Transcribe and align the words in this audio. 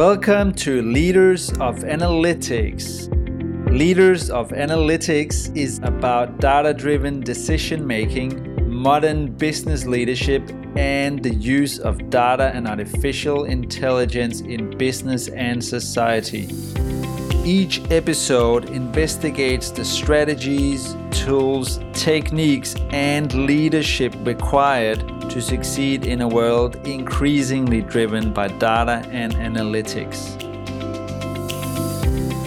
Welcome 0.00 0.54
to 0.54 0.80
Leaders 0.80 1.50
of 1.58 1.80
Analytics. 1.80 3.10
Leaders 3.70 4.30
of 4.30 4.48
Analytics 4.48 5.54
is 5.54 5.78
about 5.82 6.40
data 6.40 6.72
driven 6.72 7.20
decision 7.20 7.86
making, 7.86 8.66
modern 8.66 9.30
business 9.30 9.84
leadership, 9.84 10.42
and 10.74 11.22
the 11.22 11.34
use 11.34 11.78
of 11.78 12.08
data 12.08 12.50
and 12.54 12.66
artificial 12.66 13.44
intelligence 13.44 14.40
in 14.40 14.70
business 14.78 15.28
and 15.28 15.62
society. 15.62 16.48
Each 17.44 17.82
episode 17.90 18.70
investigates 18.70 19.70
the 19.70 19.84
strategies, 19.84 20.96
tools, 21.10 21.78
techniques, 21.92 22.74
and 22.88 23.46
leadership 23.46 24.14
required 24.20 25.19
to 25.30 25.40
succeed 25.40 26.06
in 26.06 26.20
a 26.20 26.28
world 26.28 26.74
increasingly 26.86 27.80
driven 27.80 28.32
by 28.32 28.48
data 28.48 29.06
and 29.10 29.32
analytics. 29.34 30.36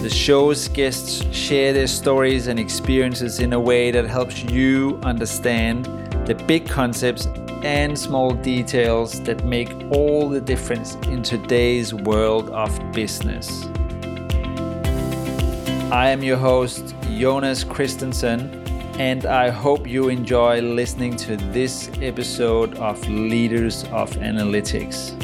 The 0.02 0.10
show's 0.10 0.68
guests 0.68 1.24
share 1.34 1.72
their 1.72 1.86
stories 1.86 2.46
and 2.46 2.60
experiences 2.60 3.40
in 3.40 3.54
a 3.54 3.60
way 3.60 3.90
that 3.90 4.04
helps 4.04 4.42
you 4.42 5.00
understand 5.02 5.86
the 6.26 6.34
big 6.46 6.68
concepts 6.68 7.26
and 7.62 7.98
small 7.98 8.32
details 8.32 9.22
that 9.22 9.42
make 9.46 9.72
all 9.90 10.28
the 10.28 10.40
difference 10.40 10.96
in 11.06 11.22
today's 11.22 11.94
world 11.94 12.50
of 12.50 12.70
business. 12.92 13.64
I 15.90 16.10
am 16.10 16.22
your 16.22 16.36
host, 16.36 16.94
Jonas 17.16 17.64
Christensen, 17.64 18.63
and 18.98 19.26
I 19.26 19.50
hope 19.50 19.88
you 19.88 20.08
enjoy 20.08 20.60
listening 20.60 21.16
to 21.16 21.36
this 21.36 21.90
episode 22.00 22.76
of 22.76 23.08
Leaders 23.08 23.82
of 23.84 24.08
Analytics. 24.12 25.18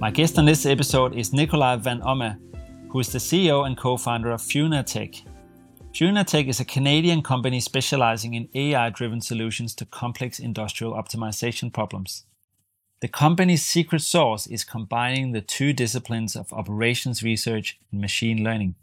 My 0.00 0.10
guest 0.10 0.36
on 0.36 0.46
this 0.46 0.66
episode 0.66 1.14
is 1.14 1.30
Nikolaj 1.30 1.80
Van 1.80 2.02
Omme, 2.02 2.36
who 2.88 2.98
is 2.98 3.12
the 3.12 3.18
CEO 3.18 3.64
and 3.66 3.76
co 3.76 3.96
founder 3.96 4.32
of 4.32 4.40
Funartech. 4.40 5.24
Funartech 5.92 6.48
is 6.48 6.58
a 6.58 6.64
Canadian 6.64 7.22
company 7.22 7.60
specializing 7.60 8.34
in 8.34 8.48
AI 8.54 8.90
driven 8.90 9.20
solutions 9.20 9.76
to 9.76 9.86
complex 9.86 10.40
industrial 10.40 10.94
optimization 10.94 11.72
problems. 11.72 12.24
The 13.04 13.08
company's 13.08 13.62
secret 13.62 14.00
sauce 14.00 14.46
is 14.46 14.64
combining 14.64 15.32
the 15.32 15.42
two 15.42 15.74
disciplines 15.74 16.34
of 16.34 16.50
operations 16.54 17.22
research 17.22 17.78
and 17.92 18.00
machine 18.00 18.42
learning. 18.42 18.76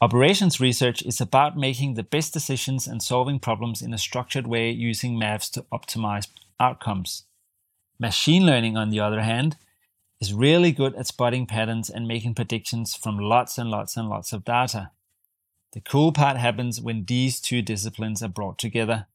Operations 0.00 0.58
research 0.58 1.02
is 1.02 1.20
about 1.20 1.58
making 1.58 1.92
the 1.92 2.02
best 2.02 2.32
decisions 2.32 2.86
and 2.86 3.02
solving 3.02 3.38
problems 3.38 3.82
in 3.82 3.92
a 3.92 3.98
structured 3.98 4.46
way 4.46 4.70
using 4.70 5.18
maths 5.18 5.50
to 5.50 5.66
optimize 5.70 6.28
outcomes. 6.58 7.24
Machine 7.98 8.46
learning, 8.46 8.78
on 8.78 8.88
the 8.88 9.00
other 9.00 9.20
hand, 9.20 9.58
is 10.22 10.32
really 10.32 10.72
good 10.72 10.94
at 10.94 11.08
spotting 11.08 11.44
patterns 11.44 11.90
and 11.90 12.08
making 12.08 12.34
predictions 12.34 12.94
from 12.94 13.18
lots 13.18 13.58
and 13.58 13.70
lots 13.70 13.94
and 13.94 14.08
lots 14.08 14.32
of 14.32 14.46
data. 14.46 14.90
The 15.74 15.82
cool 15.82 16.12
part 16.12 16.38
happens 16.38 16.80
when 16.80 17.04
these 17.04 17.40
two 17.40 17.60
disciplines 17.60 18.22
are 18.22 18.28
brought 18.28 18.56
together. 18.56 19.06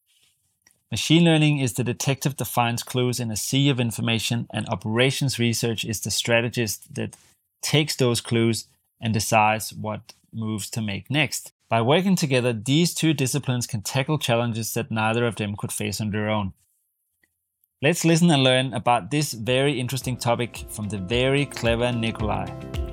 Machine 0.91 1.23
learning 1.23 1.59
is 1.59 1.73
the 1.73 1.85
detective 1.85 2.35
that 2.35 2.45
finds 2.45 2.83
clues 2.83 3.21
in 3.21 3.31
a 3.31 3.37
sea 3.37 3.69
of 3.69 3.79
information, 3.79 4.45
and 4.53 4.67
operations 4.67 5.39
research 5.39 5.85
is 5.85 6.01
the 6.01 6.11
strategist 6.11 6.93
that 6.93 7.15
takes 7.61 7.95
those 7.95 8.19
clues 8.19 8.67
and 8.99 9.13
decides 9.13 9.71
what 9.71 10.13
moves 10.33 10.69
to 10.69 10.81
make 10.81 11.09
next. 11.09 11.53
By 11.69 11.81
working 11.81 12.17
together, 12.17 12.51
these 12.51 12.93
two 12.93 13.13
disciplines 13.13 13.67
can 13.67 13.81
tackle 13.81 14.19
challenges 14.19 14.73
that 14.73 14.91
neither 14.91 15.25
of 15.25 15.37
them 15.37 15.55
could 15.55 15.71
face 15.71 16.01
on 16.01 16.11
their 16.11 16.29
own. 16.29 16.51
Let's 17.81 18.03
listen 18.03 18.29
and 18.29 18.43
learn 18.43 18.73
about 18.73 19.11
this 19.11 19.31
very 19.31 19.79
interesting 19.79 20.17
topic 20.17 20.65
from 20.67 20.89
the 20.89 20.97
very 20.97 21.45
clever 21.45 21.85
Nikolaj. 21.85 22.90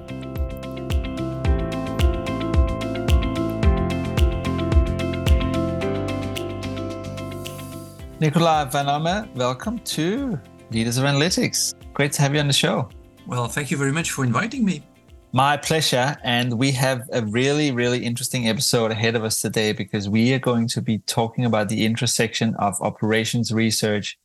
Nikolaj 8.20 8.72
Van 8.72 8.88
Omme, 8.88 9.32
welcome 9.36 9.78
to 9.78 10.40
Leaders 10.72 10.98
of 10.98 11.04
Analytics. 11.04 11.72
Great 11.94 12.10
to 12.14 12.22
have 12.22 12.34
you 12.34 12.40
on 12.40 12.48
the 12.48 12.52
show. 12.52 12.88
Well, 13.28 13.46
thank 13.46 13.70
you 13.70 13.76
very 13.76 13.92
much 13.92 14.10
for 14.10 14.24
inviting 14.24 14.64
me. 14.64 14.84
My 15.30 15.56
pleasure. 15.56 16.16
And 16.24 16.58
we 16.58 16.72
have 16.72 17.02
a 17.12 17.24
really, 17.24 17.70
really 17.70 18.04
interesting 18.04 18.48
episode 18.48 18.90
ahead 18.90 19.14
of 19.14 19.22
us 19.22 19.40
today 19.40 19.70
because 19.70 20.08
we 20.08 20.34
are 20.34 20.40
going 20.40 20.66
to 20.66 20.82
be 20.82 20.98
talking 21.06 21.44
about 21.44 21.68
the 21.68 21.86
intersection 21.86 22.56
of 22.56 22.74
operations 22.80 23.52
research 23.52 24.18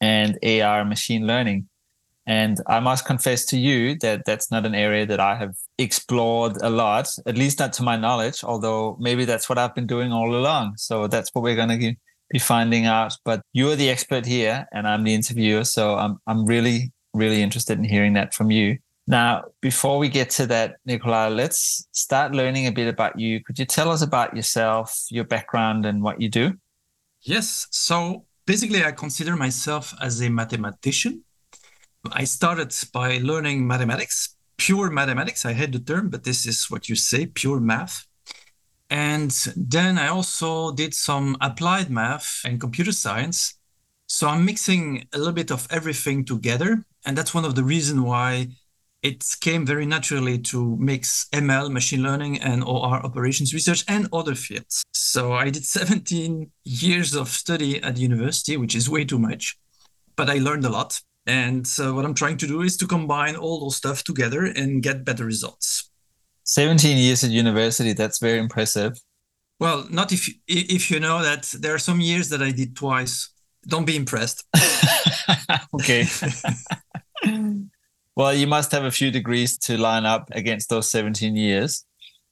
and 0.00 0.36
AR 0.44 0.84
machine 0.84 1.24
learning. 1.24 1.68
And 2.26 2.60
I 2.66 2.80
must 2.80 3.04
confess 3.04 3.44
to 3.46 3.56
you 3.56 3.96
that 4.00 4.24
that's 4.26 4.50
not 4.50 4.66
an 4.66 4.74
area 4.74 5.06
that 5.06 5.20
I 5.20 5.36
have 5.36 5.54
explored 5.78 6.56
a 6.60 6.70
lot, 6.70 7.08
at 7.24 7.38
least 7.38 7.60
not 7.60 7.72
to 7.74 7.84
my 7.84 7.96
knowledge, 7.96 8.42
although 8.42 8.96
maybe 8.98 9.24
that's 9.24 9.48
what 9.48 9.58
I've 9.58 9.76
been 9.76 9.86
doing 9.86 10.10
all 10.10 10.34
along. 10.34 10.74
So 10.76 11.06
that's 11.06 11.32
what 11.32 11.42
we're 11.44 11.54
going 11.54 11.68
to 11.80 11.94
be 12.30 12.38
finding 12.38 12.86
out. 12.86 13.16
But 13.24 13.42
you're 13.52 13.76
the 13.76 13.90
expert 13.90 14.26
here, 14.26 14.66
and 14.72 14.86
I'm 14.86 15.04
the 15.04 15.14
interviewer. 15.14 15.64
So 15.64 15.96
I'm 15.96 16.18
I'm 16.26 16.44
really 16.44 16.92
really 17.14 17.42
interested 17.42 17.78
in 17.78 17.84
hearing 17.84 18.14
that 18.14 18.34
from 18.34 18.50
you. 18.50 18.78
Now, 19.06 19.44
before 19.62 19.98
we 19.98 20.10
get 20.10 20.28
to 20.32 20.46
that, 20.48 20.76
Nikolaj, 20.86 21.34
let's 21.34 21.88
start 21.92 22.34
learning 22.34 22.66
a 22.66 22.72
bit 22.72 22.88
about 22.88 23.18
you. 23.18 23.42
Could 23.42 23.58
you 23.58 23.64
tell 23.64 23.90
us 23.90 24.02
about 24.02 24.36
yourself, 24.36 24.94
your 25.10 25.24
background, 25.24 25.86
and 25.86 26.02
what 26.02 26.20
you 26.20 26.28
do? 26.28 26.52
Yes. 27.22 27.66
So 27.70 28.26
basically, 28.46 28.84
I 28.84 28.92
consider 28.92 29.34
myself 29.34 29.94
as 30.02 30.20
a 30.20 30.28
mathematician. 30.28 31.24
I 32.12 32.24
started 32.24 32.74
by 32.92 33.18
learning 33.22 33.66
mathematics, 33.66 34.36
pure 34.58 34.90
mathematics. 34.90 35.46
I 35.46 35.54
hate 35.54 35.72
the 35.72 35.80
term, 35.80 36.10
but 36.10 36.24
this 36.24 36.46
is 36.46 36.70
what 36.70 36.90
you 36.90 36.94
say, 36.94 37.24
pure 37.26 37.60
math. 37.60 38.06
And 38.90 39.30
then 39.56 39.98
I 39.98 40.08
also 40.08 40.72
did 40.72 40.94
some 40.94 41.36
applied 41.40 41.90
math 41.90 42.40
and 42.44 42.60
computer 42.60 42.92
science. 42.92 43.54
So 44.06 44.28
I'm 44.28 44.44
mixing 44.44 45.06
a 45.12 45.18
little 45.18 45.32
bit 45.32 45.50
of 45.50 45.68
everything 45.70 46.24
together. 46.24 46.84
And 47.04 47.16
that's 47.16 47.34
one 47.34 47.44
of 47.44 47.54
the 47.54 47.64
reasons 47.64 48.00
why 48.00 48.48
it 49.02 49.24
came 49.40 49.64
very 49.64 49.86
naturally 49.86 50.38
to 50.38 50.76
mix 50.76 51.26
ML, 51.32 51.70
machine 51.70 52.02
learning, 52.02 52.40
and 52.40 52.64
OR 52.64 53.04
operations 53.04 53.54
research 53.54 53.84
and 53.86 54.08
other 54.12 54.34
fields. 54.34 54.82
So 54.92 55.34
I 55.34 55.50
did 55.50 55.64
17 55.80 56.50
years 56.64 57.14
of 57.14 57.28
study 57.28 57.82
at 57.82 57.98
university, 57.98 58.56
which 58.56 58.74
is 58.74 58.90
way 58.90 59.04
too 59.04 59.18
much, 59.18 59.58
but 60.16 60.28
I 60.28 60.38
learned 60.38 60.64
a 60.64 60.70
lot. 60.70 61.00
And 61.26 61.66
so 61.66 61.94
what 61.94 62.06
I'm 62.06 62.14
trying 62.14 62.38
to 62.38 62.46
do 62.46 62.62
is 62.62 62.76
to 62.78 62.86
combine 62.86 63.36
all 63.36 63.60
those 63.60 63.76
stuff 63.76 64.02
together 64.02 64.44
and 64.44 64.82
get 64.82 65.04
better 65.04 65.26
results. 65.26 65.87
17 66.48 66.96
years 66.96 67.22
at 67.22 67.30
university 67.30 67.92
that's 67.92 68.18
very 68.18 68.38
impressive. 68.38 68.98
Well 69.60 69.86
not 69.90 70.12
if 70.12 70.28
if 70.46 70.90
you 70.90 70.98
know 70.98 71.22
that 71.22 71.54
there 71.60 71.74
are 71.74 71.78
some 71.78 72.00
years 72.00 72.30
that 72.30 72.42
i 72.42 72.50
did 72.50 72.74
twice. 72.74 73.30
Don't 73.66 73.86
be 73.86 73.96
impressed. 73.96 74.44
Okay. 75.74 76.06
Well 78.16 78.34
you 78.34 78.48
must 78.48 78.72
have 78.72 78.84
a 78.84 78.90
few 78.90 79.12
degrees 79.12 79.56
to 79.58 79.78
line 79.78 80.04
up 80.04 80.28
against 80.32 80.70
those 80.70 80.90
17 80.90 81.36
years. 81.36 81.84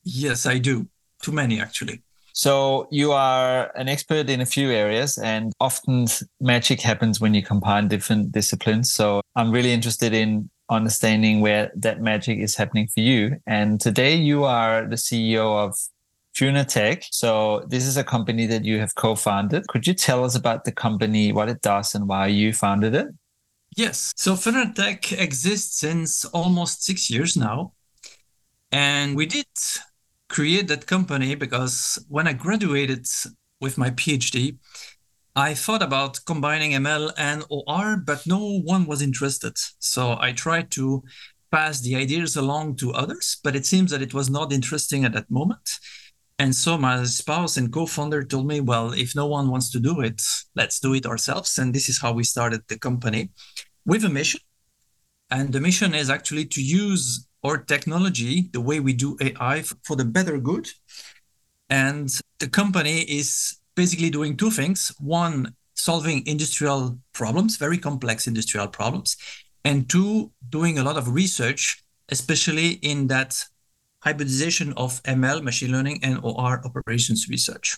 Yes 0.02 0.46
i 0.46 0.58
do. 0.58 0.88
Too 1.22 1.32
many 1.32 1.60
actually. 1.60 2.02
So 2.32 2.88
you 2.90 3.12
are 3.12 3.70
an 3.76 3.88
expert 3.88 4.28
in 4.30 4.40
a 4.40 4.46
few 4.46 4.70
areas 4.70 5.18
and 5.18 5.52
often 5.60 6.06
magic 6.40 6.80
happens 6.80 7.20
when 7.20 7.34
you 7.34 7.42
combine 7.42 7.88
different 7.88 8.32
disciplines. 8.32 8.92
So 8.92 9.20
i'm 9.36 9.52
really 9.52 9.72
interested 9.72 10.12
in 10.12 10.50
understanding 10.68 11.40
where 11.40 11.70
that 11.76 12.00
magic 12.00 12.38
is 12.38 12.56
happening 12.56 12.88
for 12.88 13.00
you. 13.00 13.36
And 13.46 13.80
today 13.80 14.16
you 14.16 14.44
are 14.44 14.86
the 14.86 14.96
CEO 14.96 15.64
of 15.64 15.76
Funartech. 16.36 17.04
So 17.10 17.64
this 17.68 17.86
is 17.86 17.96
a 17.96 18.04
company 18.04 18.46
that 18.46 18.64
you 18.64 18.78
have 18.78 18.94
co-founded. 18.94 19.66
Could 19.68 19.86
you 19.86 19.94
tell 19.94 20.24
us 20.24 20.34
about 20.34 20.64
the 20.64 20.72
company, 20.72 21.32
what 21.32 21.48
it 21.48 21.62
does, 21.62 21.94
and 21.94 22.06
why 22.08 22.26
you 22.26 22.52
founded 22.52 22.94
it? 22.94 23.08
Yes. 23.76 24.12
So 24.16 24.34
Funartech 24.34 25.18
exists 25.18 25.78
since 25.78 26.24
almost 26.26 26.84
six 26.84 27.10
years 27.10 27.36
now. 27.36 27.72
And 28.72 29.16
we 29.16 29.26
did 29.26 29.46
create 30.28 30.68
that 30.68 30.86
company 30.86 31.34
because 31.34 32.04
when 32.08 32.26
I 32.26 32.32
graduated 32.32 33.06
with 33.60 33.78
my 33.78 33.90
PhD, 33.90 34.58
I 35.38 35.52
thought 35.52 35.82
about 35.82 36.24
combining 36.24 36.70
ML 36.70 37.12
and 37.18 37.44
OR, 37.50 37.98
but 37.98 38.26
no 38.26 38.58
one 38.60 38.86
was 38.86 39.02
interested. 39.02 39.58
So 39.78 40.16
I 40.18 40.32
tried 40.32 40.70
to 40.72 41.04
pass 41.50 41.82
the 41.82 41.94
ideas 41.94 42.36
along 42.36 42.76
to 42.76 42.94
others, 42.94 43.36
but 43.44 43.54
it 43.54 43.66
seems 43.66 43.90
that 43.90 44.00
it 44.00 44.14
was 44.14 44.30
not 44.30 44.50
interesting 44.50 45.04
at 45.04 45.12
that 45.12 45.30
moment. 45.30 45.78
And 46.38 46.54
so 46.54 46.78
my 46.78 47.04
spouse 47.04 47.58
and 47.58 47.70
co-founder 47.70 48.24
told 48.24 48.46
me, 48.46 48.60
well, 48.60 48.92
if 48.92 49.14
no 49.14 49.26
one 49.26 49.50
wants 49.50 49.70
to 49.72 49.78
do 49.78 50.00
it, 50.00 50.22
let's 50.54 50.80
do 50.80 50.94
it 50.94 51.04
ourselves. 51.04 51.58
And 51.58 51.74
this 51.74 51.90
is 51.90 52.00
how 52.00 52.14
we 52.14 52.24
started 52.24 52.62
the 52.68 52.78
company 52.78 53.28
with 53.84 54.06
a 54.06 54.08
mission. 54.08 54.40
And 55.30 55.52
the 55.52 55.60
mission 55.60 55.94
is 55.94 56.08
actually 56.08 56.46
to 56.46 56.62
use 56.62 57.26
our 57.44 57.58
technology, 57.58 58.48
the 58.54 58.60
way 58.62 58.80
we 58.80 58.94
do 58.94 59.18
AI, 59.20 59.64
for 59.84 59.96
the 59.96 60.04
better 60.06 60.38
good. 60.38 60.70
And 61.68 62.08
the 62.38 62.48
company 62.48 63.00
is 63.02 63.58
basically 63.76 64.10
doing 64.10 64.36
two 64.36 64.50
things. 64.50 64.92
One 64.98 65.54
solving 65.74 66.26
industrial 66.26 66.98
problems, 67.12 67.56
very 67.56 67.78
complex 67.78 68.26
industrial 68.26 68.68
problems, 68.68 69.16
and 69.64 69.88
two, 69.88 70.32
doing 70.48 70.78
a 70.78 70.82
lot 70.82 70.96
of 70.96 71.12
research, 71.12 71.82
especially 72.08 72.70
in 72.82 73.06
that 73.08 73.44
hybridization 74.00 74.72
of 74.76 75.02
ML, 75.02 75.42
machine 75.42 75.72
learning, 75.72 76.00
and 76.02 76.18
OR 76.22 76.62
operations 76.64 77.28
research. 77.28 77.76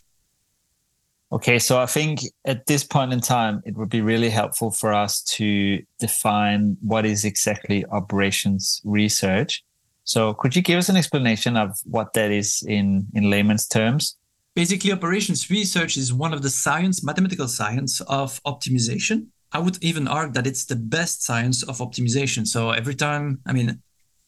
Okay, 1.32 1.58
so 1.58 1.78
I 1.78 1.86
think 1.86 2.20
at 2.46 2.66
this 2.66 2.84
point 2.84 3.12
in 3.12 3.20
time, 3.20 3.62
it 3.64 3.74
would 3.76 3.88
be 3.88 4.00
really 4.00 4.30
helpful 4.30 4.70
for 4.70 4.92
us 4.92 5.22
to 5.36 5.82
define 5.98 6.76
what 6.80 7.04
is 7.04 7.24
exactly 7.24 7.84
operations 7.86 8.80
research. 8.84 9.62
So, 10.04 10.32
could 10.32 10.56
you 10.56 10.62
give 10.62 10.78
us 10.78 10.88
an 10.88 10.96
explanation 10.96 11.56
of 11.56 11.78
what 11.84 12.12
that 12.14 12.30
is 12.30 12.62
in, 12.66 13.06
in 13.14 13.28
layman's 13.28 13.66
terms? 13.66 14.17
Basically, 14.58 14.90
operations 14.90 15.50
research 15.50 15.96
is 15.96 16.12
one 16.12 16.34
of 16.34 16.42
the 16.42 16.50
science, 16.50 17.04
mathematical 17.04 17.46
science 17.46 18.00
of 18.08 18.42
optimization. 18.42 19.28
I 19.52 19.60
would 19.60 19.78
even 19.84 20.08
argue 20.08 20.32
that 20.32 20.48
it's 20.48 20.64
the 20.64 20.74
best 20.74 21.22
science 21.22 21.62
of 21.62 21.78
optimization. 21.78 22.44
So, 22.44 22.72
every 22.72 22.96
time, 22.96 23.38
I 23.46 23.52
mean, 23.52 23.80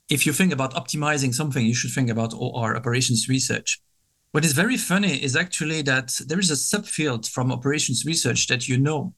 if 0.09 0.25
you 0.27 0.33
think 0.33 0.53
about 0.53 0.75
optimizing 0.75 1.35
something, 1.35 1.67
you 1.67 1.75
should 1.75 1.91
think 1.91 2.11
about 2.11 2.33
OR, 2.33 2.77
operations 2.77 3.29
research. 3.29 3.81
What 4.31 4.45
is 4.45 4.53
very 4.53 4.77
funny 4.77 5.21
is 5.21 5.35
actually 5.35 5.83
that 5.83 6.17
there 6.29 6.39
is 6.39 6.53
a 6.53 6.77
subfield 6.77 7.29
from 7.29 7.51
operations 7.51 8.05
research 8.05 8.47
that 8.47 8.69
you 8.69 8.79
know 8.79 9.13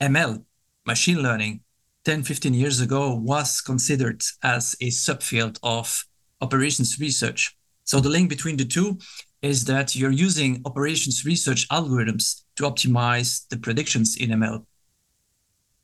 ML, 0.00 0.42
machine 0.86 1.22
learning, 1.22 1.60
10, 2.04 2.24
15 2.24 2.52
years 2.52 2.80
ago 2.80 3.14
was 3.14 3.60
considered 3.60 4.22
as 4.42 4.74
a 4.80 4.88
subfield 4.88 5.60
of 5.62 6.04
operations 6.40 6.98
research. 6.98 7.56
So 7.84 8.00
the 8.00 8.08
link 8.08 8.28
between 8.28 8.56
the 8.56 8.64
two 8.64 8.98
is 9.42 9.64
that 9.64 9.96
you're 9.96 10.10
using 10.10 10.60
operations 10.64 11.24
research 11.24 11.68
algorithms 11.68 12.42
to 12.56 12.64
optimize 12.64 13.48
the 13.48 13.56
predictions 13.56 14.16
in 14.16 14.30
ML. 14.30 14.64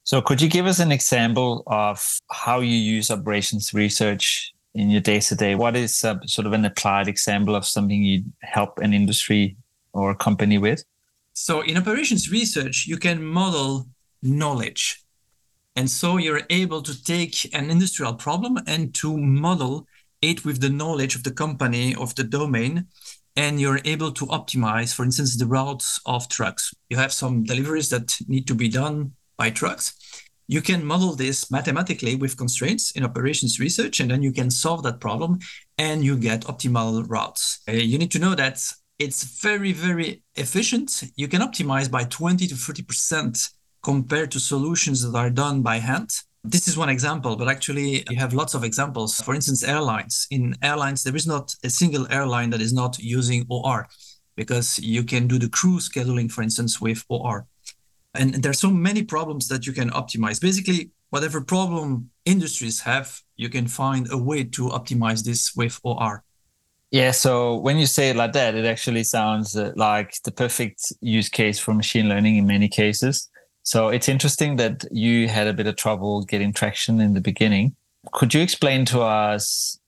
So 0.04 0.20
could 0.20 0.40
you 0.40 0.48
give 0.48 0.66
us 0.66 0.78
an 0.78 0.92
example 0.92 1.62
of 1.66 2.20
how 2.30 2.60
you 2.60 2.76
use 2.76 3.10
operations 3.10 3.74
research 3.74 4.52
in 4.74 4.90
your 4.90 5.00
day 5.00 5.20
to 5.20 5.34
day? 5.34 5.54
What 5.54 5.74
is 5.74 6.04
a, 6.04 6.20
sort 6.26 6.46
of 6.46 6.52
an 6.52 6.64
applied 6.64 7.08
example 7.08 7.56
of 7.56 7.66
something 7.66 8.02
you 8.02 8.22
help 8.42 8.78
an 8.78 8.92
industry 8.92 9.56
or 9.92 10.10
a 10.10 10.14
company 10.14 10.58
with? 10.58 10.84
So, 11.32 11.62
in 11.62 11.76
operations 11.76 12.30
research, 12.30 12.86
you 12.86 12.96
can 12.98 13.24
model 13.24 13.88
knowledge. 14.22 15.02
And 15.74 15.90
so 15.90 16.16
you're 16.16 16.42
able 16.48 16.82
to 16.82 17.04
take 17.04 17.54
an 17.54 17.70
industrial 17.70 18.14
problem 18.14 18.58
and 18.66 18.94
to 18.94 19.16
model 19.16 19.86
it 20.22 20.44
with 20.44 20.60
the 20.60 20.70
knowledge 20.70 21.14
of 21.14 21.22
the 21.22 21.30
company, 21.30 21.94
of 21.94 22.14
the 22.14 22.24
domain, 22.24 22.86
and 23.36 23.60
you're 23.60 23.80
able 23.84 24.12
to 24.12 24.26
optimize, 24.26 24.94
for 24.94 25.04
instance, 25.04 25.36
the 25.36 25.46
routes 25.46 26.00
of 26.06 26.28
trucks. 26.28 26.72
You 26.88 26.96
have 26.96 27.12
some 27.12 27.44
deliveries 27.44 27.90
that 27.90 28.16
need 28.26 28.46
to 28.48 28.54
be 28.54 28.68
done 28.68 29.12
by 29.36 29.50
trucks 29.50 29.94
you 30.48 30.62
can 30.62 30.84
model 30.84 31.14
this 31.14 31.50
mathematically 31.50 32.14
with 32.14 32.36
constraints 32.36 32.92
in 32.92 33.04
operations 33.04 33.58
research, 33.58 34.00
and 34.00 34.10
then 34.10 34.22
you 34.22 34.32
can 34.32 34.50
solve 34.50 34.82
that 34.84 35.00
problem 35.00 35.38
and 35.78 36.04
you 36.04 36.16
get 36.16 36.42
optimal 36.42 37.04
routes. 37.08 37.62
Uh, 37.68 37.72
you 37.72 37.98
need 37.98 38.12
to 38.12 38.18
know 38.18 38.34
that 38.34 38.62
it's 38.98 39.40
very, 39.42 39.72
very 39.72 40.22
efficient. 40.36 41.02
You 41.16 41.28
can 41.28 41.42
optimize 41.42 41.90
by 41.90 42.04
20 42.04 42.46
to 42.46 42.54
30% 42.54 43.50
compared 43.82 44.30
to 44.30 44.40
solutions 44.40 45.02
that 45.02 45.18
are 45.18 45.30
done 45.30 45.62
by 45.62 45.78
hand. 45.78 46.10
This 46.48 46.68
is 46.68 46.76
one 46.76 46.88
example, 46.88 47.36
but 47.36 47.48
actually, 47.48 48.04
you 48.10 48.16
have 48.16 48.32
lots 48.32 48.54
of 48.54 48.64
examples. 48.64 49.16
For 49.16 49.34
instance, 49.34 49.62
airlines. 49.64 50.26
In 50.30 50.54
airlines, 50.62 51.02
there 51.02 51.16
is 51.16 51.26
not 51.26 51.54
a 51.64 51.70
single 51.70 52.06
airline 52.10 52.50
that 52.50 52.60
is 52.60 52.72
not 52.72 52.98
using 52.98 53.44
OR 53.48 53.86
because 54.36 54.78
you 54.78 55.02
can 55.02 55.26
do 55.26 55.38
the 55.38 55.48
crew 55.48 55.78
scheduling, 55.78 56.30
for 56.30 56.42
instance, 56.42 56.80
with 56.80 57.04
OR 57.08 57.46
and 58.18 58.34
there's 58.34 58.58
so 58.58 58.70
many 58.70 59.02
problems 59.02 59.48
that 59.48 59.66
you 59.66 59.72
can 59.72 59.90
optimize 59.90 60.40
basically 60.40 60.90
whatever 61.10 61.40
problem 61.40 62.10
industries 62.24 62.80
have 62.80 63.20
you 63.36 63.48
can 63.48 63.66
find 63.66 64.10
a 64.10 64.18
way 64.18 64.42
to 64.42 64.68
optimize 64.68 65.24
this 65.24 65.54
with 65.54 65.78
or 65.84 66.22
yeah 66.90 67.10
so 67.10 67.56
when 67.56 67.78
you 67.78 67.86
say 67.86 68.10
it 68.10 68.16
like 68.16 68.32
that 68.32 68.54
it 68.54 68.64
actually 68.64 69.04
sounds 69.04 69.56
uh, 69.56 69.72
like 69.76 70.14
the 70.24 70.32
perfect 70.32 70.92
use 71.00 71.28
case 71.28 71.58
for 71.58 71.74
machine 71.74 72.08
learning 72.08 72.36
in 72.36 72.46
many 72.46 72.68
cases 72.68 73.28
so 73.66 73.88
it's 73.88 74.08
interesting 74.08 74.56
that 74.56 74.84
you 74.90 75.28
had 75.28 75.46
a 75.46 75.52
bit 75.52 75.66
of 75.66 75.76
trouble 75.76 76.22
getting 76.24 76.52
traction 76.52 77.00
in 77.00 77.14
the 77.14 77.20
beginning 77.20 77.74
could 78.12 78.32
you 78.32 78.40
explain 78.40 78.84
to 78.84 79.00
us 79.00 79.78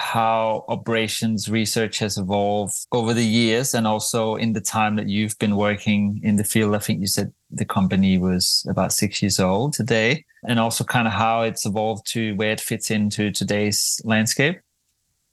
how 0.00 0.64
operations 0.68 1.48
research 1.48 1.98
has 1.98 2.16
evolved 2.16 2.74
over 2.92 3.12
the 3.12 3.24
years 3.24 3.74
and 3.74 3.86
also 3.86 4.36
in 4.36 4.52
the 4.52 4.60
time 4.60 4.96
that 4.96 5.08
you've 5.08 5.38
been 5.38 5.56
working 5.56 6.20
in 6.22 6.36
the 6.36 6.44
field. 6.44 6.74
I 6.74 6.78
think 6.78 7.00
you 7.00 7.06
said 7.06 7.32
the 7.50 7.64
company 7.64 8.16
was 8.16 8.64
about 8.68 8.92
six 8.92 9.20
years 9.20 9.40
old 9.40 9.72
today, 9.72 10.24
and 10.48 10.58
also 10.58 10.84
kind 10.84 11.06
of 11.06 11.12
how 11.12 11.42
it's 11.42 11.66
evolved 11.66 12.06
to 12.12 12.34
where 12.36 12.52
it 12.52 12.60
fits 12.60 12.90
into 12.90 13.30
today's 13.30 14.00
landscape. 14.04 14.60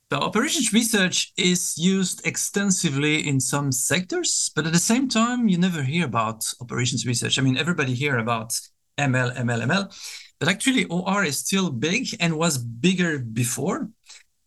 The 0.10 0.18
operations 0.18 0.72
research 0.72 1.34
is 1.36 1.78
used 1.78 2.26
extensively 2.26 3.28
in 3.28 3.42
some 3.42 3.74
sectors, 3.74 4.50
but 4.56 4.66
at 4.66 4.72
the 4.72 4.80
same 4.80 5.10
time, 5.10 5.50
you 5.50 5.58
never 5.58 5.84
hear 5.84 6.06
about 6.06 6.46
operations 6.62 7.06
research. 7.06 7.38
I 7.38 7.42
mean, 7.42 7.58
everybody 7.58 7.94
hear 7.94 8.18
about 8.18 8.58
ML, 8.98 9.36
ML, 9.36 9.64
ML, 9.64 9.94
but 10.40 10.48
actually 10.48 10.86
OR 10.86 11.26
is 11.26 11.40
still 11.40 11.70
big 11.70 12.08
and 12.22 12.38
was 12.38 12.58
bigger 12.58 13.20
before. 13.20 13.90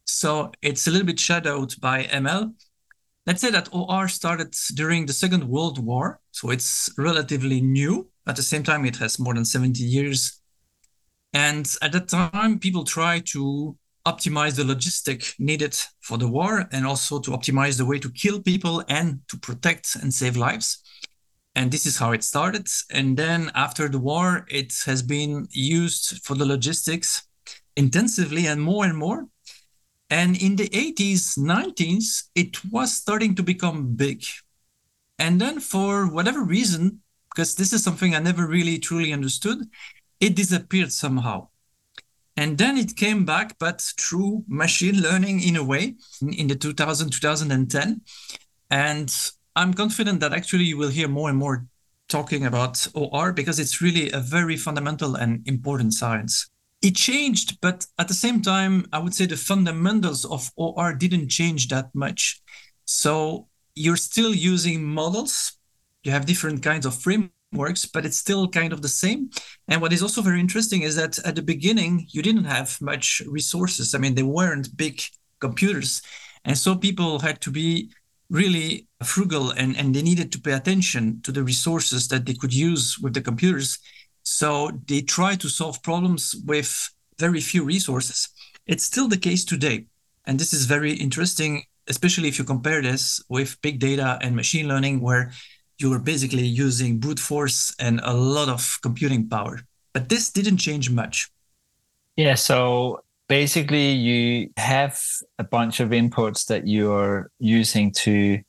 So 0.07 0.51
it's 0.63 0.87
a 0.87 0.91
little 0.91 1.07
bit 1.07 1.21
shadowed 1.21 1.79
by 1.79 2.05
ML. 2.05 2.55
Let's 3.27 3.43
say 3.43 3.51
that 3.51 3.69
OR 3.71 4.09
started 4.09 4.55
during 4.75 5.05
the 5.05 5.13
Second 5.13 5.45
World 5.45 5.79
War, 5.79 6.21
so 6.31 6.49
it's 6.49 6.89
relatively 6.97 7.61
new. 7.61 8.09
At 8.27 8.37
the 8.37 8.43
same 8.43 8.63
time, 8.63 8.87
it 8.87 8.97
has 8.97 9.19
more 9.19 9.35
than 9.35 9.45
70 9.45 9.83
years. 9.83 10.41
And 11.35 11.71
at 11.83 11.93
that 11.93 12.09
time, 12.09 12.59
people 12.59 12.85
try 12.85 13.21
to 13.27 13.77
optimize 14.07 14.57
the 14.57 14.63
logistic 14.63 15.35
needed 15.39 15.77
for 16.01 16.17
the 16.19 16.29
war 16.29 16.69
and 16.73 16.87
also 16.87 17.21
to 17.21 17.31
optimize 17.33 17.77
the 17.77 17.85
way 17.85 17.99
to 17.99 18.11
kill 18.11 18.41
people 18.41 18.83
and 18.89 19.21
to 19.29 19.39
protect 19.39 19.97
and 19.97 20.13
save 20.13 20.37
lives. 20.37 20.83
And 21.55 21.71
this 21.71 21.85
is 21.85 21.99
how 21.99 22.13
it 22.13 22.25
started. 22.25 22.69
And 22.91 23.17
then 23.17 23.51
after 23.55 23.89
the 23.89 23.99
war, 23.99 24.47
it 24.49 24.73
has 24.87 25.03
been 25.03 25.49
used 25.51 26.25
for 26.25 26.35
the 26.35 26.47
logistics 26.47 27.27
intensively 27.77 28.47
and 28.47 28.61
more 28.61 28.85
and 28.85 28.97
more. 28.97 29.27
And 30.09 30.41
in 30.41 30.57
the 30.57 30.69
80s, 30.69 31.39
90s, 31.39 32.31
it 32.35 32.65
was 32.65 32.93
starting 32.93 33.35
to 33.37 33.43
become 33.43 33.95
big. 33.95 34.25
And 35.19 35.41
then, 35.41 35.61
for 35.61 36.07
whatever 36.11 36.43
reason, 36.43 37.03
because 37.31 37.55
this 37.55 37.73
is 37.73 37.85
something 37.85 38.15
I 38.15 38.19
never 38.19 38.47
really 38.47 38.79
truly 38.79 39.13
understood, 39.13 39.59
it 40.19 40.35
disappeared 40.35 40.93
somehow. 40.93 41.50
And 42.41 42.59
then 42.59 42.77
it 42.77 42.97
came 42.97 43.25
back, 43.25 43.57
but 43.59 43.81
through 44.01 44.45
machine 44.49 45.01
learning 45.01 45.43
in 45.43 45.57
a 45.57 45.65
way 45.65 45.95
in 46.23 46.49
the 46.49 46.57
2000, 46.57 47.11
2010. 47.11 48.01
And 48.71 49.15
I'm 49.55 49.75
confident 49.75 50.21
that 50.21 50.33
actually 50.33 50.65
you 50.65 50.77
will 50.77 50.89
hear 50.89 51.07
more 51.07 51.29
and 51.29 51.39
more 51.39 51.67
talking 52.09 52.47
about 52.47 52.89
OR 52.95 53.33
because 53.33 53.61
it's 53.61 53.81
really 53.81 54.11
a 54.11 54.19
very 54.19 54.57
fundamental 54.57 55.15
and 55.15 55.47
important 55.47 55.95
science 55.95 56.51
it 56.83 56.97
changed, 56.97 57.61
but 57.61 57.87
at 57.99 58.09
the 58.09 58.15
same 58.15 58.41
time, 58.41 58.87
I 58.93 58.99
would 58.99 59.15
say 59.15 59.27
the 59.27 59.37
fundamentals 59.37 60.25
of 60.25 60.51
OR 60.57 60.95
didn't 60.95 61.29
change 61.29 61.69
that 61.69 61.95
much. 61.95 62.41
So 62.87 63.49
you're 63.75 63.97
still 63.97 64.35
using 64.35 64.83
models. 64.85 65.59
You 66.03 66.13
have 66.13 66.27
different 66.27 66.63
kinds 66.63 66.87
of 66.87 66.95
frameworks, 66.95 67.35
but 67.53 68.07
it's 68.07 68.19
still 68.19 68.49
kind 68.49 68.73
of 68.73 68.83
the 68.83 68.89
same. 68.89 69.31
And 69.69 69.81
what 69.81 69.93
is 69.93 70.03
also 70.03 70.23
very 70.23 70.41
interesting 70.41 70.83
is 70.83 70.97
that 70.97 71.19
at 71.27 71.35
the 71.35 71.43
beginning, 71.43 72.07
you 72.11 72.23
didn't 72.23 72.45
have 72.45 72.81
much 72.81 73.23
resources. 73.27 73.95
I 73.95 73.99
mean, 73.99 74.15
they 74.15 74.23
weren't 74.23 74.77
big 74.77 75.03
computers. 75.41 76.03
And 76.45 76.57
so 76.57 76.77
people 76.77 77.19
had 77.19 77.41
to 77.43 77.51
be 77.51 77.91
really 78.31 78.87
frugal 79.03 79.51
and, 79.51 79.77
and 79.77 79.95
they 79.95 80.03
needed 80.03 80.31
to 80.33 80.41
pay 80.41 80.53
attention 80.53 81.21
to 81.23 81.33
the 81.33 81.43
resources 81.43 82.09
that 82.09 82.27
they 82.27 82.35
could 82.35 82.55
use 82.55 82.99
with 82.99 83.15
the 83.15 83.21
computers 83.21 83.79
so 84.23 84.71
they 84.87 85.01
try 85.03 85.35
to 85.37 85.49
solve 85.49 85.83
problems 85.83 86.35
with 86.47 86.91
very 87.19 87.41
few 87.41 87.65
resources. 87.65 88.29
It's 88.67 88.85
still 88.85 89.09
the 89.09 89.17
case 89.17 89.45
today. 89.45 89.87
And 90.25 90.39
this 90.39 90.53
is 90.53 90.67
very 90.67 90.93
interesting, 90.93 91.65
especially 91.89 92.29
if 92.29 92.39
you 92.39 92.45
compare 92.45 92.83
this 92.83 93.23
with 93.29 93.61
big 93.63 93.79
data 93.81 94.19
and 94.23 94.37
machine 94.37 94.69
learning, 94.69 95.01
where 95.01 95.33
you're 95.81 95.99
basically 95.99 96.45
using 96.45 96.99
brute 96.99 97.19
force 97.19 97.75
and 97.79 98.01
a 98.05 98.13
lot 98.13 98.49
of 98.49 98.79
computing 98.83 99.29
power. 99.29 99.61
But 99.93 100.09
this 100.09 100.31
didn't 100.31 100.59
change 100.59 100.91
much. 100.91 101.31
Yeah. 102.17 102.35
So 102.35 103.01
basically, 103.29 103.93
you 103.93 104.51
have 104.57 105.01
a 105.39 105.45
bunch 105.45 105.81
of 105.81 105.91
inputs 105.91 106.47
that 106.47 106.69
you're 106.69 107.31
using 107.39 107.93
to 107.93 108.41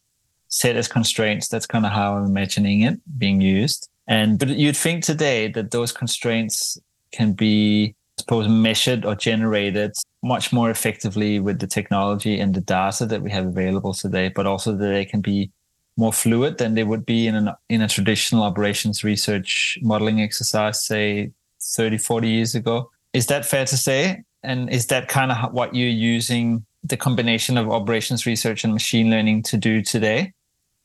set 0.50 0.76
as 0.76 0.88
constraints. 0.88 1.48
That's 1.48 1.66
kind 1.66 1.86
of 1.86 1.92
how 1.92 2.18
I'm 2.18 2.26
imagining 2.26 2.82
it 2.82 3.00
being 3.18 3.40
used. 3.42 3.88
And 4.08 4.38
but 4.38 4.50
you'd 4.50 4.76
think 4.76 5.04
today 5.04 5.48
that 5.50 5.72
those 5.72 5.92
constraints 5.94 6.78
can 7.14 7.34
be, 7.34 7.96
I 8.20 8.22
suppose, 8.22 8.48
measured 8.50 9.06
or 9.06 9.16
generated 9.16 9.94
much 10.22 10.52
more 10.52 10.70
effectively 10.70 11.40
with 11.40 11.60
the 11.60 11.68
technology 11.68 12.40
and 12.40 12.54
the 12.54 12.62
data 12.62 13.06
that 13.06 13.22
we 13.22 13.32
have 13.32 13.46
available 13.46 13.94
today, 13.94 14.30
but 14.30 14.46
also 14.46 14.76
that 14.76 14.86
they 14.86 15.06
can 15.06 15.22
be 15.22 15.50
more 15.98 16.14
fluid 16.14 16.58
than 16.58 16.74
they 16.74 16.84
would 16.84 17.06
be 17.06 17.28
in 17.28 17.36
an 17.36 17.50
in 17.70 17.82
a 17.82 17.88
traditional 17.88 18.44
operations 18.44 19.04
research 19.04 19.78
modeling 19.82 20.22
exercise, 20.22 20.86
say 20.86 21.32
30, 21.62 21.98
40 21.98 22.30
years 22.30 22.56
ago. 22.56 22.90
Is 23.14 23.28
that 23.28 23.46
fair 23.46 23.66
to 23.66 23.78
say? 23.78 24.24
And 24.44 24.70
is 24.70 24.88
that 24.88 25.08
kind 25.08 25.32
of 25.32 25.54
what 25.54 25.76
you're 25.76 25.90
using 25.90 26.66
the 26.84 26.98
combination 26.98 27.58
of 27.58 27.70
operations 27.70 28.26
research 28.26 28.64
and 28.64 28.74
machine 28.74 29.10
learning 29.10 29.44
to 29.44 29.58
do 29.58 29.82
today? 29.82 30.34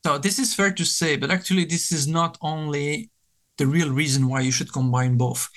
So 0.04 0.18
this 0.18 0.38
is 0.38 0.54
fair 0.54 0.72
to 0.72 0.84
say, 0.84 1.16
but 1.16 1.30
actually 1.30 1.64
this 1.64 1.90
is 1.90 2.06
not 2.06 2.36
only 2.42 3.10
the 3.56 3.66
real 3.66 3.90
reason 3.90 4.28
why 4.28 4.40
you 4.40 4.52
should 4.52 4.72
combine 4.72 5.16
both. 5.16 5.48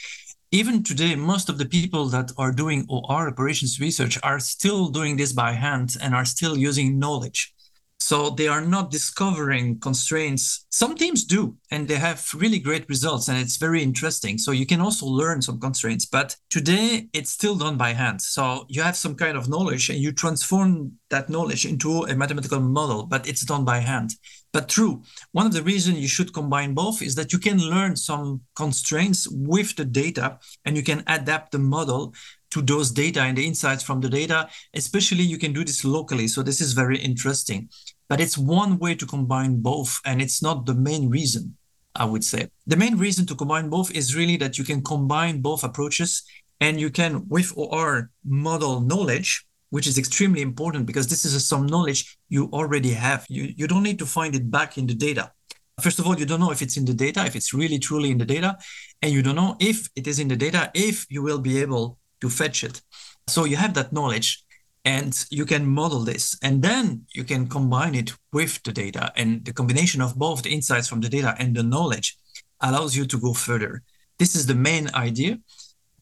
Even 0.52 0.82
today, 0.82 1.16
most 1.16 1.50
of 1.50 1.60
the 1.60 1.66
people 1.66 2.06
that 2.06 2.32
are 2.38 2.52
doing 2.52 2.86
OR 2.90 3.28
operations 3.28 3.80
research 3.80 4.18
are 4.24 4.40
still 4.40 4.88
doing 4.88 5.18
this 5.18 5.34
by 5.34 5.52
hand 5.52 5.96
and 6.02 6.16
are 6.16 6.26
still 6.26 6.58
using 6.58 6.98
knowledge. 6.98 7.54
So 8.00 8.30
they 8.30 8.48
are 8.48 8.62
not 8.62 8.92
discovering 8.92 9.80
constraints. 9.80 10.66
Some 10.70 10.96
teams 10.96 11.26
do, 11.26 11.58
and 11.70 11.88
they 11.88 11.98
have 11.98 12.26
really 12.34 12.58
great 12.60 12.88
results, 12.90 13.28
and 13.28 13.38
it's 13.38 13.58
very 13.58 13.84
interesting. 13.84 14.38
So 14.38 14.52
you 14.52 14.66
can 14.66 14.82
also 14.82 15.06
learn 15.06 15.42
some 15.42 15.60
constraints, 15.60 16.06
but 16.06 16.36
today 16.50 17.10
it's 17.14 17.32
still 17.32 17.56
done 17.56 17.78
by 17.78 17.94
hand. 17.94 18.22
So 18.22 18.66
you 18.70 18.82
have 18.82 18.96
some 18.96 19.16
kind 19.16 19.38
of 19.38 19.50
knowledge 19.50 19.90
and 19.90 20.00
you 20.00 20.12
transform 20.12 20.94
that 21.10 21.30
knowledge 21.30 21.66
into 21.66 22.04
a 22.04 22.16
mathematical 22.16 22.60
model, 22.60 23.04
but 23.04 23.28
it's 23.28 23.46
done 23.46 23.66
by 23.66 23.80
hand. 23.80 24.12
But 24.52 24.70
true, 24.70 25.04
one 25.32 25.46
of 25.46 25.54
the 25.54 25.62
reasons 25.62 26.00
you 26.00 26.08
should 26.08 26.34
combine 26.34 26.74
both 26.74 27.02
is 27.02 27.14
that 27.16 27.32
you 27.32 27.38
can 27.38 27.60
learn 27.60 27.96
some 27.96 28.42
constraints 28.56 29.28
with 29.30 29.76
the 29.76 29.86
data 29.86 30.40
and 30.66 30.76
you 30.76 30.82
can 30.82 31.04
adapt 31.06 31.52
the 31.52 31.60
model 31.60 32.16
to 32.52 32.62
those 32.62 32.92
data 32.92 33.22
and 33.22 33.38
the 33.38 33.46
insights 33.46 33.84
from 33.84 34.02
the 34.02 34.10
data. 34.10 34.50
Especially, 34.74 35.24
you 35.24 35.38
can 35.38 35.54
do 35.54 35.64
this 35.64 35.84
locally. 35.84 36.28
So, 36.28 36.44
this 36.44 36.62
is 36.62 36.74
very 36.74 36.98
interesting. 36.98 37.70
But 38.08 38.20
it's 38.20 38.38
one 38.38 38.80
way 38.80 38.96
to 38.96 39.06
combine 39.06 39.62
both, 39.62 40.00
and 40.04 40.22
it's 40.22 40.42
not 40.42 40.66
the 40.66 40.74
main 40.74 41.10
reason, 41.10 41.56
I 41.96 42.06
would 42.06 42.24
say. 42.24 42.50
The 42.66 42.76
main 42.76 42.98
reason 42.98 43.26
to 43.28 43.36
combine 43.36 43.70
both 43.70 43.92
is 43.92 44.16
really 44.16 44.38
that 44.38 44.58
you 44.58 44.64
can 44.64 44.84
combine 44.84 45.42
both 45.42 45.64
approaches 45.64 46.24
and 46.60 46.80
you 46.80 46.90
can, 46.90 47.28
with 47.30 47.54
OR, 47.56 48.10
model 48.26 48.82
knowledge, 48.82 49.46
which 49.70 49.88
is 49.88 49.98
extremely 49.98 50.42
important 50.42 50.86
because 50.86 51.08
this 51.08 51.24
is 51.24 51.48
some 51.48 51.68
knowledge 51.68 52.18
you 52.28 52.50
already 52.52 52.92
have. 52.92 53.26
You, 53.30 53.54
you 53.56 53.68
don't 53.68 53.84
need 53.84 54.00
to 54.00 54.06
find 54.06 54.36
it 54.36 54.50
back 54.50 54.78
in 54.78 54.88
the 54.88 54.96
data. 54.96 55.32
First 55.80 56.00
of 56.00 56.08
all, 56.08 56.18
you 56.18 56.26
don't 56.26 56.40
know 56.40 56.52
if 56.52 56.62
it's 56.62 56.76
in 56.76 56.86
the 56.86 56.94
data, 56.94 57.26
if 57.26 57.36
it's 57.36 57.54
really 57.54 57.80
truly 57.80 58.12
in 58.12 58.18
the 58.18 58.26
data, 58.26 58.58
and 59.02 59.12
you 59.12 59.22
don't 59.22 59.36
know 59.36 59.56
if 59.60 59.88
it 59.96 60.08
is 60.08 60.20
in 60.20 60.28
the 60.28 60.36
data, 60.36 60.72
if 60.74 61.06
you 61.10 61.22
will 61.22 61.40
be 61.40 61.62
able 61.62 61.98
to 62.22 62.30
fetch 62.30 62.64
it. 62.64 62.82
So 63.28 63.46
you 63.46 63.58
have 63.58 63.74
that 63.76 63.94
knowledge 63.94 64.44
and 64.86 65.14
you 65.30 65.46
can 65.46 65.66
model 65.66 66.00
this 66.00 66.38
and 66.42 66.62
then 66.62 67.06
you 67.14 67.24
can 67.24 67.48
combine 67.48 67.96
it 67.96 68.14
with 68.32 68.62
the 68.64 68.72
data 68.72 69.12
and 69.16 69.44
the 69.46 69.54
combination 69.54 70.02
of 70.02 70.16
both 70.16 70.44
the 70.44 70.54
insights 70.54 70.88
from 70.88 71.02
the 71.02 71.10
data 71.10 71.36
and 71.38 71.56
the 71.56 71.64
knowledge 71.64 72.18
allows 72.62 72.96
you 72.96 73.06
to 73.06 73.20
go 73.20 73.34
further. 73.34 73.84
This 74.18 74.36
is 74.36 74.46
the 74.46 74.56
main 74.56 74.90
idea. 74.94 75.40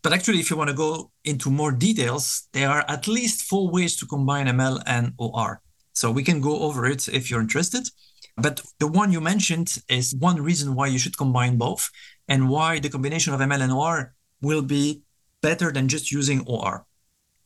But 0.04 0.14
actually 0.14 0.40
if 0.40 0.50
you 0.50 0.58
want 0.58 0.70
to 0.70 0.76
go 0.76 1.12
into 1.26 1.50
more 1.50 1.72
details 1.72 2.48
there 2.54 2.70
are 2.70 2.86
at 2.88 3.08
least 3.08 3.44
four 3.44 3.70
ways 3.70 3.98
to 3.98 4.06
combine 4.06 4.48
ml 4.48 4.82
and 4.86 5.14
or 5.18 5.62
so 5.94 6.12
we 6.12 6.24
can 6.24 6.40
go 6.40 6.60
over 6.60 6.86
it 6.86 7.08
if 7.08 7.30
you're 7.30 7.42
interested. 7.42 7.90
But 8.38 8.62
the 8.80 8.86
one 8.86 9.12
you 9.12 9.20
mentioned 9.20 9.80
is 9.90 10.14
one 10.14 10.40
reason 10.40 10.76
why 10.76 10.88
you 10.88 11.00
should 11.00 11.18
combine 11.18 11.58
both 11.58 11.90
and 12.28 12.50
why 12.50 12.78
the 12.78 12.90
combination 12.90 13.34
of 13.34 13.40
ml 13.40 13.62
and 13.62 13.72
or 13.72 14.14
will 14.42 14.62
be 14.62 15.02
better 15.41 15.72
than 15.72 15.88
just 15.88 16.12
using 16.12 16.44
or 16.48 16.86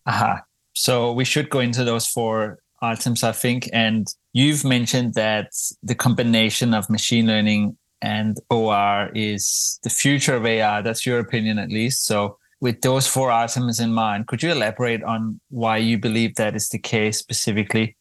aha 0.05 0.41
so 0.73 1.11
we 1.11 1.25
should 1.25 1.49
go 1.49 1.59
into 1.59 1.83
those 1.83 2.07
four 2.07 2.59
items, 2.81 3.23
I 3.23 3.31
think. 3.31 3.69
And 3.73 4.07
you've 4.33 4.63
mentioned 4.63 5.13
that 5.15 5.51
the 5.83 5.95
combination 5.95 6.73
of 6.73 6.89
machine 6.89 7.27
learning 7.27 7.77
and 8.01 8.37
OR 8.49 9.11
is 9.13 9.79
the 9.83 9.89
future 9.89 10.35
of 10.35 10.45
AI. 10.45 10.81
That's 10.81 11.05
your 11.05 11.19
opinion, 11.19 11.59
at 11.59 11.69
least. 11.69 12.05
So 12.05 12.37
with 12.59 12.81
those 12.81 13.07
four 13.07 13.31
items 13.31 13.79
in 13.79 13.93
mind, 13.93 14.27
could 14.27 14.41
you 14.41 14.51
elaborate 14.51 15.03
on 15.03 15.39
why 15.49 15.77
you 15.77 15.97
believe 15.97 16.35
that 16.35 16.55
is 16.55 16.69
the 16.69 16.79
case 16.79 17.17
specifically? 17.17 17.95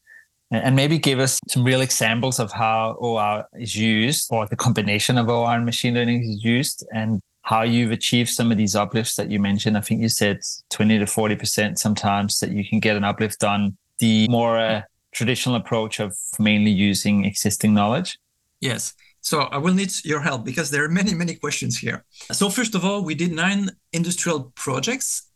And 0.49 0.75
maybe 0.75 0.97
give 0.97 1.19
us 1.19 1.39
some 1.47 1.63
real 1.63 1.79
examples 1.79 2.39
of 2.39 2.51
how 2.51 2.93
OR 2.99 3.45
is 3.53 3.75
used 3.75 4.27
or 4.31 4.47
the 4.47 4.57
combination 4.57 5.17
of 5.17 5.29
OR 5.29 5.55
and 5.55 5.65
machine 5.65 5.93
learning 5.93 6.23
is 6.23 6.43
used 6.43 6.85
and 6.93 7.21
how 7.51 7.63
you've 7.63 7.91
achieved 7.91 8.29
some 8.29 8.49
of 8.49 8.57
these 8.57 8.77
uplifts 8.77 9.15
that 9.15 9.29
you 9.29 9.37
mentioned. 9.37 9.77
I 9.77 9.81
think 9.81 10.01
you 10.01 10.07
said 10.07 10.39
20 10.69 10.99
to 10.99 11.05
40% 11.05 11.77
sometimes 11.77 12.39
that 12.39 12.51
you 12.51 12.63
can 12.63 12.79
get 12.79 12.95
an 12.95 13.03
uplift 13.03 13.43
on 13.43 13.77
the 13.99 14.25
more 14.29 14.57
uh, 14.57 14.83
traditional 15.11 15.55
approach 15.55 15.99
of 15.99 16.15
mainly 16.39 16.71
using 16.71 17.25
existing 17.25 17.73
knowledge. 17.73 18.17
Yes. 18.61 18.93
So 19.19 19.41
I 19.41 19.57
will 19.57 19.73
need 19.73 19.91
your 20.05 20.21
help 20.21 20.45
because 20.45 20.71
there 20.71 20.85
are 20.85 20.89
many, 20.89 21.13
many 21.13 21.35
questions 21.35 21.77
here. 21.77 22.05
So 22.31 22.49
first 22.49 22.73
of 22.73 22.85
all, 22.85 23.03
we 23.03 23.15
did 23.15 23.33
nine 23.33 23.69
industrial 23.91 24.53
projects. 24.55 25.29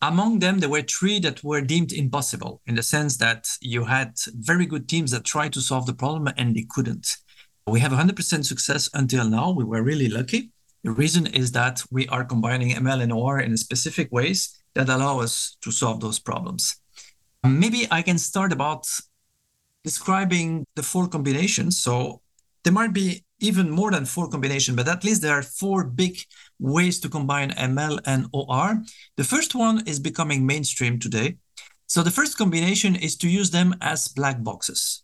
Among 0.00 0.38
them, 0.38 0.60
there 0.60 0.70
were 0.70 0.82
three 0.82 1.18
that 1.18 1.42
were 1.42 1.62
deemed 1.62 1.92
impossible 1.92 2.62
in 2.68 2.76
the 2.76 2.84
sense 2.84 3.16
that 3.16 3.48
you 3.60 3.86
had 3.86 4.14
very 4.52 4.66
good 4.66 4.88
teams 4.88 5.10
that 5.10 5.24
tried 5.24 5.52
to 5.54 5.60
solve 5.60 5.86
the 5.86 5.94
problem 5.94 6.32
and 6.36 6.54
they 6.54 6.66
couldn't. 6.70 7.08
We 7.66 7.80
have 7.80 7.90
100% 7.90 8.44
success 8.44 8.88
until 8.94 9.28
now. 9.28 9.50
We 9.50 9.64
were 9.64 9.82
really 9.82 10.08
lucky. 10.08 10.52
The 10.82 10.90
reason 10.90 11.26
is 11.26 11.52
that 11.52 11.82
we 11.90 12.08
are 12.08 12.24
combining 12.24 12.70
ML 12.70 13.02
and 13.02 13.12
OR 13.12 13.40
in 13.40 13.56
specific 13.56 14.10
ways 14.10 14.56
that 14.74 14.88
allow 14.88 15.20
us 15.20 15.56
to 15.62 15.70
solve 15.70 16.00
those 16.00 16.18
problems. 16.18 16.76
Maybe 17.44 17.86
I 17.90 18.02
can 18.02 18.18
start 18.18 18.52
about 18.52 18.86
describing 19.84 20.66
the 20.76 20.82
four 20.82 21.08
combinations. 21.08 21.78
So 21.78 22.20
there 22.64 22.72
might 22.72 22.92
be 22.92 23.24
even 23.40 23.70
more 23.70 23.90
than 23.90 24.04
four 24.04 24.28
combinations, 24.28 24.76
but 24.76 24.88
at 24.88 25.04
least 25.04 25.22
there 25.22 25.34
are 25.34 25.42
four 25.42 25.84
big 25.84 26.18
ways 26.58 27.00
to 27.00 27.08
combine 27.08 27.50
ML 27.52 27.98
and 28.06 28.26
OR. 28.32 28.82
The 29.16 29.24
first 29.24 29.54
one 29.54 29.86
is 29.86 29.98
becoming 29.98 30.46
mainstream 30.46 30.98
today. 30.98 31.36
So 31.86 32.02
the 32.02 32.10
first 32.10 32.36
combination 32.36 32.94
is 32.94 33.16
to 33.16 33.28
use 33.28 33.50
them 33.50 33.74
as 33.80 34.08
black 34.08 34.42
boxes. 34.42 35.02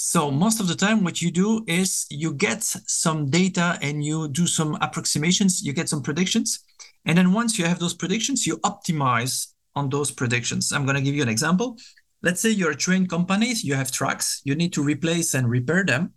So 0.00 0.30
most 0.30 0.60
of 0.60 0.68
the 0.68 0.76
time, 0.76 1.02
what 1.02 1.20
you 1.20 1.32
do 1.32 1.64
is 1.66 2.06
you 2.08 2.32
get 2.32 2.62
some 2.62 3.28
data 3.28 3.80
and 3.82 4.04
you 4.04 4.28
do 4.28 4.46
some 4.46 4.78
approximations, 4.80 5.60
you 5.64 5.72
get 5.72 5.88
some 5.88 6.02
predictions. 6.02 6.60
And 7.04 7.18
then 7.18 7.32
once 7.32 7.58
you 7.58 7.64
have 7.64 7.80
those 7.80 7.94
predictions, 7.94 8.46
you 8.46 8.58
optimize 8.58 9.48
on 9.74 9.90
those 9.90 10.12
predictions. 10.12 10.70
I'm 10.72 10.84
going 10.84 10.94
to 10.94 11.02
give 11.02 11.16
you 11.16 11.22
an 11.22 11.28
example. 11.28 11.76
Let's 12.22 12.40
say 12.40 12.50
you're 12.50 12.70
a 12.70 12.76
train 12.76 13.08
company, 13.08 13.52
you 13.54 13.74
have 13.74 13.90
trucks, 13.90 14.40
you 14.44 14.54
need 14.54 14.72
to 14.74 14.84
replace 14.84 15.34
and 15.34 15.50
repair 15.50 15.84
them. 15.84 16.12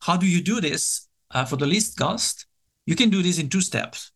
How 0.00 0.16
do 0.16 0.26
you 0.26 0.40
do 0.40 0.60
this 0.60 1.08
uh, 1.32 1.44
for 1.44 1.56
the 1.56 1.66
least 1.66 1.98
cost? 1.98 2.46
You 2.86 2.94
can 2.94 3.10
do 3.10 3.20
this 3.20 3.40
in 3.40 3.48
two 3.48 3.60
steps. 3.60 4.12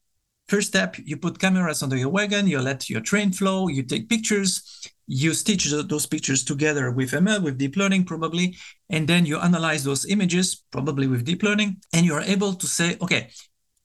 First 0.46 0.68
step, 0.68 0.96
you 1.04 1.16
put 1.16 1.40
cameras 1.40 1.82
under 1.82 1.96
your 1.96 2.08
wagon, 2.08 2.46
you 2.46 2.60
let 2.60 2.88
your 2.88 3.00
train 3.00 3.32
flow, 3.32 3.66
you 3.66 3.82
take 3.82 4.08
pictures, 4.08 4.91
you 5.06 5.34
stitch 5.34 5.70
those 5.70 6.06
pictures 6.06 6.44
together 6.44 6.90
with 6.90 7.10
ML, 7.10 7.42
with 7.42 7.58
deep 7.58 7.76
learning 7.76 8.04
probably, 8.04 8.56
and 8.90 9.08
then 9.08 9.26
you 9.26 9.38
analyze 9.38 9.84
those 9.84 10.06
images, 10.06 10.62
probably 10.70 11.06
with 11.06 11.24
deep 11.24 11.42
learning, 11.42 11.76
and 11.92 12.06
you're 12.06 12.20
able 12.20 12.54
to 12.54 12.66
say, 12.66 12.96
okay, 13.00 13.30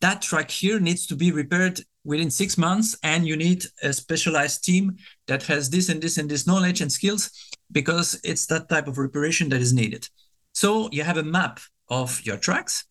that 0.01 0.21
track 0.21 0.51
here 0.51 0.79
needs 0.79 1.07
to 1.07 1.15
be 1.15 1.31
repaired 1.31 1.81
within 2.03 2.29
six 2.29 2.57
months, 2.57 2.97
and 3.03 3.27
you 3.27 3.35
need 3.35 3.65
a 3.83 3.91
specialized 3.91 4.63
team 4.63 4.95
that 5.27 5.43
has 5.43 5.69
this 5.69 5.89
and 5.89 6.01
this 6.01 6.17
and 6.17 6.29
this 6.29 6.47
knowledge 6.47 6.81
and 6.81 6.91
skills 6.91 7.31
because 7.71 8.19
it's 8.23 8.45
that 8.45 8.69
type 8.69 8.87
of 8.87 8.97
reparation 8.97 9.49
that 9.49 9.61
is 9.61 9.73
needed. 9.73 10.07
So 10.53 10.89
you 10.91 11.03
have 11.03 11.17
a 11.17 11.23
map 11.23 11.59
of 11.89 12.21
your 12.25 12.37
tracks. 12.37 12.85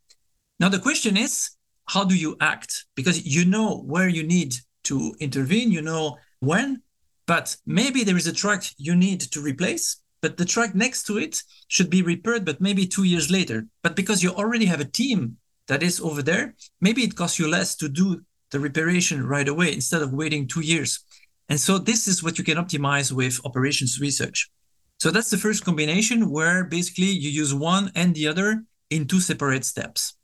Now 0.61 0.69
the 0.69 0.79
question 0.79 1.17
is, 1.17 1.51
how 1.87 2.05
do 2.05 2.17
you 2.17 2.37
act? 2.41 2.87
Because 2.95 3.25
you 3.25 3.45
know 3.45 3.79
where 3.79 4.09
you 4.09 4.23
need 4.23 4.57
to 4.85 5.15
intervene, 5.21 5.71
you 5.71 5.83
know 5.83 6.19
when, 6.41 6.83
but 7.27 7.57
maybe 7.67 8.05
there 8.05 8.17
is 8.17 8.27
a 8.27 8.33
track 8.33 8.65
you 8.79 8.95
need 8.95 9.21
to 9.21 9.41
replace, 9.41 9.97
but 10.23 10.37
the 10.37 10.45
track 10.45 10.75
next 10.75 11.05
to 11.05 11.19
it 11.19 11.43
should 11.69 11.91
be 11.91 12.03
repaired, 12.03 12.45
but 12.45 12.61
maybe 12.61 12.87
two 12.87 13.05
years 13.05 13.31
later. 13.31 13.67
But 13.83 13.97
because 13.97 14.23
you 14.23 14.31
already 14.31 14.67
have 14.67 14.81
a 14.81 14.85
team 14.85 15.37
that 15.69 15.83
is 15.83 16.01
over 16.01 16.23
there, 16.23 16.55
maybe 16.81 17.03
it 17.03 17.17
costs 17.17 17.39
you 17.39 17.49
less 17.49 17.75
to 17.77 17.89
do 17.89 18.23
the 18.51 18.61
reparation 18.61 19.27
right 19.27 19.49
away 19.49 19.73
instead 19.73 20.03
of 20.03 20.13
waiting 20.13 20.47
two 20.47 20.61
years. 20.61 21.01
And 21.49 21.61
so 21.61 21.79
this 21.79 22.09
is 22.09 22.23
what 22.23 22.39
you 22.39 22.45
can 22.45 22.59
optimize 22.59 23.13
with 23.13 23.41
operations 23.45 24.01
research. 24.01 24.51
So 24.99 25.11
that's 25.11 25.31
the 25.31 25.39
first 25.39 25.65
combination 25.65 26.31
where 26.31 26.65
basically 26.65 27.11
you 27.11 27.31
use 27.31 27.53
one 27.53 27.93
and 27.95 28.15
the 28.15 28.29
other 28.29 28.65
in 28.91 29.07
two 29.07 29.21
separate 29.21 29.65
steps. 29.65 30.15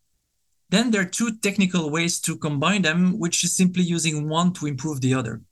Then 0.71 0.91
there 0.91 1.03
are 1.03 1.17
two 1.19 1.37
technical 1.37 1.91
ways 1.91 2.19
to 2.21 2.37
combine 2.37 2.83
them, 2.83 3.19
which 3.19 3.45
is 3.45 3.55
simply 3.55 3.83
using 3.83 4.29
one 4.29 4.53
to 4.55 4.67
improve 4.67 5.01
the 5.01 5.15
other. 5.15 5.43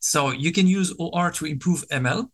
So 0.00 0.30
you 0.32 0.52
can 0.52 0.66
use 0.66 0.92
OR 0.98 1.30
to 1.32 1.46
improve 1.46 1.84
ML. 1.88 2.28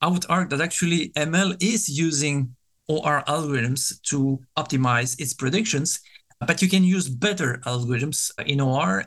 I 0.00 0.08
would 0.08 0.26
argue 0.28 0.56
that 0.56 0.64
actually 0.64 1.10
ML 1.10 1.56
is 1.62 1.88
using 1.88 2.54
OR 2.88 3.22
algorithms 3.26 4.00
to 4.02 4.40
optimize 4.56 5.18
its 5.20 5.34
predictions, 5.34 6.00
but 6.46 6.62
you 6.62 6.68
can 6.68 6.84
use 6.84 7.08
better 7.08 7.60
algorithms 7.66 8.30
in 8.46 8.60
OR 8.60 9.04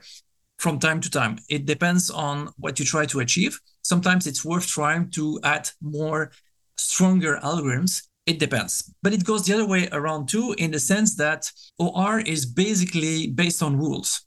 from 0.58 0.80
time 0.80 1.02
to 1.02 1.10
time. 1.10 1.38
It 1.50 1.66
depends 1.66 2.10
on 2.10 2.50
what 2.58 2.80
you 2.80 2.86
try 2.86 3.06
to 3.08 3.20
achieve. 3.20 3.60
Sometimes 3.84 4.28
it's 4.28 4.46
worth 4.46 4.68
trying 4.68 5.10
to 5.12 5.40
add 5.44 5.70
more 5.82 6.32
stronger 6.78 7.40
algorithms 7.44 8.04
It 8.26 8.40
depends. 8.40 8.94
But 9.02 9.14
it 9.14 9.24
goes 9.26 9.46
the 9.46 9.54
other 9.56 9.66
way 9.66 9.90
around 9.92 10.30
too, 10.30 10.54
in 10.58 10.72
the 10.72 10.80
sense 10.80 11.16
that 11.16 11.52
OR 11.80 12.20
is 12.20 12.46
basically 12.46 13.28
based 13.28 13.64
on 13.64 13.78
rules. 13.78 14.22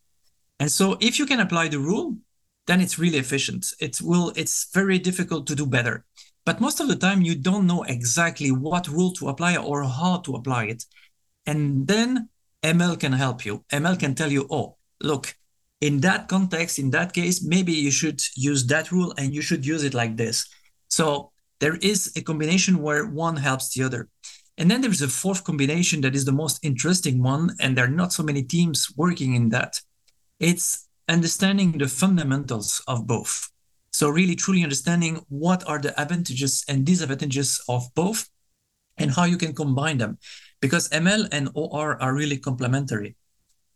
And 0.58 0.70
so 0.70 0.96
if 1.00 1.18
you 1.18 1.26
can 1.26 1.40
apply 1.40 1.68
the 1.68 1.78
rule, 1.78 2.16
then 2.66 2.80
it's 2.80 2.98
really 2.98 3.18
efficient. 3.18 3.66
It 3.80 4.00
will, 4.00 4.32
it's 4.36 4.68
very 4.72 4.98
difficult 4.98 5.46
to 5.48 5.54
do 5.54 5.66
better. 5.66 6.04
But 6.44 6.60
most 6.60 6.80
of 6.80 6.88
the 6.88 6.96
time, 6.96 7.22
you 7.22 7.34
don't 7.34 7.66
know 7.66 7.82
exactly 7.84 8.50
what 8.50 8.88
rule 8.88 9.12
to 9.12 9.28
apply 9.28 9.56
or 9.56 9.84
how 9.84 10.18
to 10.18 10.34
apply 10.34 10.64
it. 10.64 10.84
And 11.46 11.86
then 11.86 12.28
ML 12.62 12.98
can 12.98 13.12
help 13.12 13.44
you. 13.44 13.64
ML 13.72 13.98
can 13.98 14.14
tell 14.14 14.30
you, 14.30 14.46
oh, 14.50 14.76
look, 15.00 15.34
in 15.80 16.00
that 16.00 16.28
context, 16.28 16.78
in 16.78 16.90
that 16.90 17.12
case, 17.12 17.44
maybe 17.44 17.72
you 17.72 17.90
should 17.90 18.20
use 18.36 18.66
that 18.66 18.90
rule 18.92 19.12
and 19.18 19.34
you 19.34 19.42
should 19.42 19.66
use 19.66 19.84
it 19.84 19.94
like 19.94 20.16
this. 20.16 20.46
So 20.88 21.32
there 21.60 21.76
is 21.76 22.12
a 22.16 22.22
combination 22.22 22.78
where 22.78 23.06
one 23.06 23.36
helps 23.36 23.74
the 23.74 23.84
other. 23.84 24.08
And 24.56 24.70
then 24.70 24.80
there's 24.80 25.02
a 25.02 25.08
fourth 25.08 25.44
combination 25.44 26.00
that 26.02 26.14
is 26.14 26.24
the 26.24 26.32
most 26.32 26.64
interesting 26.64 27.22
one, 27.22 27.56
and 27.60 27.76
there 27.76 27.86
are 27.86 27.88
not 27.88 28.12
so 28.12 28.22
many 28.22 28.42
teams 28.42 28.88
working 28.96 29.34
in 29.34 29.48
that. 29.48 29.80
It's 30.38 30.88
understanding 31.08 31.78
the 31.78 31.88
fundamentals 31.88 32.82
of 32.86 33.06
both. 33.06 33.50
So, 33.92 34.08
really, 34.08 34.34
truly 34.34 34.62
understanding 34.62 35.24
what 35.28 35.66
are 35.68 35.78
the 35.78 35.98
advantages 36.00 36.64
and 36.68 36.84
disadvantages 36.84 37.60
of 37.68 37.86
both 37.94 38.28
and 38.96 39.10
how 39.10 39.24
you 39.24 39.36
can 39.36 39.54
combine 39.54 39.98
them. 39.98 40.18
Because 40.60 40.88
ML 40.88 41.28
and 41.30 41.50
OR 41.54 42.00
are 42.02 42.14
really 42.14 42.38
complementary. 42.38 43.16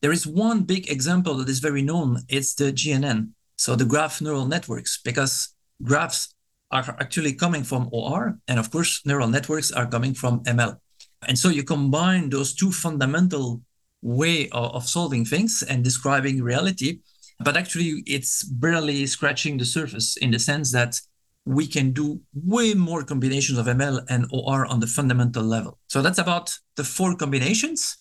There 0.01 0.13
is 0.13 0.27
one 0.27 0.63
big 0.63 0.91
example 0.91 1.35
that 1.35 1.49
is 1.49 1.59
very 1.59 1.83
known 1.83 2.23
it's 2.29 2.55
the 2.55 2.73
GNN, 2.73 3.31
so 3.57 3.75
the 3.75 3.85
graph 3.85 4.21
neural 4.21 4.47
networks, 4.47 5.01
because 5.03 5.55
graphs 5.83 6.35
are 6.71 6.97
actually 7.01 7.33
coming 7.33 7.65
from 7.65 7.89
OR, 7.93 8.39
and 8.47 8.59
of 8.59 8.71
course, 8.71 9.03
neural 9.05 9.29
networks 9.29 9.73
are 9.73 9.87
coming 9.87 10.15
from 10.15 10.45
ML. 10.45 10.79
And 11.27 11.39
so 11.39 11.49
you 11.49 11.65
combine 11.65 12.31
those 12.31 12.55
two 12.55 12.71
fundamental 12.71 13.61
way 14.03 14.49
of, 14.51 14.75
of 14.75 14.89
solving 14.89 15.25
things 15.25 15.65
and 15.69 15.83
describing 15.83 16.43
reality, 16.43 17.01
but 17.41 17.57
actually 17.57 18.03
it's 18.07 18.43
barely 18.45 19.07
scratching 19.07 19.59
the 19.59 19.65
surface 19.65 20.17
in 20.17 20.31
the 20.31 20.39
sense 20.39 20.73
that 20.73 21.01
we 21.45 21.67
can 21.67 21.93
do 21.93 22.21
way 22.35 22.75
more 22.75 23.03
combinations 23.03 23.59
of 23.59 23.67
ML 23.67 24.05
and 24.09 24.27
OR 24.33 24.67
on 24.67 24.81
the 24.81 24.87
fundamental 24.87 25.43
level. 25.43 25.79
So 25.87 26.03
that's 26.03 26.19
about 26.19 26.59
the 26.77 26.85
four 26.85 27.17
combinations. 27.17 27.97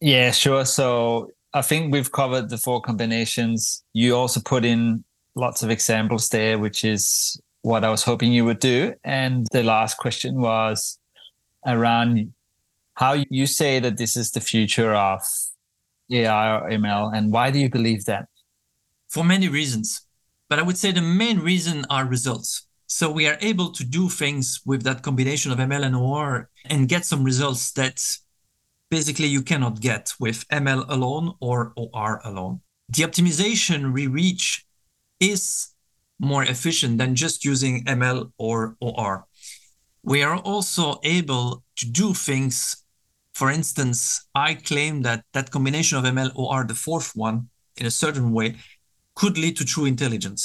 Yeah, 0.00 0.30
sure. 0.30 0.64
So 0.64 1.30
I 1.52 1.62
think 1.62 1.92
we've 1.92 2.10
covered 2.10 2.48
the 2.48 2.56
four 2.56 2.80
combinations. 2.80 3.84
You 3.92 4.16
also 4.16 4.40
put 4.40 4.64
in 4.64 5.04
lots 5.34 5.62
of 5.62 5.70
examples 5.70 6.28
there, 6.30 6.58
which 6.58 6.84
is 6.84 7.38
what 7.62 7.84
I 7.84 7.90
was 7.90 8.02
hoping 8.02 8.32
you 8.32 8.46
would 8.46 8.60
do. 8.60 8.94
And 9.04 9.46
the 9.52 9.62
last 9.62 9.98
question 9.98 10.40
was 10.40 10.98
around 11.66 12.32
how 12.94 13.22
you 13.28 13.46
say 13.46 13.78
that 13.80 13.98
this 13.98 14.16
is 14.16 14.30
the 14.30 14.40
future 14.40 14.94
of 14.94 15.20
AI 16.10 16.56
or 16.56 16.70
ML, 16.70 17.16
and 17.16 17.32
why 17.32 17.50
do 17.50 17.58
you 17.58 17.68
believe 17.68 18.04
that? 18.06 18.26
For 19.10 19.24
many 19.24 19.48
reasons. 19.48 20.02
But 20.48 20.60
I 20.60 20.62
would 20.62 20.78
say 20.78 20.92
the 20.92 21.02
main 21.02 21.40
reason 21.40 21.84
are 21.90 22.06
results. 22.06 22.68
So 22.86 23.10
we 23.10 23.26
are 23.26 23.38
able 23.40 23.70
to 23.72 23.84
do 23.84 24.08
things 24.08 24.60
with 24.64 24.84
that 24.84 25.02
combination 25.02 25.50
of 25.50 25.58
ML 25.58 25.84
and 25.84 25.96
OR 25.96 26.48
and 26.66 26.88
get 26.88 27.04
some 27.04 27.24
results 27.24 27.72
that 27.72 28.00
basically 28.88 29.26
you 29.26 29.42
cannot 29.42 29.80
get 29.80 30.12
with 30.20 30.46
ML 30.48 30.88
alone 30.88 31.34
or 31.40 31.72
OR 31.76 32.20
alone. 32.24 32.60
The 32.88 33.02
optimization 33.02 33.92
we 33.92 34.06
reach 34.06 34.64
is 35.18 35.68
more 36.20 36.44
efficient 36.44 36.98
than 36.98 37.16
just 37.16 37.44
using 37.44 37.84
ML 37.84 38.30
or 38.38 38.76
OR. 38.80 39.26
We 40.04 40.22
are 40.22 40.36
also 40.36 41.00
able 41.02 41.64
to 41.76 41.86
do 41.86 42.14
things. 42.14 42.84
For 43.34 43.50
instance, 43.50 44.26
I 44.34 44.54
claim 44.54 45.02
that 45.02 45.24
that 45.32 45.50
combination 45.50 45.98
of 45.98 46.04
ML 46.04 46.32
OR, 46.36 46.64
the 46.64 46.74
fourth 46.74 47.16
one, 47.16 47.48
in 47.76 47.86
a 47.86 47.90
certain 47.90 48.32
way, 48.32 48.56
could 49.20 49.36
lead 49.36 49.54
to 49.58 49.66
true 49.66 49.84
intelligence. 49.84 50.42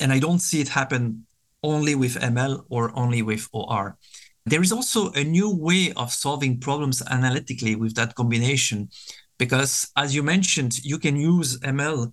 And 0.00 0.12
I 0.12 0.18
don't 0.18 0.40
see 0.40 0.60
it 0.60 0.70
happen 0.80 1.24
only 1.62 1.94
with 1.94 2.20
ML 2.20 2.64
or 2.68 2.90
only 2.98 3.22
with 3.22 3.48
OR. 3.52 3.96
There 4.44 4.60
is 4.60 4.72
also 4.72 5.12
a 5.12 5.22
new 5.22 5.48
way 5.54 5.92
of 5.96 6.12
solving 6.12 6.58
problems 6.58 7.00
analytically 7.08 7.76
with 7.76 7.94
that 7.94 8.16
combination, 8.16 8.88
because 9.38 9.92
as 9.96 10.16
you 10.16 10.24
mentioned, 10.24 10.82
you 10.82 10.98
can 10.98 11.14
use 11.14 11.60
ML 11.60 12.12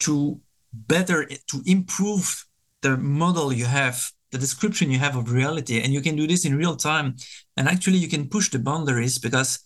to 0.00 0.40
better 0.72 1.26
to 1.50 1.62
improve 1.66 2.46
the 2.80 2.96
model 2.96 3.52
you 3.52 3.66
have 3.66 4.10
the 4.32 4.38
description 4.38 4.90
you 4.90 4.98
have 4.98 5.16
of 5.16 5.30
reality 5.30 5.80
and 5.82 5.92
you 5.92 6.00
can 6.00 6.16
do 6.16 6.26
this 6.26 6.44
in 6.44 6.56
real 6.56 6.76
time 6.76 7.14
and 7.56 7.68
actually 7.68 7.96
you 7.96 8.08
can 8.08 8.28
push 8.28 8.50
the 8.50 8.58
boundaries 8.58 9.18
because 9.18 9.60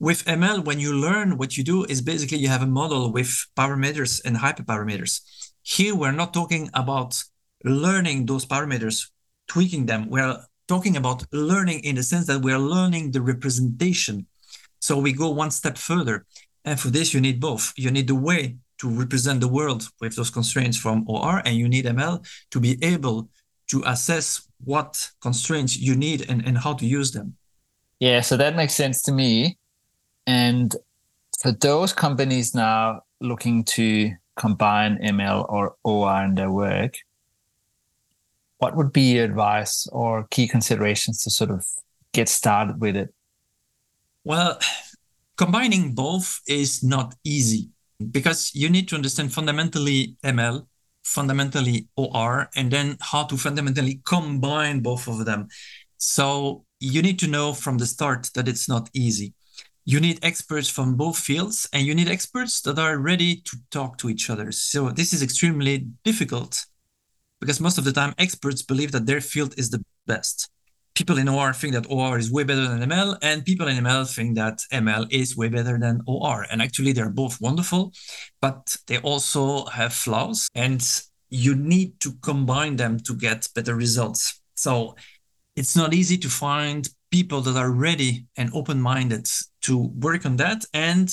with 0.00 0.24
ml 0.24 0.64
when 0.64 0.78
you 0.78 0.92
learn 0.92 1.36
what 1.36 1.56
you 1.56 1.64
do 1.64 1.84
is 1.84 2.00
basically 2.00 2.38
you 2.38 2.48
have 2.48 2.62
a 2.62 2.66
model 2.66 3.12
with 3.12 3.46
parameters 3.56 4.24
and 4.24 4.36
hyperparameters. 4.36 5.20
Here 5.62 5.94
we're 5.94 6.12
not 6.12 6.32
talking 6.32 6.70
about 6.74 7.22
learning 7.64 8.26
those 8.26 8.46
parameters 8.46 9.10
tweaking 9.48 9.86
them. 9.86 10.08
We're 10.08 10.38
talking 10.68 10.96
about 10.96 11.24
learning 11.32 11.80
in 11.80 11.96
the 11.96 12.02
sense 12.02 12.26
that 12.26 12.42
we're 12.42 12.58
learning 12.58 13.10
the 13.10 13.22
representation. 13.22 14.26
So 14.78 14.98
we 14.98 15.12
go 15.12 15.30
one 15.30 15.50
step 15.50 15.76
further. 15.76 16.26
And 16.64 16.78
for 16.78 16.88
this 16.88 17.12
you 17.12 17.20
need 17.20 17.40
both. 17.40 17.72
You 17.76 17.90
need 17.90 18.06
the 18.06 18.14
way 18.14 18.56
to 18.78 18.88
represent 18.88 19.40
the 19.40 19.48
world 19.48 19.88
with 20.00 20.14
those 20.14 20.30
constraints 20.30 20.76
from 20.76 21.04
OR, 21.08 21.42
and 21.44 21.56
you 21.56 21.68
need 21.68 21.84
ML 21.84 22.24
to 22.50 22.60
be 22.60 22.78
able 22.82 23.28
to 23.68 23.82
assess 23.86 24.48
what 24.64 25.10
constraints 25.20 25.76
you 25.76 25.96
need 25.96 26.28
and, 26.30 26.46
and 26.46 26.56
how 26.56 26.74
to 26.74 26.86
use 26.86 27.10
them. 27.12 27.36
Yeah, 28.00 28.20
so 28.20 28.36
that 28.36 28.54
makes 28.54 28.74
sense 28.74 29.02
to 29.02 29.12
me. 29.12 29.58
And 30.28 30.76
for 31.40 31.52
those 31.52 31.94
companies 31.94 32.54
now 32.54 33.00
looking 33.18 33.64
to 33.64 34.12
combine 34.36 34.98
ML 34.98 35.50
or 35.50 35.76
OR 35.84 36.22
in 36.22 36.34
their 36.34 36.52
work, 36.52 36.98
what 38.58 38.76
would 38.76 38.92
be 38.92 39.14
your 39.14 39.24
advice 39.24 39.88
or 39.90 40.26
key 40.30 40.46
considerations 40.46 41.22
to 41.22 41.30
sort 41.30 41.50
of 41.50 41.64
get 42.12 42.28
started 42.28 42.78
with 42.78 42.94
it? 42.94 43.08
Well, 44.22 44.58
combining 45.38 45.94
both 45.94 46.40
is 46.46 46.82
not 46.82 47.14
easy 47.24 47.70
because 48.10 48.54
you 48.54 48.68
need 48.68 48.86
to 48.88 48.96
understand 48.96 49.32
fundamentally 49.32 50.16
ML, 50.22 50.66
fundamentally 51.04 51.88
OR, 51.96 52.50
and 52.54 52.70
then 52.70 52.98
how 53.00 53.24
to 53.24 53.38
fundamentally 53.38 54.02
combine 54.04 54.80
both 54.80 55.08
of 55.08 55.24
them. 55.24 55.48
So 55.96 56.66
you 56.80 57.00
need 57.00 57.18
to 57.20 57.28
know 57.28 57.54
from 57.54 57.78
the 57.78 57.86
start 57.86 58.28
that 58.34 58.46
it's 58.46 58.68
not 58.68 58.90
easy. 58.92 59.32
You 59.92 60.00
need 60.00 60.18
experts 60.22 60.68
from 60.68 60.96
both 60.96 61.18
fields, 61.18 61.66
and 61.72 61.86
you 61.86 61.94
need 61.94 62.08
experts 62.08 62.60
that 62.60 62.78
are 62.78 62.98
ready 62.98 63.36
to 63.48 63.56
talk 63.70 63.96
to 63.98 64.10
each 64.10 64.28
other. 64.28 64.52
So 64.52 64.90
this 64.90 65.14
is 65.14 65.22
extremely 65.22 65.86
difficult 66.04 66.66
because 67.40 67.58
most 67.58 67.78
of 67.78 67.84
the 67.84 67.92
time 68.00 68.14
experts 68.18 68.60
believe 68.60 68.92
that 68.92 69.06
their 69.06 69.22
field 69.22 69.54
is 69.56 69.70
the 69.70 69.82
best 70.06 70.50
people 70.98 71.16
in 71.16 71.28
OR 71.28 71.52
think 71.54 71.72
that 71.74 71.86
OR 71.88 72.18
is 72.18 72.30
way 72.30 72.44
better 72.44 72.66
than 72.68 72.90
ML, 72.90 73.16
and 73.22 73.44
people 73.44 73.68
in 73.68 73.82
ML 73.84 74.04
think 74.14 74.34
that 74.34 74.58
ML 74.72 75.06
is 75.10 75.36
way 75.36 75.48
better 75.48 75.78
than 75.78 76.02
OR. 76.06 76.44
And 76.50 76.60
actually, 76.60 76.92
they're 76.92 77.18
both 77.22 77.40
wonderful, 77.40 77.92
but 78.42 78.76
they 78.88 78.98
also 78.98 79.64
have 79.66 79.92
flaws, 79.94 80.48
and 80.54 80.80
you 81.30 81.54
need 81.54 82.00
to 82.00 82.12
combine 82.20 82.76
them 82.76 82.98
to 83.06 83.14
get 83.14 83.48
better 83.54 83.76
results. 83.76 84.40
So 84.54 84.96
it's 85.54 85.76
not 85.76 85.94
easy 85.94 86.18
to 86.18 86.28
find 86.28 86.88
people 87.10 87.40
that 87.40 87.56
are 87.56 87.70
ready 87.70 88.26
and 88.36 88.50
open 88.52 88.80
minded 88.80 89.28
to 89.62 89.78
work 89.78 90.26
on 90.26 90.36
that. 90.36 90.64
And 90.74 91.10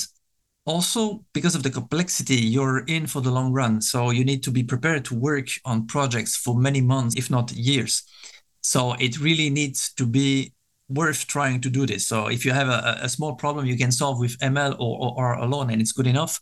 also, 0.65 1.23
because 1.34 1.55
of 1.55 1.63
the 1.63 1.69
complexity, 1.69 2.36
you're 2.36 2.79
in 2.86 3.08
for 3.08 3.21
the 3.21 3.31
long 3.31 3.53
run. 3.53 3.81
So 3.81 4.10
you 4.10 4.25
need 4.25 4.43
to 4.43 4.51
be 4.51 4.63
prepared 4.63 5.05
to 5.05 5.15
work 5.15 5.47
on 5.63 5.88
projects 5.88 6.36
for 6.36 6.58
many 6.58 6.81
months, 6.81 7.15
if 7.15 7.29
not 7.29 7.51
years. 7.51 8.03
So 8.62 8.93
it 8.93 9.19
really 9.19 9.49
needs 9.49 9.93
to 9.93 10.05
be 10.08 10.53
worth 10.89 11.27
trying 11.27 11.62
to 11.62 11.69
do 11.69 11.86
this. 11.86 12.08
So 12.08 12.27
if 12.27 12.45
you 12.45 12.51
have 12.51 12.67
a, 12.67 12.99
a 13.01 13.10
small 13.10 13.36
problem 13.36 13.65
you 13.65 13.77
can 13.77 13.91
solve 13.91 14.19
with 14.19 14.38
ML 14.39 14.73
or, 14.79 14.97
or, 14.99 15.13
or 15.17 15.34
alone 15.34 15.69
and 15.69 15.81
it's 15.81 15.91
good 15.91 16.08
enough, 16.08 16.39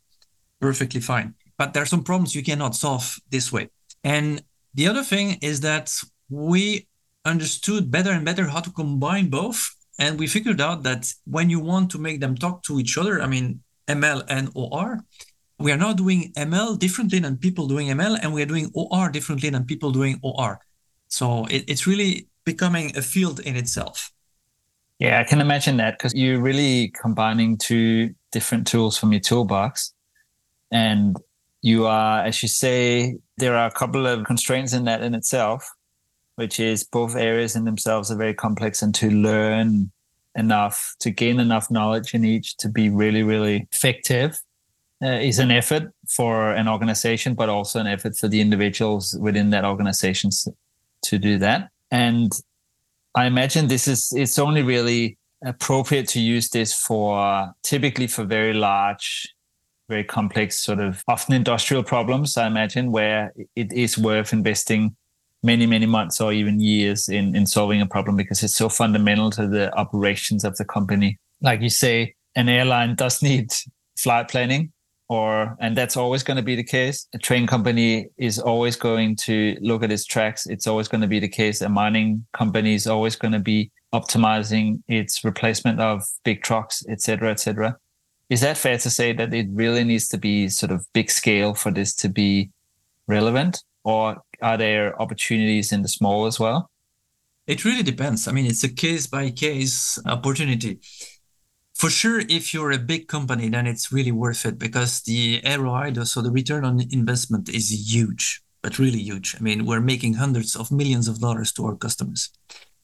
perfectly 0.60 1.02
fine. 1.02 1.36
But 1.58 1.74
there 1.74 1.84
are 1.84 1.88
some 1.88 2.04
problems 2.04 2.36
you 2.36 2.44
cannot 2.44 2.76
solve 2.76 3.18
this 3.30 3.52
way. 3.52 3.70
And 4.04 4.42
the 4.74 4.88
other 4.88 5.04
thing 5.04 5.38
is 5.42 5.62
that 5.62 5.94
we 6.30 6.88
understood 7.26 7.92
better 7.92 8.12
and 8.12 8.26
better 8.26 8.48
how 8.48 8.60
to 8.60 8.72
combine 8.72 9.30
both. 9.30 9.70
And 10.00 10.20
we 10.20 10.28
figured 10.28 10.60
out 10.60 10.84
that 10.84 11.14
when 11.26 11.50
you 11.50 11.60
want 11.60 11.92
to 11.92 11.98
make 12.00 12.20
them 12.20 12.36
talk 12.36 12.64
to 12.64 12.80
each 12.80 12.98
other, 12.98 13.22
I 13.22 13.28
mean, 13.28 13.62
ML 13.88 14.24
and 14.28 14.50
OR, 14.56 15.04
we 15.60 15.72
are 15.72 15.78
now 15.78 15.94
doing 15.94 16.34
ML 16.36 16.80
differently 16.80 17.20
than 17.20 17.38
people 17.38 17.68
doing 17.68 17.88
ML, 17.88 18.20
and 18.22 18.34
we 18.34 18.42
are 18.42 18.46
doing 18.46 18.72
OR 18.74 19.10
differently 19.10 19.50
than 19.50 19.66
people 19.66 19.92
doing 19.92 20.20
OR. 20.24 20.60
So 21.08 21.46
it, 21.46 21.66
it's 21.68 21.86
really 21.86 22.28
becoming 22.44 22.98
a 22.98 23.02
field 23.02 23.40
in 23.40 23.56
itself. 23.56 24.12
Yeah, 25.00 25.20
I 25.20 25.24
can 25.24 25.42
imagine 25.42 25.78
that 25.78 25.98
because 25.98 26.14
you're 26.14 26.42
really 26.42 26.90
combining 26.90 27.58
two 27.58 28.14
different 28.32 28.68
tools 28.68 28.98
from 28.98 29.12
your 29.12 29.22
toolbox. 29.22 29.94
And 30.72 31.18
you 31.62 31.86
are, 31.86 32.26
as 32.26 32.42
you 32.42 32.50
say, 32.50 33.18
there 33.38 33.56
are 33.56 33.68
a 33.68 33.72
couple 33.72 34.08
of 34.08 34.26
constraints 34.26 34.74
in 34.74 34.86
that 34.86 35.02
in 35.02 35.14
itself. 35.16 35.70
Which 36.36 36.60
is 36.60 36.84
both 36.84 37.15
areas 37.15 37.56
in 37.56 37.65
themselves 37.65 38.12
are 38.12 38.17
very 38.17 38.34
complex, 38.34 38.82
and 38.82 38.93
to 38.96 39.10
learn 39.10 39.91
enough, 40.36 40.96
to 41.00 41.12
gain 41.12 41.39
enough 41.39 41.69
knowledge 41.69 42.13
in 42.13 42.26
each 42.26 42.58
to 42.58 42.69
be 42.69 42.89
really, 42.89 43.24
really 43.24 43.67
effective 43.72 44.39
uh, 45.04 45.08
is 45.08 45.39
an 45.39 45.52
effort 45.52 45.91
for 46.10 46.52
an 46.52 46.67
organization, 46.67 47.36
but 47.36 47.50
also 47.50 47.80
an 47.80 47.88
effort 47.88 48.15
for 48.17 48.28
the 48.28 48.41
individuals 48.41 49.15
within 49.19 49.50
that 49.52 49.65
organization 49.65 50.30
to 51.04 51.17
do 51.19 51.38
that. 51.38 51.69
And 51.91 52.32
I 53.13 53.26
imagine 53.26 53.67
this 53.67 53.88
is, 53.88 54.12
it's 54.15 54.39
only 54.39 54.63
really 54.63 55.17
appropriate 55.46 56.08
to 56.08 56.19
use 56.19 56.50
this 56.50 56.74
for 56.74 57.54
typically 57.63 58.08
for 58.08 58.24
very 58.24 58.54
large 58.54 59.34
very 59.89 60.04
complex 60.04 60.60
sort 60.60 60.80
of 60.80 61.04
often 61.08 61.36
industrial 61.36 61.84
problems 61.84 62.38
i 62.38 62.48
imagine 62.48 62.91
where 62.91 63.34
it 63.56 63.72
is 63.74 63.98
worth 63.98 64.32
investing 64.32 64.96
many 65.44 65.66
many 65.66 65.86
months 65.86 66.22
or 66.22 66.32
even 66.34 66.60
years 66.60 67.10
in 67.10 67.36
in 67.36 67.46
solving 67.46 67.82
a 67.82 67.86
problem 67.86 68.16
because 68.16 68.42
it's 68.44 68.56
so 68.56 68.70
fundamental 68.70 69.30
to 69.30 69.48
the 69.48 69.74
operations 69.76 70.44
of 70.44 70.56
the 70.58 70.66
company. 70.66 71.20
Like 71.42 71.62
you 71.62 71.70
say 71.70 72.16
an 72.36 72.50
airline 72.50 72.96
does 73.04 73.22
need 73.22 73.52
flight 73.98 74.30
planning 74.30 74.72
or 75.10 75.56
and 75.60 75.78
that's 75.78 75.98
always 75.98 76.24
going 76.24 76.38
to 76.38 76.44
be 76.44 76.56
the 76.56 76.64
case. 76.64 77.08
A 77.14 77.18
train 77.18 77.46
company 77.46 78.08
is 78.18 78.40
always 78.40 78.76
going 78.76 79.16
to 79.18 79.58
look 79.62 79.84
at 79.84 79.92
its 79.92 80.06
tracks. 80.06 80.48
It's 80.48 80.66
always 80.66 80.88
going 80.88 81.02
to 81.02 81.08
be 81.08 81.20
the 81.20 81.28
case. 81.28 81.62
A 81.62 81.70
mining 81.70 82.26
company 82.34 82.74
is 82.74 82.88
always 82.88 83.16
going 83.16 83.34
to 83.34 83.40
be 83.40 83.72
optimizing 83.94 84.82
its 84.88 85.24
replacement 85.24 85.80
of 85.80 86.04
big 86.24 86.42
trucks 86.42 86.84
etc 86.90 87.30
etc 87.30 87.78
is 88.30 88.42
that 88.42 88.58
fair 88.58 88.78
to 88.78 88.90
say 88.90 89.14
that 89.14 89.34
it 89.34 89.48
really 89.52 89.84
needs 89.84 90.08
to 90.08 90.18
be 90.18 90.50
sort 90.50 90.72
of 90.72 90.86
big 90.94 91.12
scale 91.12 91.54
for 91.54 91.72
this 91.72 91.94
to 91.94 92.10
be 92.10 92.50
relevant 93.08 93.64
or 93.84 94.22
are 94.41 94.58
there 94.58 95.00
opportunities 95.02 95.72
in 95.72 95.82
the 95.82 95.88
small 95.88 96.26
as 96.26 96.39
well? 96.39 96.69
It 97.48 97.65
really 97.65 97.84
depends. 97.84 98.28
I 98.28 98.32
mean 98.32 98.46
it's 98.46 98.63
a 98.63 98.74
case 98.74 99.08
by 99.08 99.30
case 99.30 100.00
opportunity. 100.06 100.80
For 101.76 101.89
sure 101.89 102.22
if 102.30 102.54
you're 102.54 102.72
a 102.72 102.78
big 102.78 103.08
company 103.08 103.50
then 103.50 103.67
it's 103.67 103.91
really 103.91 104.12
worth 104.12 104.46
it 104.46 104.58
because 104.58 105.02
the 105.02 105.41
ROI 105.46 105.93
so 106.06 106.22
the 106.22 106.32
return 106.32 106.63
on 106.63 106.80
investment 106.91 107.50
is 107.50 107.93
huge 107.93 108.41
but 108.62 108.80
really 108.80 109.00
huge. 109.00 109.36
I 109.38 109.41
mean 109.41 109.65
we're 109.65 109.82
making 109.82 110.13
hundreds 110.13 110.56
of 110.56 110.72
millions 110.72 111.08
of 111.08 111.19
dollars 111.19 111.52
to 111.54 111.65
our 111.65 111.76
customers. 111.76 112.30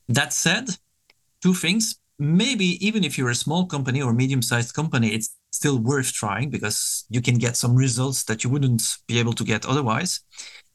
That 0.10 0.34
said 0.34 0.70
two 1.42 1.54
things. 1.54 1.96
Maybe 2.22 2.86
even 2.86 3.06
if 3.06 3.18
you're 3.18 3.30
a 3.30 3.36
small 3.36 3.66
company 3.66 4.02
or 4.02 4.12
medium-sized 4.12 4.74
company 4.74 5.14
it's 5.14 5.30
still 5.54 5.80
worth 5.80 6.12
trying 6.12 6.50
because 6.50 7.06
you 7.10 7.22
can 7.22 7.36
get 7.36 7.56
some 7.56 7.76
results 7.76 8.24
that 8.26 8.44
you 8.44 8.50
wouldn't 8.50 8.84
be 9.08 9.20
able 9.20 9.34
to 9.34 9.46
get 9.46 9.66
otherwise 9.66 10.20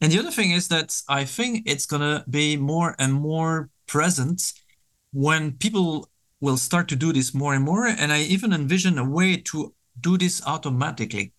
and 0.04 0.12
the 0.12 0.18
other 0.18 0.30
thing 0.38 0.50
is 0.50 0.68
that 0.68 0.88
i 1.08 1.24
think 1.24 1.62
it's 1.66 1.86
going 1.86 2.02
to 2.02 2.24
be 2.28 2.56
more 2.56 2.94
and 2.98 3.12
more 3.12 3.70
present 3.86 4.52
when 5.12 5.52
people 5.52 6.08
will 6.44 6.56
start 6.58 6.88
to 6.88 6.96
do 6.96 7.12
this 7.12 7.32
more 7.32 7.54
and 7.54 7.64
more. 7.64 7.86
And 7.86 8.12
I 8.12 8.20
even 8.22 8.52
envision 8.52 8.98
a 8.98 9.08
way 9.08 9.36
to 9.50 9.74
do 10.00 10.18
this 10.18 10.44
automatically. 10.46 11.32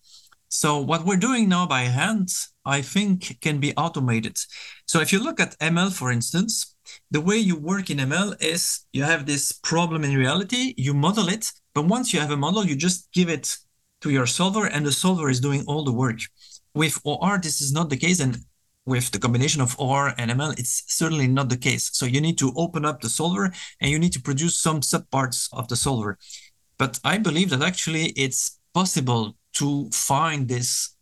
So 0.48 0.80
what 0.80 1.04
we're 1.04 1.16
doing 1.28 1.48
now 1.48 1.66
by 1.66 1.82
hand, 1.82 2.28
I 2.64 2.82
think 2.82 3.40
can 3.40 3.60
be 3.60 3.74
automated. 3.76 4.38
So 4.86 5.00
if 5.00 5.12
you 5.12 5.22
look 5.22 5.38
at 5.38 5.58
ML, 5.58 5.92
for 5.92 6.10
instance, 6.10 6.74
the 7.10 7.20
way 7.20 7.36
you 7.36 7.56
work 7.56 7.90
in 7.90 7.98
ML 7.98 8.42
is 8.42 8.86
you 8.92 9.02
have 9.02 9.26
this 9.26 9.52
problem 9.52 10.02
in 10.04 10.16
reality, 10.16 10.74
you 10.76 10.94
model 10.94 11.28
it, 11.28 11.52
but 11.74 11.86
once 11.86 12.12
you 12.12 12.20
have 12.20 12.30
a 12.30 12.36
model, 12.36 12.64
you 12.64 12.76
just 12.76 13.12
give 13.12 13.28
it 13.28 13.56
to 14.00 14.10
your 14.10 14.26
solver 14.26 14.66
and 14.66 14.86
the 14.86 14.92
solver 14.92 15.28
is 15.28 15.40
doing 15.40 15.64
all 15.66 15.84
the 15.84 15.92
work. 15.92 16.20
With 16.74 16.98
OR, 17.04 17.38
this 17.38 17.60
is 17.60 17.72
not 17.72 17.90
the 17.90 17.96
case. 17.96 18.20
And 18.20 18.38
with 18.86 19.10
the 19.10 19.18
combination 19.18 19.60
of 19.60 19.78
OR 19.78 20.14
and 20.16 20.30
ML, 20.30 20.58
it's 20.58 20.84
certainly 20.86 21.26
not 21.26 21.48
the 21.48 21.56
case. 21.56 21.90
So 21.92 22.06
you 22.06 22.20
need 22.20 22.38
to 22.38 22.52
open 22.56 22.84
up 22.84 23.00
the 23.00 23.10
solver 23.10 23.52
and 23.80 23.90
you 23.90 23.98
need 23.98 24.12
to 24.12 24.22
produce 24.22 24.56
some 24.56 24.80
subparts 24.80 25.48
of 25.52 25.68
the 25.68 25.76
solver. 25.76 26.18
But 26.78 27.00
I 27.04 27.18
believe 27.18 27.50
that 27.50 27.62
actually 27.62 28.06
it's 28.10 28.58
possible 28.72 29.36
to 29.54 29.90
find 29.90 30.48
this 30.48 30.96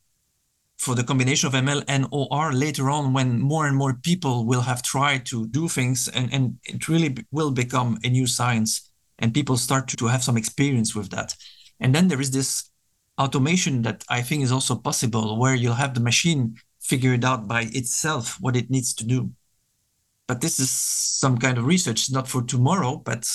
for 0.78 0.94
the 0.94 1.04
combination 1.04 1.46
of 1.46 1.54
ML 1.54 1.84
and 1.88 2.06
OR 2.10 2.52
later 2.52 2.90
on 2.90 3.12
when 3.12 3.40
more 3.40 3.66
and 3.66 3.76
more 3.76 3.94
people 3.94 4.46
will 4.46 4.60
have 4.62 4.82
tried 4.82 5.24
to 5.26 5.46
do 5.48 5.68
things 5.68 6.08
and, 6.08 6.32
and 6.32 6.58
it 6.64 6.88
really 6.88 7.16
will 7.30 7.50
become 7.50 7.98
a 8.04 8.08
new 8.08 8.26
science 8.26 8.90
and 9.18 9.32
people 9.32 9.56
start 9.56 9.88
to, 9.88 9.96
to 9.96 10.06
have 10.06 10.22
some 10.22 10.36
experience 10.36 10.94
with 10.94 11.10
that. 11.10 11.34
And 11.80 11.94
then 11.94 12.08
there 12.08 12.20
is 12.20 12.30
this 12.30 12.70
automation 13.18 13.82
that 13.82 14.04
I 14.08 14.22
think 14.22 14.42
is 14.42 14.52
also 14.52 14.74
possible 14.74 15.38
where 15.38 15.54
you'll 15.54 15.74
have 15.74 15.94
the 15.94 16.00
machine 16.00 16.56
figure 16.84 17.14
it 17.14 17.24
out 17.24 17.48
by 17.48 17.62
itself 17.72 18.36
what 18.40 18.56
it 18.56 18.70
needs 18.70 18.92
to 18.94 19.04
do. 19.04 19.30
But 20.26 20.40
this 20.40 20.60
is 20.60 20.70
some 20.70 21.38
kind 21.38 21.58
of 21.58 21.66
research, 21.66 22.10
not 22.10 22.28
for 22.28 22.42
tomorrow, 22.42 22.96
but 22.96 23.26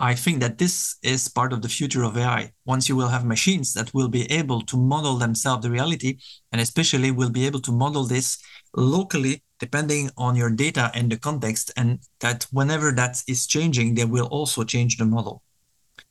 I 0.00 0.14
think 0.14 0.40
that 0.40 0.58
this 0.58 0.96
is 1.02 1.28
part 1.28 1.52
of 1.52 1.62
the 1.62 1.68
future 1.68 2.02
of 2.02 2.16
AI. 2.16 2.52
Once 2.64 2.88
you 2.88 2.96
will 2.96 3.08
have 3.08 3.24
machines 3.24 3.72
that 3.74 3.94
will 3.94 4.08
be 4.08 4.30
able 4.30 4.60
to 4.62 4.76
model 4.76 5.16
themselves 5.16 5.62
the 5.62 5.70
reality, 5.70 6.18
and 6.50 6.60
especially 6.60 7.10
will 7.10 7.30
be 7.30 7.46
able 7.46 7.60
to 7.60 7.72
model 7.72 8.04
this 8.04 8.38
locally, 8.74 9.42
depending 9.60 10.10
on 10.16 10.34
your 10.34 10.50
data 10.50 10.90
and 10.94 11.10
the 11.10 11.18
context, 11.18 11.70
and 11.76 12.00
that 12.20 12.46
whenever 12.50 12.90
that 12.92 13.22
is 13.28 13.46
changing, 13.46 13.94
they 13.94 14.04
will 14.04 14.26
also 14.26 14.64
change 14.64 14.96
the 14.96 15.06
model. 15.06 15.42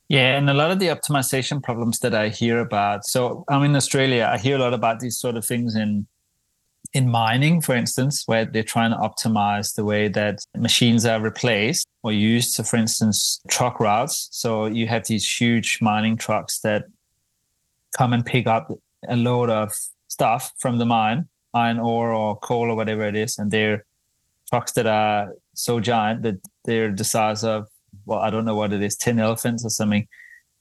Yeah, 0.08 0.36
and 0.36 0.48
a 0.48 0.54
lot 0.54 0.70
of 0.70 0.78
the 0.78 0.88
optimization 0.88 1.62
problems 1.62 1.98
that 2.00 2.14
I 2.14 2.28
hear 2.28 2.60
about. 2.60 3.04
So 3.04 3.44
I'm 3.48 3.62
in 3.64 3.76
Australia. 3.76 4.28
I 4.32 4.38
hear 4.38 4.56
a 4.56 4.60
lot 4.60 4.74
about 4.74 5.00
these 5.00 5.18
sort 5.18 5.36
of 5.36 5.44
things 5.44 5.76
in 5.76 6.06
in 6.94 7.10
mining, 7.10 7.60
for 7.60 7.74
instance, 7.74 8.22
where 8.26 8.44
they're 8.44 8.62
trying 8.62 8.92
to 8.92 8.96
optimize 8.96 9.74
the 9.74 9.84
way 9.84 10.06
that 10.08 10.38
machines 10.56 11.04
are 11.04 11.20
replaced 11.20 11.86
or 12.04 12.12
used. 12.12 12.52
So, 12.52 12.62
for 12.62 12.76
instance, 12.76 13.40
truck 13.48 13.80
routes. 13.80 14.28
So 14.30 14.66
you 14.66 14.86
have 14.86 15.06
these 15.06 15.28
huge 15.28 15.80
mining 15.82 16.16
trucks 16.16 16.60
that 16.60 16.84
come 17.98 18.12
and 18.12 18.24
pick 18.24 18.46
up 18.46 18.72
a 19.08 19.16
load 19.16 19.50
of 19.50 19.72
stuff 20.06 20.52
from 20.58 20.78
the 20.78 20.86
mine, 20.86 21.28
iron 21.52 21.80
ore 21.80 22.12
or 22.12 22.38
coal 22.38 22.70
or 22.70 22.76
whatever 22.76 23.02
it 23.02 23.16
is, 23.16 23.38
and 23.38 23.50
they're 23.50 23.84
trucks 24.48 24.72
that 24.72 24.86
are 24.86 25.34
so 25.54 25.80
giant 25.80 26.22
that 26.22 26.36
they're 26.64 26.92
the 26.92 27.04
size 27.04 27.42
of 27.42 27.66
well, 28.06 28.18
I 28.18 28.30
don't 28.30 28.44
know 28.44 28.54
what 28.54 28.72
it 28.72 28.82
is, 28.82 28.96
ten 28.96 29.18
elephants 29.18 29.64
or 29.64 29.70
something, 29.70 30.06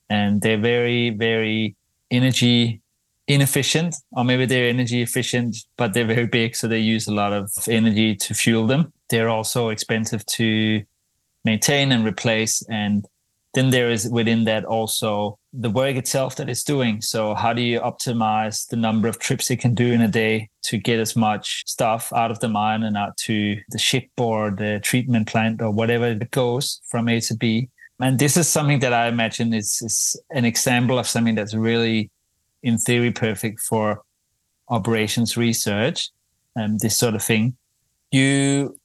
and 0.09 0.41
they're 0.41 0.59
very, 0.59 1.11
very 1.11 1.75
energy 2.09 2.81
inefficient 3.27 3.95
or 4.11 4.23
maybe 4.23 4.45
they're 4.45 4.67
energy 4.67 5.01
efficient 5.01 5.55
but 5.77 5.93
they're 5.93 6.05
very 6.05 6.27
big 6.27 6.55
so 6.55 6.67
they 6.67 6.79
use 6.79 7.07
a 7.07 7.13
lot 7.13 7.31
of 7.31 7.51
energy 7.67 8.15
to 8.15 8.33
fuel 8.33 8.67
them. 8.67 8.91
They're 9.09 9.29
also 9.29 9.69
expensive 9.69 10.25
to 10.37 10.83
maintain 11.45 11.91
and 11.91 12.05
replace 12.05 12.63
and 12.69 13.05
then 13.53 13.69
there 13.69 13.91
is 13.91 14.09
within 14.09 14.45
that 14.45 14.65
also 14.65 15.37
the 15.53 15.69
work 15.69 15.95
itself 15.95 16.35
that 16.37 16.49
it's 16.49 16.63
doing. 16.63 17.01
So 17.01 17.35
how 17.35 17.53
do 17.53 17.61
you 17.61 17.79
optimize 17.79 18.67
the 18.67 18.75
number 18.75 19.07
of 19.07 19.19
trips 19.19 19.51
it 19.51 19.59
can 19.59 19.75
do 19.75 19.91
in 19.91 20.01
a 20.01 20.07
day 20.07 20.49
to 20.63 20.77
get 20.77 20.99
as 20.99 21.15
much 21.15 21.63
stuff 21.67 22.11
out 22.13 22.31
of 22.31 22.39
the 22.39 22.49
mine 22.49 22.81
and 22.81 22.97
out 22.97 23.15
to 23.17 23.57
the 23.69 23.77
ship 23.77 24.09
or 24.17 24.49
the 24.49 24.79
treatment 24.83 25.27
plant 25.27 25.61
or 25.61 25.69
whatever 25.69 26.07
it 26.07 26.31
goes 26.31 26.81
from 26.89 27.07
a 27.07 27.21
to 27.21 27.35
b? 27.35 27.69
And 28.01 28.17
this 28.17 28.35
is 28.37 28.47
something 28.47 28.79
that 28.79 28.91
i 28.91 29.07
imagine 29.07 29.53
is, 29.53 29.81
is 29.83 30.19
an 30.31 30.45
example 30.45 30.97
of 30.97 31.07
something 31.07 31.35
that's 31.35 31.53
really 31.53 32.09
in 32.63 32.77
theory 32.77 33.11
perfect 33.11 33.59
for 33.59 34.01
operations 34.69 35.37
research 35.37 36.09
and 36.55 36.79
this 36.79 36.97
sort 36.97 37.15
of 37.15 37.21
thing. 37.21 37.55
You 38.11 38.77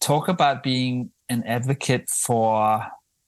talk 0.00 0.28
about 0.28 0.62
being 0.62 1.10
an 1.28 1.42
advocate 1.44 2.08
for 2.08 2.86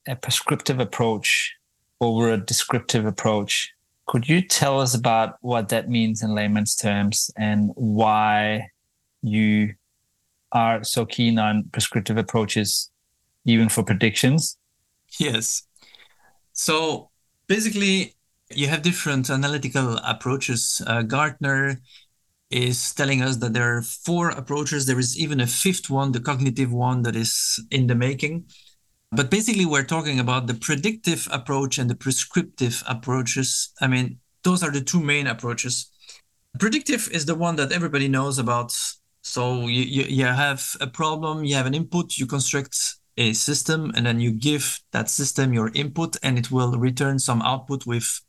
a 0.09 0.16
prescriptive 0.16 0.81
approach 0.81 1.55
over 2.00 2.31
a 2.31 2.38
descriptive 2.38 3.05
approach. 3.05 3.72
Could 4.07 4.29
you 4.29 4.40
tell 4.42 4.81
us 4.81 4.94
about 4.94 5.37
what 5.40 5.68
that 5.68 5.88
means 5.88 6.22
in 6.22 6.35
layman's 6.35 6.74
terms 6.74 7.31
and 7.37 7.70
why 7.74 8.68
you 9.22 9.74
are 10.53 10.83
so 10.83 11.05
keen 11.05 11.38
on 11.38 11.64
prescriptive 11.72 12.16
approaches, 12.16 12.90
even 13.44 13.68
for 13.68 13.83
predictions? 13.83 14.57
Yes. 15.18 15.62
So 16.53 17.11
basically, 17.46 18.14
you 18.51 18.67
have 18.67 18.83
different 18.83 19.31
analytical 19.31 19.97
approaches. 19.99 20.83
Uh, 20.87 21.03
Gartner 21.03 21.81
is 22.51 22.93
telling 22.95 23.23
us 23.23 23.37
that 23.37 23.53
there 23.53 23.77
are 23.77 23.83
four 23.83 24.31
approaches. 24.31 24.87
There 24.87 24.99
is 24.99 25.19
even 25.19 25.41
a 25.41 25.47
fifth 25.47 25.89
one, 25.89 26.13
the 26.13 26.21
cognitive 26.21 26.73
one, 26.73 27.03
that 27.03 27.15
is 27.15 27.65
in 27.71 27.87
the 27.87 27.95
making. 27.95 28.47
But 29.13 29.31
basically, 29.31 29.67
we're 29.67 29.85
talking 29.85 30.21
about 30.21 30.47
the 30.47 30.55
predictive 30.55 31.29
approach 31.31 31.79
and 31.79 31.89
the 31.89 31.95
prescriptive 31.95 32.83
approaches. 32.89 33.73
I 33.81 33.87
mean, 33.87 34.19
those 34.43 34.63
are 34.63 34.71
the 34.71 34.81
two 34.81 35.01
main 35.01 35.27
approaches. 35.27 35.91
Predictive 36.59 37.09
is 37.13 37.27
the 37.27 37.35
one 37.35 37.57
that 37.57 37.73
everybody 37.73 38.09
knows 38.09 38.39
about. 38.39 38.75
So 39.23 39.67
you, 39.67 39.83
you, 39.83 40.03
you 40.05 40.25
have 40.25 40.77
a 40.81 40.87
problem, 40.87 41.45
you 41.45 41.55
have 41.55 41.67
an 41.67 41.75
input, 41.75 42.17
you 42.19 42.27
construct 42.27 42.77
a 43.17 43.33
system, 43.33 43.93
and 43.95 44.07
then 44.07 44.19
you 44.19 44.33
give 44.33 44.81
that 44.93 45.11
system 45.11 45.53
your 45.53 45.71
input, 45.75 46.17
and 46.23 46.39
it 46.39 46.51
will 46.51 46.73
return 46.79 47.19
some 47.19 47.43
output 47.43 47.87
with 47.87 48.21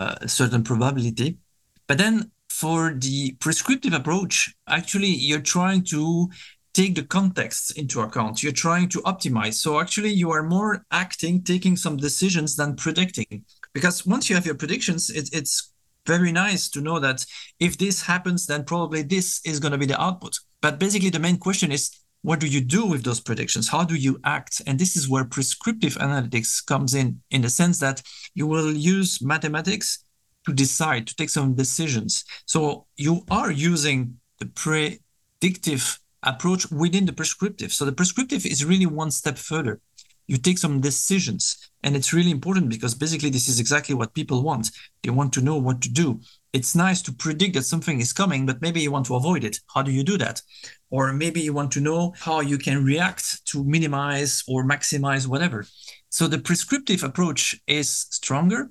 a 0.00 0.28
certain 0.28 0.64
probability. 0.64 1.38
But 1.86 1.98
then 1.98 2.30
for 2.48 2.94
the 2.94 3.32
prescriptive 3.40 3.92
approach, 3.92 4.54
actually, 4.68 5.08
you're 5.08 5.40
trying 5.40 5.84
to 5.84 6.30
take 6.72 6.94
the 6.94 7.02
context 7.02 7.76
into 7.78 8.00
account. 8.00 8.42
You're 8.42 8.52
trying 8.52 8.88
to 8.90 9.00
optimize. 9.02 9.54
So 9.54 9.80
actually, 9.80 10.10
you 10.10 10.30
are 10.30 10.42
more 10.42 10.84
acting, 10.90 11.42
taking 11.42 11.76
some 11.76 11.96
decisions 11.96 12.56
than 12.56 12.76
predicting. 12.76 13.44
Because 13.72 14.06
once 14.06 14.28
you 14.28 14.36
have 14.36 14.46
your 14.46 14.54
predictions, 14.54 15.10
it, 15.10 15.30
it's 15.32 15.72
very 16.06 16.32
nice 16.32 16.68
to 16.70 16.80
know 16.80 16.98
that 16.98 17.24
if 17.58 17.76
this 17.76 18.02
happens, 18.02 18.46
then 18.46 18.64
probably 18.64 19.02
this 19.02 19.40
is 19.44 19.60
going 19.60 19.72
to 19.72 19.78
be 19.78 19.86
the 19.86 20.00
output. 20.00 20.38
But 20.60 20.78
basically, 20.78 21.10
the 21.10 21.18
main 21.18 21.38
question 21.38 21.72
is 21.72 21.90
what 22.22 22.40
do 22.40 22.46
you 22.46 22.60
do 22.60 22.86
with 22.86 23.02
those 23.02 23.20
predictions? 23.20 23.68
How 23.68 23.84
do 23.84 23.94
you 23.94 24.20
act? 24.24 24.60
And 24.66 24.78
this 24.78 24.96
is 24.96 25.08
where 25.08 25.24
prescriptive 25.24 25.94
analytics 25.96 26.64
comes 26.64 26.94
in, 26.94 27.20
in 27.30 27.42
the 27.42 27.48
sense 27.48 27.78
that 27.78 28.02
you 28.34 28.46
will 28.46 28.72
use 28.72 29.22
mathematics 29.22 30.04
to 30.46 30.52
decide, 30.52 31.06
to 31.06 31.16
take 31.16 31.30
some 31.30 31.54
decisions. 31.54 32.24
So 32.46 32.86
you 32.96 33.24
are 33.30 33.50
using 33.50 34.18
the 34.38 34.46
predictive 34.46 35.98
approach 36.22 36.70
within 36.70 37.06
the 37.06 37.12
prescriptive. 37.12 37.72
So 37.72 37.84
the 37.84 37.92
prescriptive 37.92 38.44
is 38.44 38.64
really 38.64 38.86
one 38.86 39.10
step 39.10 39.38
further. 39.38 39.80
You 40.26 40.36
take 40.36 40.58
some 40.58 40.80
decisions, 40.80 41.70
and 41.82 41.96
it's 41.96 42.12
really 42.12 42.30
important 42.30 42.68
because 42.68 42.94
basically 42.94 43.30
this 43.30 43.48
is 43.48 43.58
exactly 43.58 43.96
what 43.96 44.14
people 44.14 44.42
want. 44.42 44.70
They 45.02 45.10
want 45.10 45.32
to 45.32 45.40
know 45.40 45.56
what 45.56 45.80
to 45.82 45.88
do. 45.88 46.20
It's 46.52 46.74
nice 46.74 47.00
to 47.02 47.12
predict 47.12 47.54
that 47.54 47.62
something 47.62 48.00
is 48.00 48.12
coming, 48.12 48.44
but 48.44 48.60
maybe 48.60 48.80
you 48.80 48.90
want 48.90 49.06
to 49.06 49.14
avoid 49.14 49.44
it. 49.44 49.60
How 49.72 49.82
do 49.82 49.92
you 49.92 50.02
do 50.02 50.18
that? 50.18 50.42
Or 50.90 51.12
maybe 51.12 51.40
you 51.40 51.52
want 51.52 51.70
to 51.72 51.80
know 51.80 52.12
how 52.18 52.40
you 52.40 52.58
can 52.58 52.84
react 52.84 53.44
to 53.46 53.62
minimize 53.62 54.42
or 54.48 54.64
maximize 54.64 55.28
whatever. 55.28 55.64
So 56.08 56.26
the 56.26 56.38
prescriptive 56.38 57.04
approach 57.04 57.60
is 57.68 57.88
stronger. 58.10 58.70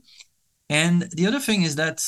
And 0.70 1.10
the 1.13 1.26
other 1.26 1.39
thing 1.39 1.62
is 1.63 1.76
that 1.78 2.04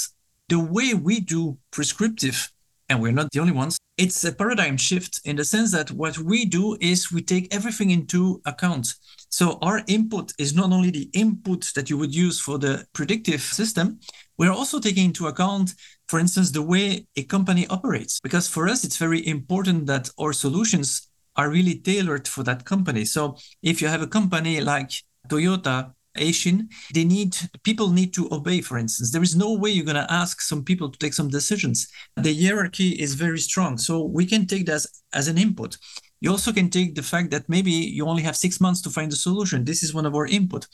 the 0.50 0.60
way 0.60 0.94
we 0.94 1.22
do 1.22 1.58
prescriptive 1.72 2.52
and 2.92 3.02
we're 3.02 3.14
not 3.14 3.32
the 3.32 3.40
only 3.40 3.54
ones. 3.54 3.78
It's 3.98 4.24
a 4.26 4.34
paradigm 4.34 4.76
shift 4.76 5.22
in 5.24 5.38
the 5.38 5.46
sense 5.46 5.72
that 5.72 5.92
what 5.92 6.18
we 6.18 6.44
do 6.44 6.78
is 6.82 7.12
we 7.12 7.22
take 7.22 7.54
everything 7.56 7.90
into 7.90 8.42
account. 8.46 8.94
So 9.30 9.58
our 9.62 9.82
input 9.88 10.34
is 10.38 10.54
not 10.54 10.74
only 10.74 10.92
the 10.92 11.10
input 11.14 11.72
that 11.76 11.90
you 11.90 11.98
would 11.98 12.14
use 12.14 12.40
for 12.40 12.58
the 12.58 12.86
predictive 12.94 13.40
system, 13.40 14.00
we're 14.38 14.52
also 14.52 14.80
taking 14.80 15.06
into 15.06 15.28
account, 15.28 15.74
for 16.10 16.20
instance, 16.20 16.52
the 16.52 16.62
way 16.62 17.08
a 17.16 17.24
company 17.24 17.66
operates. 17.68 18.20
Because 18.20 18.50
for 18.50 18.68
us, 18.68 18.84
it's 18.84 18.98
very 18.98 19.26
important 19.26 19.86
that 19.88 20.10
our 20.20 20.34
solutions 20.34 21.08
are 21.38 21.50
really 21.50 21.76
tailored 21.76 22.28
for 22.28 22.44
that 22.44 22.66
company. 22.66 23.06
So 23.06 23.38
if 23.64 23.82
you 23.82 23.88
have 23.88 24.02
a 24.02 24.08
company 24.08 24.60
like 24.60 24.92
Toyota 25.30 25.94
Asian, 26.18 26.70
they 26.94 27.04
need 27.04 27.36
people 27.64 27.90
need 27.90 28.14
to 28.14 28.28
obey, 28.32 28.62
for 28.62 28.78
instance. 28.78 29.12
There 29.12 29.24
is 29.24 29.36
no 29.36 29.54
way 29.54 29.70
you're 29.70 29.86
gonna 29.86 30.08
ask 30.10 30.42
some 30.42 30.64
people 30.64 30.90
to 30.90 31.00
take 31.00 31.14
some 31.14 31.30
decisions. 31.30 31.88
The 32.18 32.34
hierarchy 32.34 32.90
is 32.90 33.16
very 33.16 33.40
strong. 33.40 33.78
So 33.78 34.04
we 34.04 34.26
can 34.26 34.46
take 34.46 34.66
that 34.66 34.76
as, 34.76 34.88
as 35.14 35.28
an 35.28 35.38
input. 35.38 35.78
You 36.20 36.32
also 36.32 36.54
can 36.54 36.70
take 36.70 36.96
the 36.96 37.04
fact 37.04 37.32
that 37.32 37.50
maybe 37.50 37.72
you 37.72 38.06
only 38.06 38.24
have 38.24 38.36
six 38.36 38.62
months 38.62 38.82
to 38.82 38.90
find 38.90 39.12
a 39.12 39.16
solution. 39.16 39.66
This 39.66 39.84
is 39.84 39.94
one 39.94 40.06
of 40.06 40.16
our 40.16 40.28
input. 40.28 40.68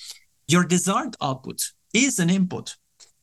Your 0.47 0.63
desired 0.63 1.15
output 1.21 1.61
is 1.93 2.19
an 2.19 2.29
input. 2.29 2.75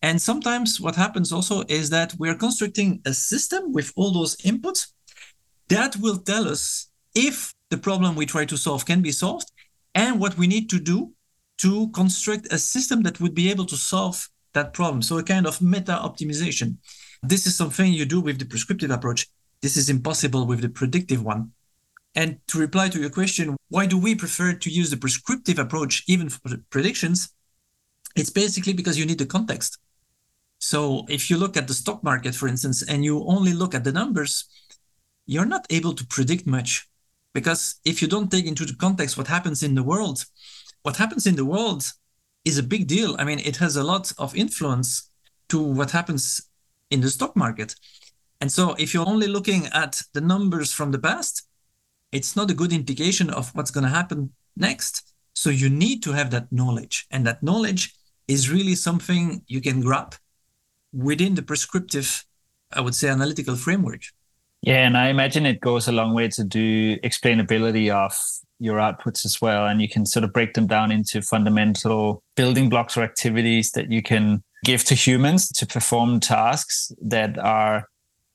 And 0.02 0.20
sometimes 0.20 0.80
what 0.80 0.96
happens 0.96 1.32
also 1.32 1.64
is 1.68 1.90
that 1.90 2.14
we're 2.18 2.34
constructing 2.34 3.00
a 3.06 3.14
system 3.14 3.72
with 3.72 3.92
all 3.96 4.12
those 4.12 4.36
inputs 4.38 4.88
that 5.68 5.96
will 5.96 6.18
tell 6.18 6.46
us 6.46 6.88
if 7.14 7.54
the 7.70 7.78
problem 7.78 8.14
we 8.14 8.26
try 8.26 8.44
to 8.44 8.56
solve 8.56 8.84
can 8.84 9.00
be 9.00 9.12
solved 9.12 9.50
and 9.94 10.20
what 10.20 10.36
we 10.36 10.46
need 10.46 10.68
to 10.70 10.78
do 10.78 11.13
to 11.58 11.88
construct 11.90 12.52
a 12.52 12.58
system 12.58 13.02
that 13.02 13.20
would 13.20 13.34
be 13.34 13.50
able 13.50 13.66
to 13.66 13.76
solve 13.76 14.28
that 14.52 14.72
problem. 14.72 15.02
So 15.02 15.18
a 15.18 15.22
kind 15.22 15.46
of 15.46 15.60
meta 15.60 15.92
optimization. 15.92 16.76
This 17.22 17.46
is 17.46 17.56
something 17.56 17.92
you 17.92 18.04
do 18.04 18.20
with 18.20 18.38
the 18.38 18.44
prescriptive 18.44 18.90
approach. 18.90 19.26
This 19.62 19.76
is 19.76 19.88
impossible 19.88 20.46
with 20.46 20.60
the 20.60 20.68
predictive 20.68 21.22
one. 21.22 21.52
And 22.14 22.38
to 22.48 22.58
reply 22.58 22.88
to 22.90 23.00
your 23.00 23.10
question, 23.10 23.56
why 23.68 23.86
do 23.86 23.98
we 23.98 24.14
prefer 24.14 24.52
to 24.52 24.70
use 24.70 24.90
the 24.90 24.96
prescriptive 24.96 25.58
approach 25.58 26.04
even 26.06 26.28
for 26.28 26.56
predictions? 26.70 27.32
It's 28.14 28.30
basically 28.30 28.72
because 28.72 28.98
you 28.98 29.06
need 29.06 29.18
the 29.18 29.26
context. 29.26 29.78
So 30.58 31.04
if 31.08 31.28
you 31.28 31.36
look 31.36 31.56
at 31.56 31.66
the 31.66 31.74
stock 31.74 32.04
market, 32.04 32.34
for 32.34 32.46
instance, 32.46 32.82
and 32.82 33.04
you 33.04 33.24
only 33.24 33.52
look 33.52 33.74
at 33.74 33.84
the 33.84 33.92
numbers, 33.92 34.44
you're 35.26 35.44
not 35.44 35.66
able 35.70 35.92
to 35.94 36.06
predict 36.06 36.46
much 36.46 36.88
because 37.32 37.80
if 37.84 38.00
you 38.00 38.08
don't 38.08 38.30
take 38.30 38.46
into 38.46 38.64
the 38.64 38.76
context 38.76 39.18
what 39.18 39.26
happens 39.26 39.62
in 39.62 39.74
the 39.74 39.82
world, 39.82 40.24
what 40.84 40.98
happens 40.98 41.26
in 41.26 41.34
the 41.34 41.44
world 41.46 41.92
is 42.44 42.58
a 42.58 42.62
big 42.62 42.86
deal. 42.86 43.16
I 43.18 43.24
mean, 43.24 43.40
it 43.40 43.56
has 43.56 43.74
a 43.76 43.82
lot 43.82 44.12
of 44.18 44.36
influence 44.36 45.10
to 45.48 45.58
what 45.58 45.90
happens 45.90 46.40
in 46.90 47.00
the 47.00 47.10
stock 47.10 47.34
market. 47.34 47.74
And 48.40 48.52
so 48.52 48.74
if 48.78 48.92
you're 48.92 49.08
only 49.08 49.26
looking 49.26 49.66
at 49.72 50.02
the 50.12 50.20
numbers 50.20 50.72
from 50.72 50.92
the 50.92 50.98
past, 50.98 51.48
it's 52.12 52.36
not 52.36 52.50
a 52.50 52.54
good 52.54 52.72
indication 52.72 53.30
of 53.30 53.50
what's 53.54 53.70
going 53.70 53.84
to 53.84 53.90
happen 53.90 54.32
next. 54.56 55.14
So 55.34 55.48
you 55.48 55.70
need 55.70 56.02
to 56.02 56.12
have 56.12 56.30
that 56.32 56.52
knowledge. 56.52 57.06
And 57.10 57.26
that 57.26 57.42
knowledge 57.42 57.94
is 58.28 58.50
really 58.50 58.74
something 58.74 59.42
you 59.46 59.62
can 59.62 59.80
grab 59.80 60.14
within 60.92 61.34
the 61.34 61.42
prescriptive, 61.42 62.24
I 62.72 62.82
would 62.82 62.94
say, 62.94 63.08
analytical 63.08 63.56
framework. 63.56 64.02
Yeah, 64.60 64.86
and 64.86 64.96
I 64.96 65.08
imagine 65.08 65.46
it 65.46 65.60
goes 65.60 65.88
a 65.88 65.92
long 65.92 66.12
way 66.12 66.28
to 66.28 66.44
do 66.44 66.98
explainability 66.98 67.90
of 67.90 68.14
your 68.64 68.78
outputs 68.78 69.24
as 69.24 69.40
well. 69.40 69.66
And 69.66 69.80
you 69.82 69.88
can 69.88 70.06
sort 70.06 70.24
of 70.24 70.32
break 70.32 70.54
them 70.54 70.66
down 70.66 70.90
into 70.90 71.20
fundamental 71.20 72.22
building 72.34 72.68
blocks 72.68 72.96
or 72.96 73.02
activities 73.02 73.72
that 73.72 73.92
you 73.92 74.02
can 74.02 74.42
give 74.64 74.84
to 74.84 74.94
humans 74.94 75.48
to 75.48 75.66
perform 75.66 76.20
tasks 76.20 76.90
that 77.02 77.38
are 77.38 77.88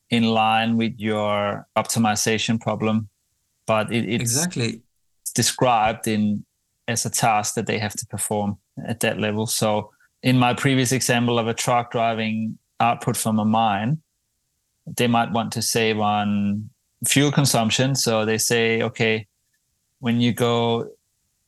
in 0.09 0.23
line 0.23 0.77
with 0.77 0.93
your 0.97 1.67
optimization 1.75 2.61
problem. 2.61 3.09
But 3.65 3.91
it, 3.91 4.07
it's 4.07 4.21
exactly 4.21 4.81
described 5.33 6.07
in 6.07 6.45
as 6.87 7.05
a 7.05 7.09
task 7.09 7.55
that 7.55 7.67
they 7.67 7.79
have 7.79 7.93
to 7.93 8.05
perform 8.07 8.57
at 8.87 8.99
that 8.99 9.19
level. 9.19 9.47
So 9.47 9.91
in 10.21 10.37
my 10.37 10.53
previous 10.53 10.91
example 10.91 11.39
of 11.39 11.47
a 11.47 11.53
truck 11.53 11.91
driving 11.91 12.57
output 12.79 13.17
from 13.17 13.39
a 13.39 13.45
mine, 13.45 14.01
they 14.85 15.07
might 15.07 15.31
want 15.31 15.51
to 15.53 15.61
save 15.61 15.99
on 15.99 16.69
fuel 17.07 17.31
consumption. 17.31 17.95
So 17.95 18.25
they 18.25 18.37
say, 18.37 18.81
okay, 18.81 19.27
when 19.99 20.19
you 20.19 20.33
go 20.33 20.89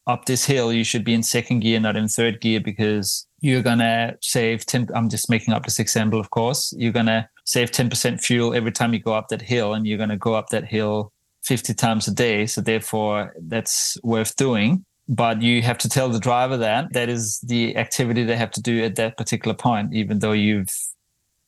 up 0.08 0.26
this 0.26 0.46
hill, 0.46 0.74
you 0.74 0.84
should 0.84 1.04
be 1.04 1.14
in 1.14 1.24
second 1.24 1.60
gear, 1.62 1.80
not 1.80 1.96
in 1.96 2.08
third 2.08 2.42
gear, 2.42 2.60
because 2.60 3.28
you're 3.40 3.62
gonna 3.62 4.16
save 4.22 4.66
10. 4.66 4.90
I'm 4.96 5.10
just 5.10 5.30
making 5.30 5.54
up 5.54 5.64
this 5.64 5.80
example, 5.80 6.20
of 6.20 6.30
course. 6.30 6.74
You're 6.78 6.92
gonna 6.92 7.30
save 7.46 7.72
10% 7.72 8.22
fuel 8.22 8.54
every 8.54 8.72
time 8.72 8.94
you 8.94 9.00
go 9.00 9.14
up 9.14 9.30
that 9.30 9.42
hill, 9.42 9.74
and 9.74 9.86
you're 9.86 9.98
gonna 9.98 10.18
go 10.18 10.34
up 10.34 10.50
that 10.50 10.66
hill 10.66 11.12
50 11.44 11.74
times 11.74 12.08
a 12.08 12.14
day. 12.14 12.46
So 12.46 12.62
therefore, 12.62 13.34
that's 13.40 13.98
worth 14.04 14.36
doing. 14.36 14.86
But 15.08 15.42
you 15.42 15.62
have 15.62 15.78
to 15.80 15.90
tell 15.90 16.10
the 16.10 16.20
driver 16.20 16.58
that 16.58 16.94
that 16.94 17.10
is 17.10 17.40
the 17.42 17.76
activity 17.76 18.24
they 18.24 18.38
have 18.38 18.52
to 18.52 18.62
do 18.62 18.84
at 18.84 18.96
that 18.96 19.18
particular 19.18 19.56
point, 19.56 19.94
even 19.94 20.20
though 20.20 20.32
you've, 20.32 20.70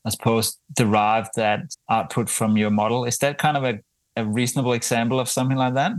I 0.04 0.10
suppose, 0.10 0.58
derived 0.74 1.30
that 1.36 1.62
output 1.90 2.30
from 2.30 2.58
your 2.58 2.72
model. 2.72 3.06
Is 3.06 3.20
that 3.20 3.38
kind 3.38 3.56
of 3.56 3.64
a, 3.64 3.80
a 4.18 4.26
reasonable 4.26 4.74
example 4.74 5.20
of 5.20 5.30
something 5.30 5.58
like 5.58 5.76
that? 5.76 5.94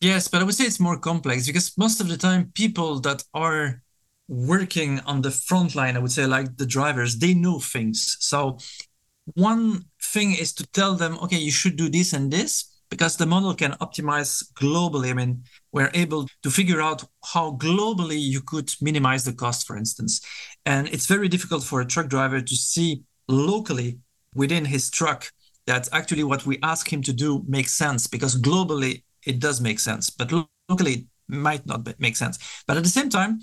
Yes, 0.00 0.28
but 0.28 0.40
I 0.40 0.44
would 0.44 0.54
say 0.54 0.64
it's 0.64 0.80
more 0.80 0.98
complex 0.98 1.46
because 1.46 1.76
most 1.78 2.00
of 2.00 2.08
the 2.08 2.16
time, 2.16 2.52
people 2.54 3.00
that 3.00 3.24
are 3.32 3.82
working 4.28 5.00
on 5.00 5.22
the 5.22 5.30
front 5.30 5.74
line, 5.74 5.96
I 5.96 6.00
would 6.00 6.12
say, 6.12 6.26
like 6.26 6.56
the 6.56 6.66
drivers, 6.66 7.16
they 7.18 7.32
know 7.34 7.58
things. 7.60 8.16
So, 8.20 8.58
one 9.34 9.86
thing 10.02 10.34
is 10.34 10.52
to 10.54 10.66
tell 10.68 10.94
them, 10.94 11.18
okay, 11.22 11.38
you 11.38 11.50
should 11.50 11.76
do 11.76 11.88
this 11.88 12.12
and 12.12 12.30
this 12.32 12.72
because 12.90 13.16
the 13.16 13.26
model 13.26 13.54
can 13.54 13.72
optimize 13.74 14.44
globally. 14.54 15.10
I 15.10 15.14
mean, 15.14 15.44
we're 15.72 15.90
able 15.94 16.28
to 16.42 16.50
figure 16.50 16.80
out 16.82 17.04
how 17.24 17.52
globally 17.52 18.20
you 18.20 18.40
could 18.42 18.72
minimize 18.80 19.24
the 19.24 19.32
cost, 19.32 19.66
for 19.66 19.76
instance. 19.76 20.20
And 20.66 20.88
it's 20.88 21.06
very 21.06 21.28
difficult 21.28 21.64
for 21.64 21.80
a 21.80 21.86
truck 21.86 22.08
driver 22.08 22.40
to 22.40 22.56
see 22.56 23.02
locally 23.28 23.98
within 24.34 24.66
his 24.66 24.90
truck 24.90 25.32
that 25.66 25.88
actually 25.92 26.22
what 26.24 26.46
we 26.46 26.58
ask 26.62 26.92
him 26.92 27.02
to 27.02 27.12
do 27.12 27.44
makes 27.48 27.72
sense 27.72 28.06
because 28.06 28.40
globally 28.40 29.02
it 29.26 29.38
does 29.38 29.60
make 29.60 29.80
sense, 29.80 30.10
but 30.10 30.32
locally 30.68 30.92
it 30.92 31.04
might 31.28 31.66
not 31.66 31.86
make 31.98 32.16
sense. 32.16 32.38
But 32.66 32.76
at 32.76 32.82
the 32.82 32.88
same 32.88 33.08
time, 33.08 33.40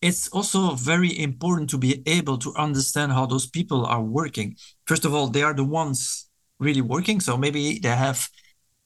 it's 0.00 0.28
also 0.28 0.74
very 0.74 1.18
important 1.18 1.68
to 1.70 1.78
be 1.78 2.02
able 2.06 2.38
to 2.38 2.54
understand 2.56 3.12
how 3.12 3.26
those 3.26 3.46
people 3.46 3.84
are 3.84 4.02
working. 4.02 4.56
First 4.86 5.04
of 5.04 5.14
all, 5.14 5.28
they 5.28 5.42
are 5.42 5.54
the 5.54 5.64
ones 5.64 6.28
really 6.58 6.80
working. 6.80 7.20
So 7.20 7.36
maybe 7.36 7.78
they 7.78 7.88
have 7.88 8.28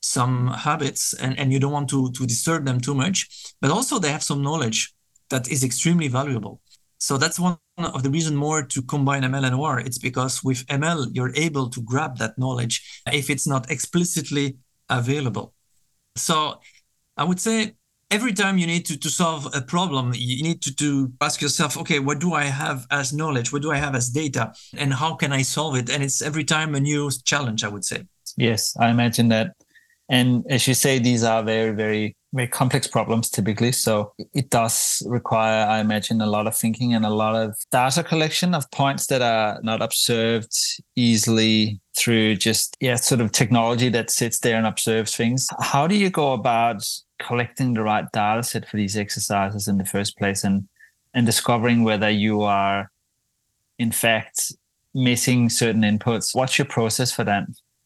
some 0.01 0.49
habits 0.49 1.15
and, 1.15 1.39
and 1.39 1.53
you 1.53 1.59
don't 1.59 1.73
want 1.73 1.89
to, 1.91 2.11
to 2.13 2.27
disturb 2.27 2.67
them 2.67 2.81
too 2.81 2.95
much, 2.95 3.55
but 3.61 3.71
also 3.71 3.99
they 3.99 4.11
have 4.13 4.23
some 4.23 4.43
knowledge 4.43 4.95
that 5.31 5.49
is 5.49 5.65
extremely 5.65 6.09
valuable. 6.09 6.61
So 6.99 7.17
that's 7.19 7.39
one 7.39 7.59
of 7.79 8.03
the 8.03 8.11
reason 8.11 8.37
more 8.37 8.63
to 8.63 8.83
combine 8.83 9.23
ML 9.23 9.45
and 9.45 9.55
OR. 9.55 9.79
It's 9.79 9.99
because 9.99 10.43
with 10.43 10.67
ML, 10.67 11.09
you're 11.13 11.35
able 11.35 11.69
to 11.71 11.83
grab 11.83 12.19
that 12.19 12.39
knowledge 12.39 13.03
if 13.13 13.31
it's 13.31 13.47
not 13.47 13.71
explicitly 13.71 14.57
available. 14.89 15.55
So 16.17 16.61
I 17.17 17.25
would 17.25 17.41
say 17.41 17.75
every 18.11 18.33
time 18.33 18.59
you 18.59 18.67
need 18.67 18.87
to, 18.87 18.99
to 18.99 19.11
solve 19.11 19.49
a 19.55 19.61
problem, 19.61 20.13
you 20.15 20.43
need 20.43 20.63
to, 20.63 20.75
to 20.77 21.13
ask 21.21 21.41
yourself, 21.43 21.77
okay, 21.79 21.99
what 21.99 22.21
do 22.21 22.35
I 22.35 22.45
have 22.45 22.87
as 22.91 23.13
knowledge? 23.13 23.53
What 23.53 23.63
do 23.63 23.73
I 23.73 23.77
have 23.77 23.95
as 23.95 24.11
data? 24.11 24.53
And 24.77 24.95
how 24.95 25.15
can 25.15 25.33
I 25.33 25.43
solve 25.43 25.77
it? 25.77 25.91
And 25.91 26.03
it's 26.03 26.23
every 26.23 26.45
time 26.45 26.75
a 26.75 26.81
new 26.81 27.11
challenge, 27.25 27.65
I 27.65 27.69
would 27.69 27.85
say. 27.85 28.05
Yes, 28.37 28.77
I 28.79 28.89
imagine 28.91 29.29
that 29.29 29.55
And 30.09 30.45
as 30.51 30.69
you 30.69 30.75
say, 30.75 30.99
these 30.99 31.25
are 31.25 31.43
very, 31.43 31.75
very, 31.75 32.17
very 32.35 32.49
complex 32.49 32.89
problems 32.89 33.31
typically. 33.31 33.71
So 33.71 34.13
it 34.35 34.51
does 34.51 35.03
require, 35.07 35.67
I 35.67 35.79
imagine, 35.79 36.21
a 36.21 36.27
lot 36.27 36.49
of 36.49 36.57
thinking 36.57 36.93
and 36.93 37.07
a 37.07 37.11
lot 37.11 37.37
of 37.37 37.57
data 37.71 38.03
collection 38.03 38.55
of 38.55 38.69
points 38.73 39.07
that 39.07 39.23
are 39.23 39.61
not 39.63 39.81
observed 39.81 40.53
easily 40.97 41.81
through 41.97 42.37
just, 42.37 42.77
yeah, 42.81 42.97
sort 42.97 43.21
of 43.21 43.31
technology 43.31 43.89
that 43.91 44.11
sits 44.11 44.41
there 44.41 44.57
and 44.57 44.67
observes 44.67 45.15
things. 45.15 45.47
How 45.61 45.87
do 45.87 45.95
you 45.95 46.11
go 46.11 46.33
about 46.33 46.85
collecting 47.21 47.75
the 47.75 47.83
right 47.83 48.11
data 48.13 48.43
set 48.43 48.69
for 48.69 48.77
these 48.77 48.97
exercises 48.97 49.69
in 49.69 49.79
the 49.79 49.85
first 49.85 50.19
place 50.19 50.43
and, 50.43 50.69
and 51.15 51.25
discovering 51.25 51.85
whether 51.85 52.11
you 52.11 52.43
are, 52.43 52.91
in 53.79 53.93
fact, 53.93 54.53
missing 54.93 55.49
certain 55.49 55.83
inputs? 55.83 56.35
What's 56.35 56.59
your 56.59 56.67
process 56.67 57.13
for 57.13 57.23
that? 57.23 57.45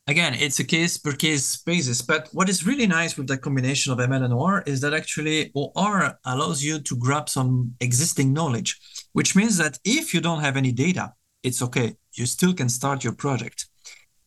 Again, 0.09 0.35
it's 0.35 0.59
a 0.59 0.64
case 0.64 0.97
per 0.97 1.12
case 1.12 1.59
basis. 1.59 2.03
But 2.03 2.29
what 2.33 2.49
is 2.49 2.66
really 2.66 2.87
nice 2.87 3.16
with 3.16 3.29
the 3.29 3.37
combination 3.37 3.92
of 3.92 3.99
ML 3.99 4.25
and 4.25 4.35
OR 4.35 4.62
is 4.66 4.81
that 4.81 4.94
actually 4.94 5.53
OR 5.55 6.18
allows 6.25 6.62
you 6.62 6.81
to 6.81 6.97
grab 6.97 7.29
some 7.29 7.75
existing 7.81 8.33
knowledge, 8.33 8.81
which 9.12 9.37
means 9.37 9.59
that 9.59 9.79
if 9.85 10.12
you 10.14 10.21
don't 10.21 10.40
have 10.40 10.57
any 10.57 10.73
data, 10.73 11.12
it's 11.42 11.62
okay. 11.62 11.94
You 12.14 12.27
still 12.27 12.55
can 12.55 12.68
start 12.68 13.05
your 13.05 13.12
project. 13.12 13.66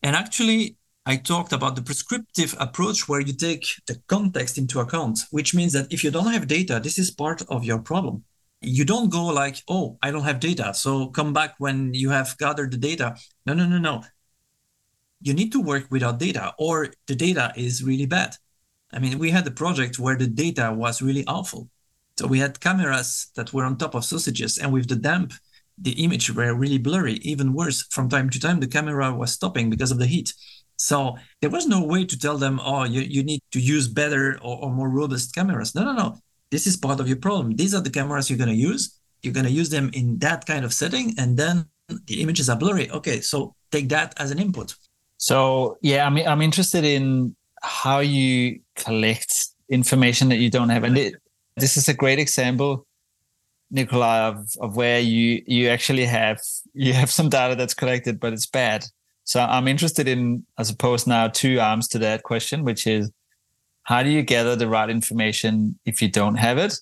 And 0.02 0.16
actually, 0.16 0.76
I 1.04 1.16
talked 1.16 1.52
about 1.52 1.74
the 1.74 1.82
prescriptive 1.82 2.54
approach 2.60 3.08
where 3.08 3.20
you 3.20 3.32
take 3.32 3.66
the 3.88 4.00
context 4.06 4.56
into 4.56 4.78
account, 4.78 5.18
which 5.32 5.52
means 5.52 5.72
that 5.72 5.92
if 5.92 6.04
you 6.04 6.12
don't 6.12 6.32
have 6.32 6.46
data, 6.46 6.80
this 6.82 6.98
is 6.98 7.10
part 7.10 7.42
of 7.48 7.64
your 7.64 7.80
problem. 7.80 8.24
You 8.60 8.84
don't 8.84 9.10
go 9.10 9.24
like, 9.26 9.56
oh, 9.68 9.98
I 10.00 10.12
don't 10.12 10.22
have 10.22 10.38
data. 10.38 10.72
So 10.74 11.08
come 11.08 11.32
back 11.32 11.56
when 11.58 11.92
you 11.92 12.10
have 12.10 12.38
gathered 12.38 12.70
the 12.70 12.76
data. 12.76 13.16
No, 13.44 13.54
no, 13.54 13.66
no, 13.66 13.78
no 13.78 14.02
you 15.22 15.34
need 15.34 15.52
to 15.52 15.60
work 15.60 15.86
without 15.90 16.18
data 16.18 16.52
or 16.58 16.88
the 17.06 17.14
data 17.14 17.52
is 17.56 17.82
really 17.82 18.06
bad. 18.06 18.36
I 18.92 18.98
mean, 18.98 19.18
we 19.18 19.30
had 19.30 19.46
a 19.46 19.50
project 19.50 19.98
where 19.98 20.16
the 20.16 20.26
data 20.26 20.72
was 20.72 21.00
really 21.00 21.24
awful. 21.26 21.70
So 22.18 22.26
we 22.26 22.38
had 22.38 22.60
cameras 22.60 23.30
that 23.36 23.52
were 23.52 23.64
on 23.64 23.78
top 23.78 23.94
of 23.94 24.04
sausages, 24.04 24.58
and 24.58 24.72
with 24.72 24.88
the 24.88 24.96
damp, 24.96 25.32
the 25.78 25.92
image 26.04 26.30
were 26.30 26.54
really 26.54 26.78
blurry. 26.78 27.14
Even 27.22 27.54
worse, 27.54 27.82
from 27.90 28.08
time 28.08 28.28
to 28.30 28.38
time, 28.38 28.60
the 28.60 28.66
camera 28.66 29.14
was 29.14 29.32
stopping 29.32 29.70
because 29.70 29.90
of 29.90 29.98
the 29.98 30.06
heat. 30.06 30.34
So 30.76 31.16
there 31.40 31.50
was 31.50 31.66
no 31.66 31.82
way 31.82 32.04
to 32.04 32.18
tell 32.18 32.36
them, 32.36 32.60
oh, 32.62 32.84
you, 32.84 33.00
you 33.00 33.22
need 33.22 33.40
to 33.52 33.60
use 33.60 33.88
better 33.88 34.38
or, 34.42 34.64
or 34.64 34.70
more 34.70 34.90
robust 34.90 35.34
cameras. 35.34 35.74
No, 35.74 35.84
no, 35.84 35.94
no. 35.94 36.18
This 36.50 36.66
is 36.66 36.76
part 36.76 37.00
of 37.00 37.08
your 37.08 37.16
problem. 37.16 37.56
These 37.56 37.74
are 37.74 37.80
the 37.80 37.90
cameras 37.90 38.28
you're 38.28 38.38
going 38.38 38.50
to 38.50 38.54
use. 38.54 39.00
You're 39.22 39.32
going 39.32 39.46
to 39.46 39.52
use 39.52 39.70
them 39.70 39.90
in 39.94 40.18
that 40.18 40.44
kind 40.44 40.64
of 40.64 40.74
setting, 40.74 41.14
and 41.18 41.36
then 41.36 41.64
the 42.06 42.20
images 42.20 42.50
are 42.50 42.58
blurry. 42.58 42.90
Okay, 42.90 43.20
so 43.20 43.54
take 43.70 43.88
that 43.88 44.12
as 44.18 44.30
an 44.32 44.38
input. 44.38 44.74
So 45.22 45.78
yeah, 45.82 46.04
I 46.04 46.10
mean, 46.10 46.26
I'm 46.26 46.42
interested 46.42 46.82
in 46.82 47.36
how 47.62 48.00
you 48.00 48.58
collect 48.74 49.32
information 49.68 50.30
that 50.30 50.38
you 50.38 50.50
don't 50.50 50.70
have, 50.70 50.82
and 50.82 50.98
it, 50.98 51.14
this 51.56 51.76
is 51.76 51.88
a 51.88 51.94
great 51.94 52.18
example, 52.18 52.88
Nikolaj, 53.72 54.30
of, 54.30 54.50
of 54.60 54.76
where 54.76 54.98
you 54.98 55.40
you 55.46 55.68
actually 55.68 56.06
have 56.06 56.40
you 56.74 56.92
have 56.92 57.08
some 57.08 57.28
data 57.28 57.54
that's 57.54 57.72
collected, 57.72 58.18
but 58.18 58.32
it's 58.32 58.46
bad. 58.46 58.84
So 59.22 59.40
I'm 59.40 59.68
interested 59.68 60.08
in, 60.08 60.44
I 60.58 60.64
suppose, 60.64 61.06
now 61.06 61.28
two 61.28 61.60
arms 61.60 61.86
to 61.90 62.00
that 62.00 62.24
question, 62.24 62.64
which 62.64 62.88
is 62.88 63.08
how 63.84 64.02
do 64.02 64.10
you 64.10 64.22
gather 64.22 64.56
the 64.56 64.66
right 64.66 64.90
information 64.90 65.78
if 65.84 66.02
you 66.02 66.10
don't 66.10 66.34
have 66.34 66.58
it, 66.58 66.74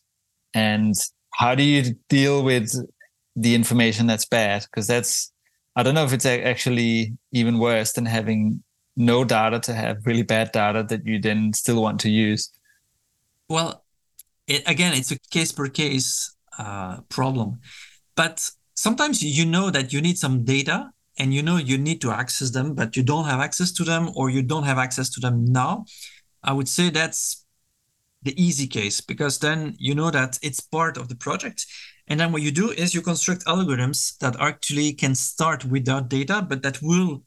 and 0.54 0.94
how 1.34 1.54
do 1.54 1.62
you 1.62 1.94
deal 2.08 2.42
with 2.42 2.72
the 3.36 3.54
information 3.54 4.06
that's 4.06 4.24
bad? 4.24 4.62
Because 4.62 4.86
that's 4.86 5.30
I 5.80 5.82
don't 5.82 5.94
know 5.94 6.04
if 6.04 6.12
it's 6.12 6.26
actually 6.26 7.16
even 7.32 7.58
worse 7.58 7.92
than 7.92 8.04
having 8.04 8.62
no 8.96 9.24
data 9.24 9.58
to 9.60 9.72
have 9.72 10.04
really 10.04 10.22
bad 10.22 10.52
data 10.52 10.82
that 10.82 11.06
you 11.06 11.18
then 11.18 11.54
still 11.54 11.80
want 11.80 12.00
to 12.00 12.10
use. 12.10 12.50
Well, 13.48 13.82
it, 14.46 14.62
again, 14.66 14.92
it's 14.92 15.10
a 15.10 15.18
case 15.30 15.52
per 15.52 15.68
case 15.68 16.36
uh, 16.58 17.00
problem, 17.08 17.60
but 18.14 18.50
sometimes 18.74 19.22
you 19.22 19.46
know 19.46 19.70
that 19.70 19.90
you 19.90 20.02
need 20.02 20.18
some 20.18 20.44
data 20.44 20.90
and 21.16 21.32
you 21.32 21.42
know 21.42 21.56
you 21.56 21.78
need 21.78 22.02
to 22.02 22.10
access 22.10 22.50
them, 22.50 22.74
but 22.74 22.94
you 22.94 23.02
don't 23.02 23.24
have 23.24 23.40
access 23.40 23.72
to 23.72 23.82
them 23.82 24.10
or 24.14 24.28
you 24.28 24.42
don't 24.42 24.64
have 24.64 24.76
access 24.76 25.08
to 25.14 25.20
them 25.20 25.46
now. 25.46 25.86
I 26.44 26.52
would 26.52 26.68
say 26.68 26.90
that's 26.90 27.46
the 28.22 28.38
easy 28.38 28.66
case 28.66 29.00
because 29.00 29.38
then 29.38 29.76
you 29.78 29.94
know 29.94 30.10
that 30.10 30.38
it's 30.42 30.60
part 30.60 30.98
of 30.98 31.08
the 31.08 31.16
project 31.16 31.64
and 32.10 32.18
then 32.18 32.32
what 32.32 32.42
you 32.42 32.50
do 32.50 32.72
is 32.72 32.92
you 32.92 33.02
construct 33.02 33.44
algorithms 33.44 34.18
that 34.18 34.34
actually 34.40 34.92
can 34.92 35.14
start 35.14 35.64
without 35.64 36.08
data, 36.08 36.44
but 36.46 36.60
that 36.62 36.82
will 36.82 37.22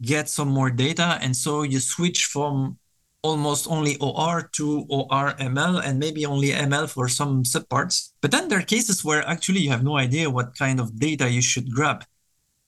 get 0.00 0.30
some 0.30 0.48
more 0.48 0.70
data. 0.70 1.18
And 1.20 1.36
so 1.36 1.62
you 1.62 1.78
switch 1.78 2.24
from 2.24 2.78
almost 3.22 3.68
only 3.68 3.98
OR 3.98 4.48
to 4.54 4.86
OR 4.88 5.34
ML 5.34 5.84
and 5.84 5.98
maybe 5.98 6.24
only 6.24 6.48
ML 6.48 6.88
for 6.88 7.06
some 7.08 7.42
subparts. 7.42 8.12
But 8.22 8.30
then 8.30 8.48
there 8.48 8.60
are 8.60 8.62
cases 8.62 9.04
where 9.04 9.28
actually 9.28 9.60
you 9.60 9.70
have 9.70 9.84
no 9.84 9.98
idea 9.98 10.30
what 10.30 10.56
kind 10.56 10.80
of 10.80 10.98
data 10.98 11.28
you 11.28 11.42
should 11.42 11.70
grab. 11.70 12.02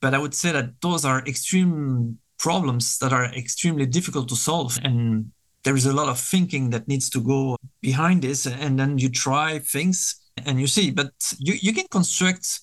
But 0.02 0.12
I 0.12 0.18
would 0.18 0.34
say 0.34 0.52
that 0.52 0.82
those 0.82 1.06
are 1.06 1.24
extreme 1.26 2.18
problems 2.38 2.98
that 2.98 3.14
are 3.14 3.26
extremely 3.32 3.86
difficult 3.86 4.28
to 4.28 4.36
solve. 4.36 4.78
And 4.84 5.32
there 5.64 5.76
is 5.76 5.86
a 5.86 5.94
lot 5.94 6.10
of 6.10 6.20
thinking 6.20 6.68
that 6.70 6.86
needs 6.86 7.08
to 7.10 7.20
go 7.22 7.56
behind 7.80 8.20
this. 8.20 8.46
And 8.46 8.78
then 8.78 8.98
you 8.98 9.08
try 9.08 9.58
things 9.58 10.19
and 10.46 10.60
you 10.60 10.66
see, 10.66 10.90
but 10.90 11.12
you, 11.38 11.54
you 11.60 11.72
can 11.72 11.86
construct 11.90 12.60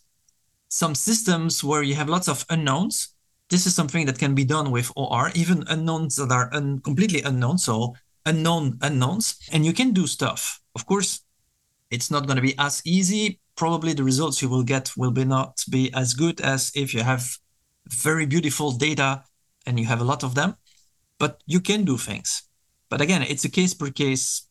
some 0.70 0.96
systems 0.96 1.64
where 1.64 1.84
you 1.84 1.96
have 1.96 2.10
lots 2.10 2.28
of 2.28 2.46
unknowns. 2.50 3.14
This 3.50 3.66
is 3.66 3.76
something 3.76 4.06
that 4.06 4.20
can 4.20 4.36
be 4.36 4.44
done 4.44 4.72
with 4.72 4.92
OR, 4.96 5.32
even 5.34 5.64
unknowns 5.68 6.18
that 6.18 6.32
are 6.32 6.54
un- 6.54 6.80
completely 6.80 7.22
unknown. 7.22 7.58
So 7.58 7.96
unknown 8.26 8.78
unknowns, 8.82 9.40
and 9.52 9.66
you 9.66 9.74
can 9.74 9.94
do 9.94 10.06
stuff. 10.06 10.60
Of 10.76 10.86
course, 10.86 11.22
it's 11.90 12.12
not 12.12 12.28
going 12.28 12.36
to 12.36 12.42
be 12.42 12.56
as 12.60 12.82
easy. 12.86 13.40
Probably 13.56 13.94
the 13.94 14.04
results 14.04 14.42
you 14.42 14.50
will 14.50 14.64
get 14.64 14.92
will 14.98 15.12
be 15.12 15.24
not 15.24 15.64
be 15.70 15.92
as 15.94 16.14
good 16.14 16.42
as 16.42 16.72
if 16.76 16.94
you 16.94 17.02
have 17.02 17.38
very 17.88 18.26
beautiful 18.26 18.72
data 18.72 19.24
and 19.66 19.80
you 19.80 19.86
have 19.86 20.02
a 20.02 20.04
lot 20.04 20.24
of 20.24 20.36
them. 20.36 20.56
But 21.18 21.42
you 21.48 21.60
can 21.62 21.86
do 21.86 21.98
things. 21.98 22.44
But 22.90 23.02
again, 23.02 23.24
it's 23.24 23.46
a 23.46 23.50
case 23.50 23.74
per 23.74 23.90
case 23.90 24.47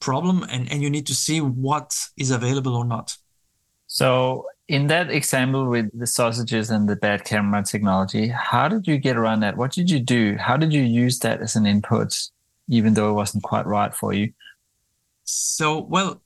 problem 0.00 0.44
and, 0.50 0.70
and 0.70 0.82
you 0.82 0.90
need 0.90 1.06
to 1.06 1.14
see 1.14 1.40
what 1.40 1.94
is 2.16 2.30
available 2.30 2.76
or 2.76 2.84
not. 2.84 3.16
So, 3.86 4.46
in 4.68 4.86
that 4.88 5.10
example 5.10 5.66
with 5.66 5.88
the 5.98 6.06
sausages 6.06 6.68
and 6.68 6.86
the 6.86 6.96
bad 6.96 7.24
camera 7.24 7.62
technology, 7.62 8.28
how 8.28 8.68
did 8.68 8.86
you 8.86 8.98
get 8.98 9.16
around 9.16 9.40
that? 9.40 9.56
What 9.56 9.72
did 9.72 9.90
you 9.90 9.98
do? 9.98 10.36
How 10.36 10.58
did 10.58 10.74
you 10.74 10.82
use 10.82 11.18
that 11.20 11.40
as 11.40 11.56
an 11.56 11.64
input, 11.64 12.14
even 12.68 12.92
though 12.92 13.08
it 13.08 13.14
wasn't 13.14 13.44
quite 13.44 13.66
right 13.66 13.94
for 13.94 14.12
you? 14.12 14.32
So, 15.24 15.80
well, 15.80 16.20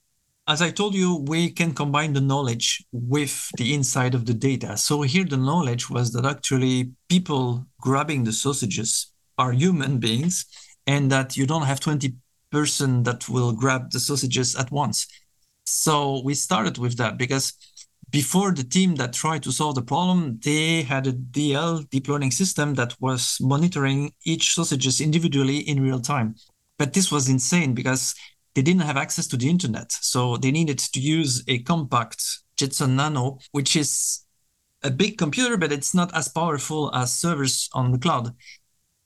as 0.49 0.61
I 0.61 0.71
told 0.71 0.95
you, 0.95 1.25
we 1.29 1.51
can 1.51 1.73
combine 1.73 2.15
the 2.15 2.21
knowledge 2.21 2.85
with 2.91 3.49
the 3.57 3.75
inside 3.75 4.15
of 4.15 4.27
the 4.27 4.35
data. 4.35 4.77
So, 4.77 5.03
here 5.03 5.25
the 5.25 5.37
knowledge 5.37 5.89
was 5.89 6.13
that 6.13 6.27
actually 6.27 6.91
people 7.09 7.65
grabbing 7.81 8.25
the 8.25 8.33
sausages 8.33 9.13
are 9.39 9.53
human 9.53 9.99
beings 9.99 10.47
and 10.87 11.13
that 11.13 11.37
you 11.37 11.47
don't 11.47 11.67
have 11.67 11.79
20 11.79 12.17
person 12.53 13.03
that 13.03 13.29
will 13.29 13.53
grab 13.53 13.91
the 13.91 13.99
sausages 13.99 14.55
at 14.55 14.71
once. 14.71 15.07
So 15.65 16.23
we 16.25 16.35
started 16.35 16.79
with 16.79 16.97
that 16.99 17.19
because 17.19 17.55
before 18.11 18.53
the 18.53 18.63
team 18.63 18.97
that 18.97 19.15
tried 19.15 19.43
to 19.45 19.53
solve 19.53 19.75
the 19.75 19.83
problem, 19.83 20.39
they 20.45 20.83
had 20.83 21.07
a 21.07 21.13
DL 21.13 21.89
deep 21.89 22.09
learning 22.09 22.31
system 22.31 22.75
that 22.75 22.95
was 23.01 23.39
monitoring 23.41 24.13
each 24.25 24.55
sausages 24.55 25.01
individually 25.01 25.59
in 25.59 25.83
real 25.83 26.01
time. 26.01 26.35
But 26.79 26.93
this 26.93 27.11
was 27.11 27.29
insane 27.29 27.75
because 27.75 28.15
they 28.55 28.63
didn't 28.63 28.83
have 28.83 28.99
access 28.99 29.27
to 29.29 29.37
the 29.39 29.49
internet. 29.49 29.91
So 29.93 30.37
they 30.37 30.51
needed 30.51 30.79
to 30.79 31.01
use 31.01 31.43
a 31.49 31.61
compact 31.61 32.23
Jetson 32.59 32.97
Nano, 32.97 33.39
which 33.53 33.77
is 33.77 34.25
a 34.83 34.91
big 34.91 35.17
computer, 35.17 35.57
but 35.57 35.73
it's 35.73 35.95
not 35.95 36.15
as 36.15 36.29
powerful 36.29 36.95
as 36.95 37.15
servers 37.15 37.71
on 37.73 37.93
the 37.93 37.99
cloud. 37.99 38.35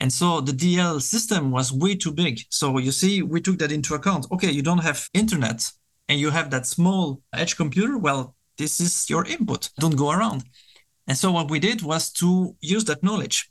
And 0.01 0.13
so 0.13 0.41
the 0.41 0.53
DL 0.53 1.01
system 1.01 1.51
was 1.51 1.73
way 1.73 1.95
too 1.95 2.13
big. 2.13 2.41
So 2.51 2.79
you 2.79 2.93
see, 2.93 3.23
we 3.23 3.41
took 3.41 3.59
that 3.59 3.73
into 3.73 3.95
account. 3.95 4.27
Okay, 4.31 4.51
you 4.51 4.63
don't 4.63 4.83
have 4.85 5.09
internet 5.15 5.71
and 6.09 6.21
you 6.21 6.31
have 6.31 6.51
that 6.51 6.67
small 6.67 7.23
edge 7.33 7.57
computer. 7.57 7.97
Well, 7.97 8.35
this 8.59 8.81
is 8.81 9.09
your 9.09 9.25
input. 9.27 9.71
Don't 9.79 9.97
go 9.97 10.11
around. 10.11 10.45
And 11.07 11.17
so 11.17 11.33
what 11.33 11.51
we 11.51 11.59
did 11.59 11.83
was 11.83 12.11
to 12.13 12.57
use 12.61 12.85
that 12.85 13.03
knowledge. 13.03 13.51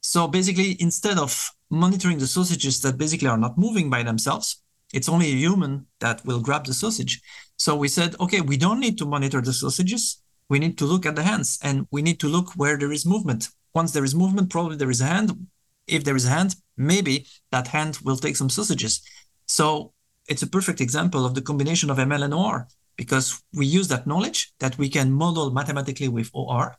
So 0.00 0.26
basically, 0.28 0.76
instead 0.80 1.18
of 1.18 1.50
monitoring 1.70 2.18
the 2.18 2.26
sausages 2.26 2.80
that 2.82 2.96
basically 2.96 3.28
are 3.28 3.38
not 3.38 3.58
moving 3.58 3.90
by 3.90 4.02
themselves, 4.02 4.62
it's 4.94 5.08
only 5.08 5.26
a 5.26 5.34
human 5.34 5.86
that 6.00 6.24
will 6.24 6.40
grab 6.40 6.64
the 6.64 6.74
sausage. 6.74 7.20
So 7.56 7.76
we 7.76 7.88
said, 7.88 8.14
okay, 8.20 8.40
we 8.40 8.56
don't 8.56 8.80
need 8.80 8.98
to 8.98 9.06
monitor 9.06 9.40
the 9.40 9.52
sausages. 9.52 10.22
We 10.48 10.58
need 10.58 10.78
to 10.78 10.84
look 10.84 11.06
at 11.06 11.16
the 11.16 11.24
hands 11.24 11.58
and 11.62 11.86
we 11.90 12.02
need 12.02 12.20
to 12.20 12.28
look 12.28 12.52
where 12.52 12.78
there 12.78 12.92
is 12.92 13.04
movement. 13.04 13.48
Once 13.74 13.92
there 13.92 14.04
is 14.04 14.14
movement, 14.14 14.48
probably 14.48 14.76
there 14.76 14.90
is 14.90 15.00
a 15.00 15.06
hand 15.06 15.46
if 15.86 16.04
there 16.04 16.16
is 16.16 16.26
a 16.26 16.30
hand, 16.30 16.56
maybe 16.76 17.26
that 17.50 17.68
hand 17.68 17.98
will 18.04 18.16
take 18.16 18.36
some 18.36 18.50
sausages. 18.50 19.02
So 19.46 19.92
it's 20.28 20.42
a 20.42 20.46
perfect 20.46 20.80
example 20.80 21.24
of 21.24 21.34
the 21.34 21.42
combination 21.42 21.90
of 21.90 21.98
ML 21.98 22.24
and 22.24 22.34
OR 22.34 22.68
because 22.96 23.42
we 23.52 23.66
use 23.66 23.88
that 23.88 24.06
knowledge 24.06 24.52
that 24.58 24.76
we 24.78 24.88
can 24.88 25.12
model 25.12 25.50
mathematically 25.50 26.08
with 26.08 26.30
OR, 26.32 26.76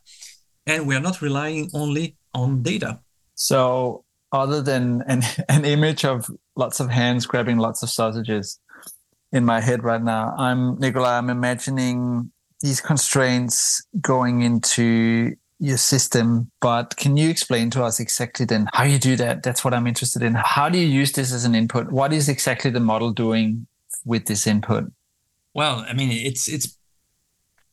and 0.66 0.86
we 0.86 0.96
are 0.96 1.00
not 1.00 1.22
relying 1.22 1.70
only 1.72 2.16
on 2.34 2.62
data. 2.62 3.00
So 3.34 4.04
other 4.32 4.60
than 4.60 5.02
an, 5.06 5.22
an 5.48 5.64
image 5.64 6.04
of 6.04 6.30
lots 6.56 6.80
of 6.80 6.90
hands 6.90 7.26
grabbing 7.26 7.58
lots 7.58 7.82
of 7.82 7.90
sausages 7.90 8.58
in 9.32 9.44
my 9.44 9.60
head 9.60 9.84
right 9.84 10.02
now. 10.02 10.34
I'm 10.36 10.76
Nikolaj, 10.76 11.18
I'm 11.18 11.30
imagining 11.30 12.32
these 12.60 12.80
constraints 12.80 13.86
going 14.00 14.42
into 14.42 15.36
your 15.58 15.76
system, 15.76 16.50
but 16.60 16.96
can 16.96 17.16
you 17.16 17.28
explain 17.28 17.70
to 17.70 17.82
us 17.82 17.98
exactly 18.00 18.46
then 18.46 18.68
how 18.72 18.84
you 18.84 18.98
do 18.98 19.16
that? 19.16 19.42
That's 19.42 19.64
what 19.64 19.74
I'm 19.74 19.86
interested 19.86 20.22
in. 20.22 20.34
How 20.34 20.68
do 20.68 20.78
you 20.78 20.86
use 20.86 21.12
this 21.12 21.32
as 21.32 21.44
an 21.44 21.54
input? 21.54 21.90
What 21.90 22.12
is 22.12 22.28
exactly 22.28 22.70
the 22.70 22.80
model 22.80 23.12
doing 23.12 23.66
with 24.04 24.26
this 24.26 24.46
input? 24.46 24.90
Well, 25.54 25.84
I 25.88 25.92
mean, 25.94 26.10
it's 26.12 26.48
it's 26.48 26.78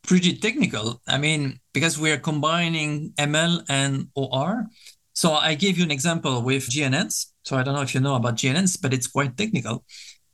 pretty 0.03 0.37
technical. 0.37 1.01
I 1.07 1.17
mean, 1.17 1.59
because 1.73 1.99
we're 1.99 2.17
combining 2.19 3.13
ML 3.17 3.63
and 3.69 4.07
OR. 4.15 4.65
So 5.13 5.33
I 5.33 5.55
gave 5.55 5.77
you 5.77 5.83
an 5.83 5.91
example 5.91 6.41
with 6.41 6.69
GNNs. 6.69 7.27
So 7.43 7.55
I 7.55 7.63
don't 7.63 7.75
know 7.75 7.81
if 7.81 7.93
you 7.93 8.01
know 8.01 8.15
about 8.15 8.37
GNNs, 8.37 8.81
but 8.81 8.93
it's 8.93 9.07
quite 9.07 9.37
technical. 9.37 9.83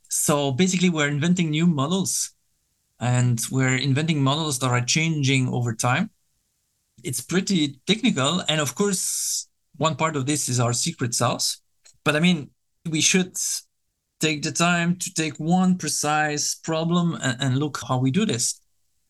So 0.10 0.52
basically, 0.52 0.90
we're 0.90 1.08
inventing 1.08 1.50
new 1.50 1.68
models 1.68 2.32
and 3.00 3.42
we're 3.52 3.76
inventing 3.76 4.24
models 4.24 4.60
that 4.60 4.68
are 4.68 4.82
changing 4.82 5.50
over 5.50 5.74
time. 5.74 6.10
It's 7.04 7.22
pretty 7.22 7.80
technical. 7.88 8.42
And 8.48 8.62
of 8.62 8.76
course, 8.76 9.48
one 9.78 9.96
part 9.96 10.16
of 10.16 10.26
this 10.26 10.50
is 10.50 10.60
our 10.60 10.74
secret 10.74 11.14
sauce. 11.14 11.62
But 12.04 12.16
I 12.16 12.20
mean, 12.20 12.50
we 12.90 13.02
should 13.02 13.36
take 14.20 14.44
the 14.44 14.52
time 14.52 14.96
to 14.98 15.14
take 15.14 15.36
one 15.38 15.78
precise 15.78 16.56
problem 16.56 17.18
and, 17.22 17.38
and 17.42 17.58
look 17.58 17.80
how 17.88 17.98
we 17.98 18.12
do 18.12 18.26
this. 18.26 18.60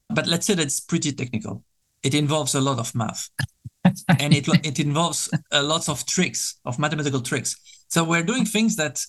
But 0.09 0.27
let's 0.27 0.45
say 0.45 0.55
that's 0.55 0.79
pretty 0.79 1.11
technical. 1.11 1.63
It 2.03 2.13
involves 2.13 2.55
a 2.55 2.61
lot 2.61 2.79
of 2.79 2.93
math. 2.95 3.29
and 4.19 4.33
it, 4.33 4.47
it 4.65 4.79
involves 4.79 5.29
a 5.51 5.63
lot 5.63 5.89
of 5.89 6.05
tricks, 6.05 6.59
of 6.65 6.79
mathematical 6.79 7.21
tricks. 7.21 7.55
So 7.87 8.03
we're 8.03 8.23
doing 8.23 8.45
things 8.45 8.75
that 8.77 9.03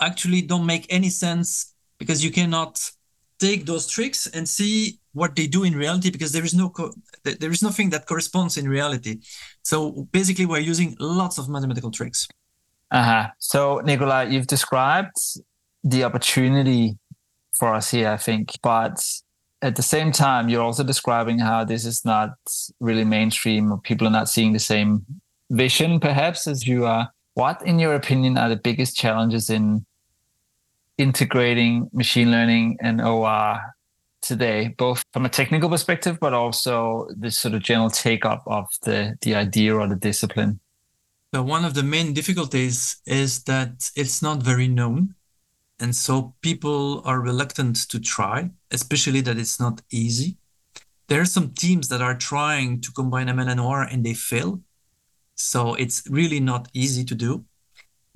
actually 0.00 0.42
don't 0.42 0.66
make 0.66 0.86
any 0.90 1.08
sense 1.08 1.74
because 1.98 2.24
you 2.24 2.30
cannot 2.30 2.78
take 3.38 3.66
those 3.66 3.86
tricks 3.86 4.26
and 4.26 4.48
see 4.48 4.98
what 5.16 5.34
they 5.36 5.46
do 5.56 5.64
in 5.64 5.74
reality 5.74 6.10
because 6.10 6.32
there 6.32 6.44
is 6.44 6.54
no 6.54 6.66
co- 6.76 6.94
there 7.24 7.54
is 7.56 7.62
nothing 7.62 7.90
that 7.90 8.06
corresponds 8.06 8.56
in 8.56 8.68
reality. 8.68 9.14
So 9.62 10.06
basically 10.18 10.46
we're 10.46 10.68
using 10.72 10.96
lots 11.00 11.38
of 11.38 11.48
mathematical 11.48 11.90
tricks. 11.90 12.28
Uh-huh. 12.90 13.24
So 13.38 13.80
nicola 13.90 14.18
you've 14.30 14.46
described 14.56 15.16
the 15.82 16.04
opportunity 16.04 16.96
for 17.58 17.74
us 17.74 17.90
here 17.90 18.10
i 18.10 18.16
think 18.16 18.52
but 18.62 18.96
at 19.62 19.74
the 19.74 19.82
same 19.82 20.12
time 20.12 20.48
you're 20.48 20.62
also 20.62 20.84
describing 20.84 21.38
how 21.40 21.64
this 21.64 21.84
is 21.84 22.04
not 22.04 22.30
really 22.78 23.04
mainstream 23.04 23.72
or 23.72 23.78
people 23.78 24.06
are 24.06 24.18
not 24.20 24.28
seeing 24.28 24.52
the 24.52 24.66
same 24.72 25.04
vision 25.50 26.00
perhaps 26.00 26.46
as 26.46 26.66
you 26.66 26.84
are. 26.84 27.10
What, 27.34 27.62
in 27.66 27.78
your 27.78 27.94
opinion, 27.94 28.38
are 28.38 28.48
the 28.48 28.56
biggest 28.56 28.96
challenges 28.96 29.50
in 29.50 29.84
integrating 30.98 31.90
machine 31.92 32.30
learning 32.30 32.78
and 32.80 33.00
OR 33.00 33.60
today, 34.26 34.74
both 34.76 35.04
from 35.12 35.24
a 35.24 35.28
technical 35.28 35.68
perspective, 35.68 36.18
but 36.20 36.34
also 36.34 37.08
the 37.16 37.30
sort 37.30 37.54
of 37.54 37.62
general 37.62 37.90
take 37.90 38.24
up 38.24 38.42
of 38.46 38.66
the, 38.82 39.16
the 39.22 39.34
idea 39.34 39.74
or 39.74 39.86
the 39.86 39.96
discipline? 39.96 40.60
So, 41.34 41.42
one 41.42 41.64
of 41.64 41.74
the 41.74 41.82
main 41.82 42.12
difficulties 42.12 42.96
is 43.06 43.42
that 43.44 43.90
it's 43.96 44.22
not 44.22 44.42
very 44.42 44.68
known. 44.68 45.14
And 45.78 45.94
so 45.94 46.34
people 46.40 47.02
are 47.04 47.20
reluctant 47.20 47.76
to 47.90 48.00
try, 48.00 48.50
especially 48.70 49.20
that 49.22 49.36
it's 49.36 49.60
not 49.60 49.82
easy. 49.90 50.38
There 51.08 51.20
are 51.20 51.26
some 51.26 51.52
teams 51.52 51.88
that 51.88 52.00
are 52.00 52.14
trying 52.14 52.80
to 52.80 52.92
combine 52.92 53.26
ML 53.26 53.50
and 53.50 53.60
OR 53.60 53.82
and 53.82 54.02
they 54.02 54.14
fail 54.14 54.62
so 55.36 55.74
it's 55.74 56.02
really 56.08 56.40
not 56.40 56.68
easy 56.72 57.04
to 57.04 57.14
do. 57.14 57.44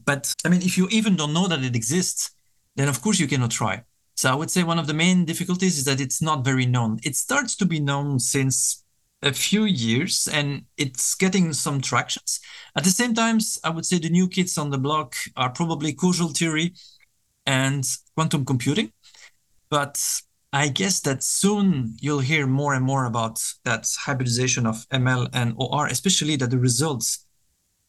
But 0.04 0.34
I 0.44 0.48
mean, 0.48 0.62
if 0.62 0.76
you 0.76 0.88
even 0.90 1.16
don't 1.16 1.34
know 1.34 1.46
that 1.46 1.62
it 1.62 1.76
exists, 1.76 2.32
then 2.74 2.88
of 2.88 3.00
course 3.02 3.20
you 3.20 3.28
cannot 3.28 3.50
try. 3.50 3.84
So 4.20 4.30
I 4.30 4.34
would 4.34 4.50
say 4.50 4.64
one 4.64 4.78
of 4.78 4.86
the 4.86 4.92
main 4.92 5.24
difficulties 5.24 5.78
is 5.78 5.86
that 5.86 5.98
it's 5.98 6.20
not 6.20 6.44
very 6.44 6.66
known. 6.66 7.00
It 7.02 7.16
starts 7.16 7.56
to 7.56 7.64
be 7.64 7.80
known 7.80 8.20
since 8.20 8.84
a 9.22 9.32
few 9.32 9.64
years 9.64 10.28
and 10.30 10.66
it's 10.76 11.14
getting 11.14 11.54
some 11.54 11.80
tractions. 11.80 12.38
At 12.76 12.84
the 12.84 12.90
same 12.90 13.14
time, 13.14 13.38
I 13.64 13.70
would 13.70 13.86
say 13.86 13.98
the 13.98 14.10
new 14.10 14.28
kids 14.28 14.58
on 14.58 14.68
the 14.68 14.76
block 14.76 15.14
are 15.38 15.48
probably 15.48 15.94
causal 15.94 16.28
theory 16.28 16.74
and 17.46 17.82
quantum 18.14 18.44
computing. 18.44 18.92
But 19.70 19.98
I 20.52 20.68
guess 20.68 21.00
that 21.00 21.22
soon 21.22 21.96
you'll 22.02 22.20
hear 22.20 22.46
more 22.46 22.74
and 22.74 22.84
more 22.84 23.06
about 23.06 23.42
that 23.64 23.90
hybridization 24.00 24.66
of 24.66 24.86
ML 24.90 25.30
and 25.32 25.54
OR, 25.56 25.86
especially 25.86 26.36
that 26.36 26.50
the 26.50 26.58
results 26.58 27.24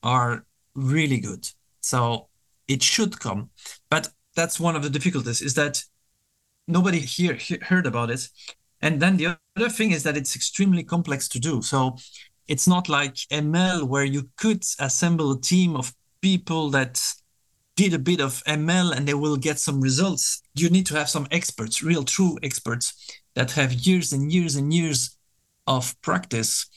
are 0.02 0.46
really 0.76 1.20
good. 1.20 1.46
So 1.82 2.30
it 2.70 2.82
should 2.82 3.20
come. 3.20 3.50
But 3.90 4.08
that's 4.34 4.62
one 4.62 4.78
of 4.78 4.84
the 4.84 4.90
difficulties 4.90 5.42
is 5.42 5.56
that 5.56 5.84
nobody 6.72 7.00
here 7.00 7.38
heard 7.62 7.86
about 7.86 8.10
it. 8.10 8.28
And 8.82 9.00
then 9.00 9.18
the 9.18 9.38
other 9.56 9.70
thing 9.70 9.92
is 9.92 10.04
that 10.04 10.18
it's 10.18 10.36
extremely 10.36 10.84
complex 10.84 11.28
to 11.30 11.40
do. 11.40 11.62
So 11.62 11.98
it's 12.48 12.68
not 12.68 12.90
like 12.90 13.16
ML 13.32 13.88
where 13.88 14.04
you 14.04 14.30
could 14.38 14.64
assemble 14.80 15.32
a 15.32 15.42
team 15.42 15.76
of 15.76 15.94
people 16.22 16.70
that 16.72 17.02
did 17.76 17.94
a 17.94 18.00
bit 18.00 18.22
of 18.22 18.44
ML 18.46 18.96
and 18.96 19.08
they 19.08 19.14
will 19.14 19.38
get 19.38 19.60
some 19.60 19.82
results. 19.82 20.42
You 20.56 20.70
need 20.70 20.86
to 20.88 20.96
have 20.96 21.10
some 21.10 21.28
experts, 21.32 21.84
real 21.84 22.04
true 22.04 22.38
experts 22.44 23.22
that 23.36 23.52
have 23.52 23.74
years 23.74 24.12
and 24.12 24.32
years 24.32 24.56
and 24.56 24.74
years 24.74 25.18
of 25.68 26.00
practice. 26.02 26.68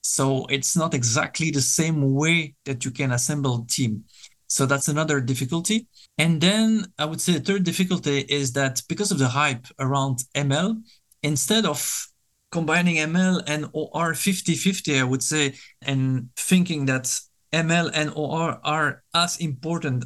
So 0.00 0.46
it's 0.46 0.76
not 0.76 0.94
exactly 0.94 1.50
the 1.50 1.60
same 1.60 2.14
way 2.14 2.54
that 2.64 2.84
you 2.84 2.90
can 2.90 3.12
assemble 3.12 3.62
a 3.62 3.66
team. 3.66 4.04
So 4.46 4.64
that's 4.64 4.88
another 4.88 5.20
difficulty. 5.20 5.86
And 6.18 6.40
then 6.40 6.86
I 6.98 7.04
would 7.04 7.20
say 7.20 7.34
the 7.34 7.40
third 7.40 7.64
difficulty 7.64 8.18
is 8.18 8.52
that 8.54 8.82
because 8.88 9.12
of 9.12 9.18
the 9.18 9.28
hype 9.28 9.66
around 9.78 10.24
ML, 10.34 10.82
instead 11.22 11.64
of 11.64 12.08
combining 12.50 12.96
ML 12.96 13.42
and 13.46 13.68
OR 13.72 14.14
50 14.14 14.54
50, 14.54 14.98
I 14.98 15.04
would 15.04 15.22
say, 15.22 15.54
and 15.82 16.30
thinking 16.36 16.86
that 16.86 17.04
ML 17.52 17.90
and 17.94 18.12
OR 18.14 18.60
are 18.64 19.02
as 19.14 19.36
important 19.38 20.04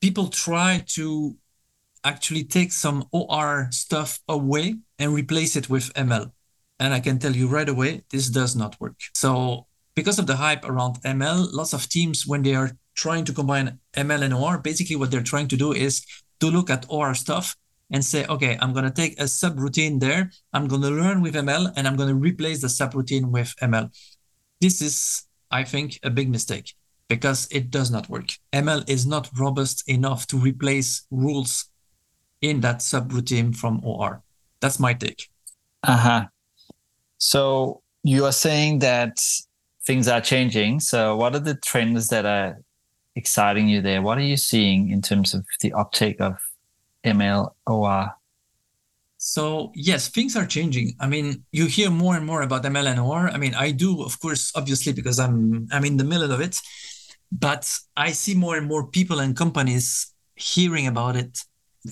people 0.00 0.28
try 0.28 0.82
to 0.86 1.36
actually 2.04 2.44
take 2.44 2.72
some 2.72 3.04
OR 3.12 3.68
stuff 3.70 4.20
away 4.28 4.76
and 4.98 5.14
replace 5.14 5.56
it 5.56 5.70
with 5.70 5.92
ML. 5.94 6.30
And 6.78 6.92
I 6.92 7.00
can 7.00 7.18
tell 7.18 7.34
you 7.34 7.48
right 7.48 7.68
away, 7.68 8.02
this 8.10 8.28
does 8.28 8.54
not 8.54 8.78
work. 8.80 8.96
So, 9.14 9.66
because 9.94 10.18
of 10.18 10.26
the 10.26 10.36
hype 10.36 10.64
around 10.68 11.00
ML, 11.02 11.52
lots 11.52 11.72
of 11.72 11.88
teams, 11.88 12.26
when 12.26 12.42
they 12.42 12.54
are 12.54 12.72
trying 12.94 13.24
to 13.24 13.32
combine 13.32 13.78
ML 13.94 14.22
and 14.22 14.34
OR, 14.34 14.58
basically 14.58 14.96
what 14.96 15.10
they're 15.10 15.22
trying 15.22 15.48
to 15.48 15.56
do 15.56 15.72
is 15.72 16.04
to 16.40 16.46
look 16.46 16.70
at 16.70 16.86
OR 16.88 17.14
stuff 17.14 17.56
and 17.90 18.04
say, 18.04 18.26
okay, 18.26 18.58
I'm 18.60 18.72
going 18.72 18.84
to 18.84 18.90
take 18.90 19.20
a 19.20 19.24
subroutine 19.24 20.00
there. 20.00 20.30
I'm 20.52 20.66
going 20.66 20.82
to 20.82 20.90
learn 20.90 21.20
with 21.20 21.34
ML 21.34 21.72
and 21.76 21.86
I'm 21.86 21.96
going 21.96 22.08
to 22.08 22.14
replace 22.14 22.60
the 22.60 22.68
subroutine 22.68 23.30
with 23.30 23.54
ML. 23.62 23.90
This 24.60 24.80
is, 24.80 25.26
I 25.50 25.64
think, 25.64 25.98
a 26.02 26.10
big 26.10 26.30
mistake 26.30 26.74
because 27.08 27.46
it 27.50 27.70
does 27.70 27.90
not 27.90 28.08
work. 28.08 28.30
ML 28.52 28.88
is 28.88 29.06
not 29.06 29.28
robust 29.38 29.88
enough 29.88 30.26
to 30.28 30.36
replace 30.36 31.06
rules 31.10 31.68
in 32.40 32.60
that 32.60 32.78
subroutine 32.78 33.54
from 33.54 33.80
OR. 33.84 34.22
That's 34.60 34.80
my 34.80 34.94
take. 34.94 35.28
Uh 35.82 35.96
huh. 35.96 36.24
So 37.18 37.82
you 38.02 38.24
are 38.24 38.32
saying 38.32 38.80
that 38.80 39.18
things 39.86 40.08
are 40.08 40.20
changing. 40.20 40.80
So 40.80 41.16
what 41.16 41.34
are 41.34 41.40
the 41.40 41.56
trends 41.56 42.08
that 42.08 42.24
are 42.26 42.58
exciting 43.16 43.68
you 43.68 43.80
there? 43.80 44.02
What 44.02 44.18
are 44.18 44.22
you 44.22 44.36
seeing 44.36 44.90
in 44.90 45.02
terms 45.02 45.34
of 45.34 45.44
the 45.60 45.72
uptake 45.72 46.20
of 46.20 46.36
ML 47.04 47.52
OR? 47.66 48.10
So 49.18 49.72
yes, 49.74 50.08
things 50.08 50.36
are 50.36 50.46
changing. 50.46 50.96
I 51.00 51.06
mean, 51.06 51.44
you 51.50 51.66
hear 51.66 51.90
more 51.90 52.16
and 52.16 52.26
more 52.26 52.42
about 52.42 52.62
ML 52.64 52.86
and 52.86 53.00
OR. 53.00 53.30
I 53.30 53.38
mean, 53.38 53.54
I 53.54 53.70
do, 53.70 54.02
of 54.02 54.20
course, 54.20 54.52
obviously, 54.54 54.92
because 54.92 55.18
I'm 55.18 55.66
I'm 55.72 55.84
in 55.84 55.96
the 55.96 56.04
middle 56.04 56.30
of 56.30 56.40
it. 56.40 56.60
But 57.32 57.64
I 57.96 58.12
see 58.12 58.34
more 58.34 58.56
and 58.56 58.68
more 58.68 58.86
people 58.86 59.20
and 59.20 59.36
companies 59.36 60.12
hearing 60.36 60.86
about 60.86 61.16
it 61.16 61.40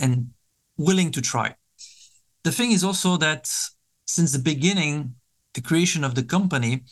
and 0.00 0.28
willing 0.76 1.10
to 1.12 1.20
try. 1.20 1.54
The 2.44 2.52
thing 2.52 2.72
is 2.72 2.84
also 2.84 3.16
that 3.16 3.48
since 4.04 4.32
the 4.32 4.38
beginning, 4.38 5.14
the 5.54 5.60
creation 5.60 6.04
of 6.04 6.14
the 6.14 6.22
company, 6.22 6.82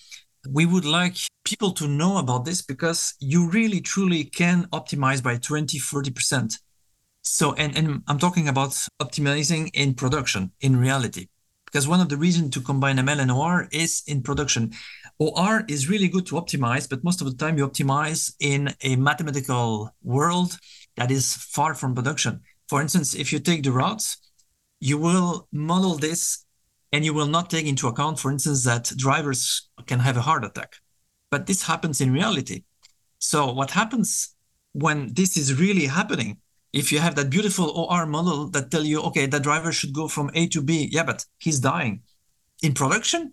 we 0.48 0.66
would 0.66 0.84
like 0.84 1.16
people 1.44 1.72
to 1.72 1.86
know 1.86 2.18
about 2.18 2.44
this 2.44 2.62
because 2.62 3.14
you 3.20 3.48
really 3.50 3.80
truly 3.80 4.24
can 4.24 4.66
optimize 4.72 5.22
by 5.22 5.36
20 5.36 5.78
40% 5.78 6.58
so 7.22 7.52
and, 7.54 7.76
and 7.76 8.02
i'm 8.08 8.18
talking 8.18 8.48
about 8.48 8.70
optimizing 9.00 9.70
in 9.74 9.94
production 9.94 10.52
in 10.60 10.76
reality. 10.76 11.28
Because 11.66 11.86
one 11.86 12.00
of 12.00 12.08
the 12.08 12.16
reasons 12.16 12.50
to 12.54 12.60
combine 12.60 12.96
ml 12.96 13.20
and 13.20 13.30
or 13.30 13.68
is 13.70 14.02
in 14.06 14.22
production. 14.22 14.72
OR 15.18 15.64
is 15.68 15.88
really 15.88 16.08
good 16.08 16.26
to 16.26 16.34
optimize, 16.34 16.88
but 16.88 17.04
most 17.04 17.20
of 17.20 17.26
the 17.26 17.36
time 17.36 17.58
you 17.58 17.68
optimize 17.68 18.34
in 18.40 18.74
a 18.82 18.96
mathematical 18.96 19.94
world 20.02 20.58
that 20.96 21.10
is 21.10 21.34
far 21.34 21.74
from 21.74 21.94
production. 21.94 22.40
For 22.68 22.80
instance, 22.80 23.14
if 23.14 23.32
you 23.32 23.38
take 23.38 23.62
the 23.62 23.70
routes, 23.70 24.16
you 24.80 24.96
will 24.96 25.46
model 25.52 25.94
this 25.94 26.46
and 26.92 27.04
you 27.04 27.14
will 27.14 27.26
not 27.26 27.50
take 27.50 27.66
into 27.66 27.88
account, 27.88 28.18
for 28.18 28.30
instance, 28.30 28.64
that 28.64 28.92
drivers 28.96 29.68
can 29.86 30.00
have 30.00 30.16
a 30.16 30.22
heart 30.22 30.44
attack. 30.44 30.76
But 31.30 31.46
this 31.46 31.62
happens 31.62 32.00
in 32.00 32.12
reality. 32.12 32.64
So 33.18 33.52
what 33.52 33.70
happens 33.70 34.34
when 34.72 35.12
this 35.14 35.36
is 35.36 35.58
really 35.58 35.86
happening. 35.86 36.38
If 36.72 36.92
you 36.92 37.00
have 37.00 37.16
that 37.16 37.30
beautiful 37.30 37.70
OR 37.70 38.06
model 38.06 38.48
that 38.50 38.70
tell 38.70 38.84
you, 38.84 39.02
okay, 39.02 39.26
the 39.26 39.40
driver 39.40 39.72
should 39.72 39.92
go 39.92 40.06
from 40.06 40.30
A 40.34 40.46
to 40.48 40.62
B, 40.62 40.88
yeah, 40.90 41.02
but 41.02 41.24
he's 41.38 41.58
dying. 41.58 42.02
In 42.62 42.74
production, 42.74 43.32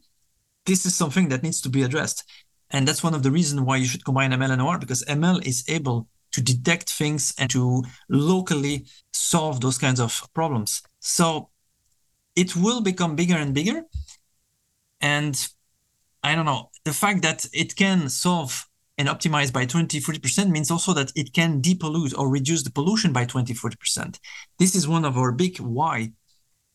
this 0.66 0.86
is 0.86 0.96
something 0.96 1.30
that 1.30 1.44
needs 1.44 1.62
to 1.62 1.70
be 1.70 1.84
addressed. 1.84 2.24
And 2.72 2.88
that's 2.88 3.04
one 3.04 3.14
of 3.14 3.24
the 3.24 3.32
reasons 3.32 3.62
why 3.62 3.78
you 3.78 3.86
should 3.86 4.04
combine 4.04 4.32
ML 4.32 4.52
and 4.52 4.62
OR 4.62 4.78
because 4.78 5.06
ML 5.06 5.46
is 5.46 5.64
able 5.68 6.08
to 6.32 6.42
detect 6.42 6.92
things 6.92 7.34
and 7.38 7.50
to 7.52 7.84
locally 8.10 8.86
solve 9.14 9.62
those 9.62 9.78
kinds 9.78 10.00
of 10.00 10.28
problems. 10.34 10.82
So 11.00 11.50
it 12.38 12.56
will 12.56 12.82
become 12.82 13.16
bigger 13.16 13.36
and 13.36 13.54
bigger. 13.54 13.84
And 15.02 15.36
I 16.24 16.36
don't 16.36 16.46
know, 16.46 16.70
the 16.86 16.94
fact 16.94 17.24
that 17.24 17.46
it 17.52 17.76
can 17.76 18.10
solve 18.10 18.66
and 18.98 19.10
optimize 19.10 19.52
by 19.52 19.66
20, 19.66 20.00
40% 20.00 20.50
means 20.50 20.72
also 20.72 20.94
that 20.94 21.12
it 21.16 21.34
can 21.34 21.62
depollute 21.62 22.18
or 22.18 22.30
reduce 22.30 22.64
the 22.64 22.72
pollution 22.72 23.12
by 23.12 23.26
20, 23.26 23.54
40%. 23.54 24.20
This 24.60 24.76
is 24.76 24.88
one 24.88 25.04
of 25.04 25.18
our 25.18 25.32
big 25.32 25.60
why. 25.60 26.14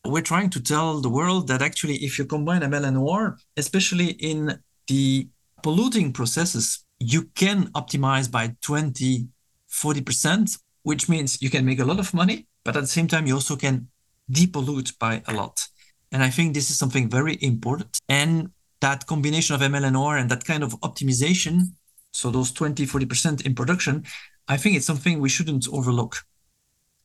We're 0.05 0.21
trying 0.21 0.49
to 0.51 0.61
tell 0.61 0.99
the 0.99 1.09
world 1.09 1.47
that 1.47 1.61
actually, 1.61 1.95
if 1.95 2.19
you 2.19 2.25
combine 2.25 2.61
ML 2.61 2.85
and 2.85 2.97
OR, 2.97 3.37
especially 3.55 4.11
in 4.11 4.59
the 4.87 5.29
polluting 5.61 6.11
processes, 6.11 6.85
you 6.99 7.23
can 7.35 7.67
optimize 7.71 8.29
by 8.29 8.55
20, 8.61 9.27
40%, 9.69 10.59
which 10.83 11.07
means 11.07 11.41
you 11.41 11.49
can 11.49 11.65
make 11.65 11.79
a 11.79 11.85
lot 11.85 11.99
of 11.99 12.13
money, 12.13 12.47
but 12.65 12.75
at 12.75 12.81
the 12.81 12.87
same 12.87 13.07
time, 13.07 13.27
you 13.27 13.35
also 13.35 13.55
can 13.55 13.87
depollute 14.31 14.97
by 14.99 15.21
a 15.27 15.33
lot. 15.33 15.67
And 16.11 16.23
I 16.23 16.29
think 16.29 16.53
this 16.53 16.69
is 16.69 16.77
something 16.77 17.09
very 17.09 17.37
important. 17.41 17.99
And 18.07 18.51
that 18.81 19.07
combination 19.07 19.55
of 19.55 19.61
ML 19.61 19.85
and 19.85 19.97
OR 19.97 20.17
and 20.17 20.29
that 20.29 20.45
kind 20.45 20.63
of 20.63 20.79
optimization, 20.81 21.73
so 22.11 22.29
those 22.29 22.51
20, 22.51 22.85
40% 22.85 23.45
in 23.45 23.55
production, 23.55 24.03
I 24.47 24.57
think 24.57 24.75
it's 24.75 24.85
something 24.85 25.19
we 25.19 25.29
shouldn't 25.29 25.67
overlook. 25.71 26.17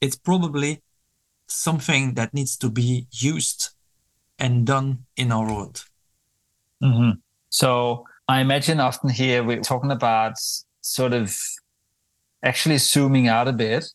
It's 0.00 0.16
probably 0.16 0.82
something 1.46 2.14
that 2.14 2.34
needs 2.34 2.56
to 2.58 2.70
be 2.70 3.06
used 3.12 3.70
and 4.38 4.66
done 4.66 5.06
in 5.16 5.32
our 5.32 5.46
world. 5.46 5.84
Mm-hmm. 6.82 7.18
So 7.48 8.04
I 8.28 8.40
imagine 8.40 8.80
often 8.80 9.08
here 9.08 9.42
we're 9.42 9.60
talking 9.60 9.90
about 9.90 10.34
sort 10.80 11.12
of 11.12 11.36
actually 12.44 12.78
zooming 12.78 13.28
out 13.28 13.48
a 13.48 13.52
bit 13.52 13.86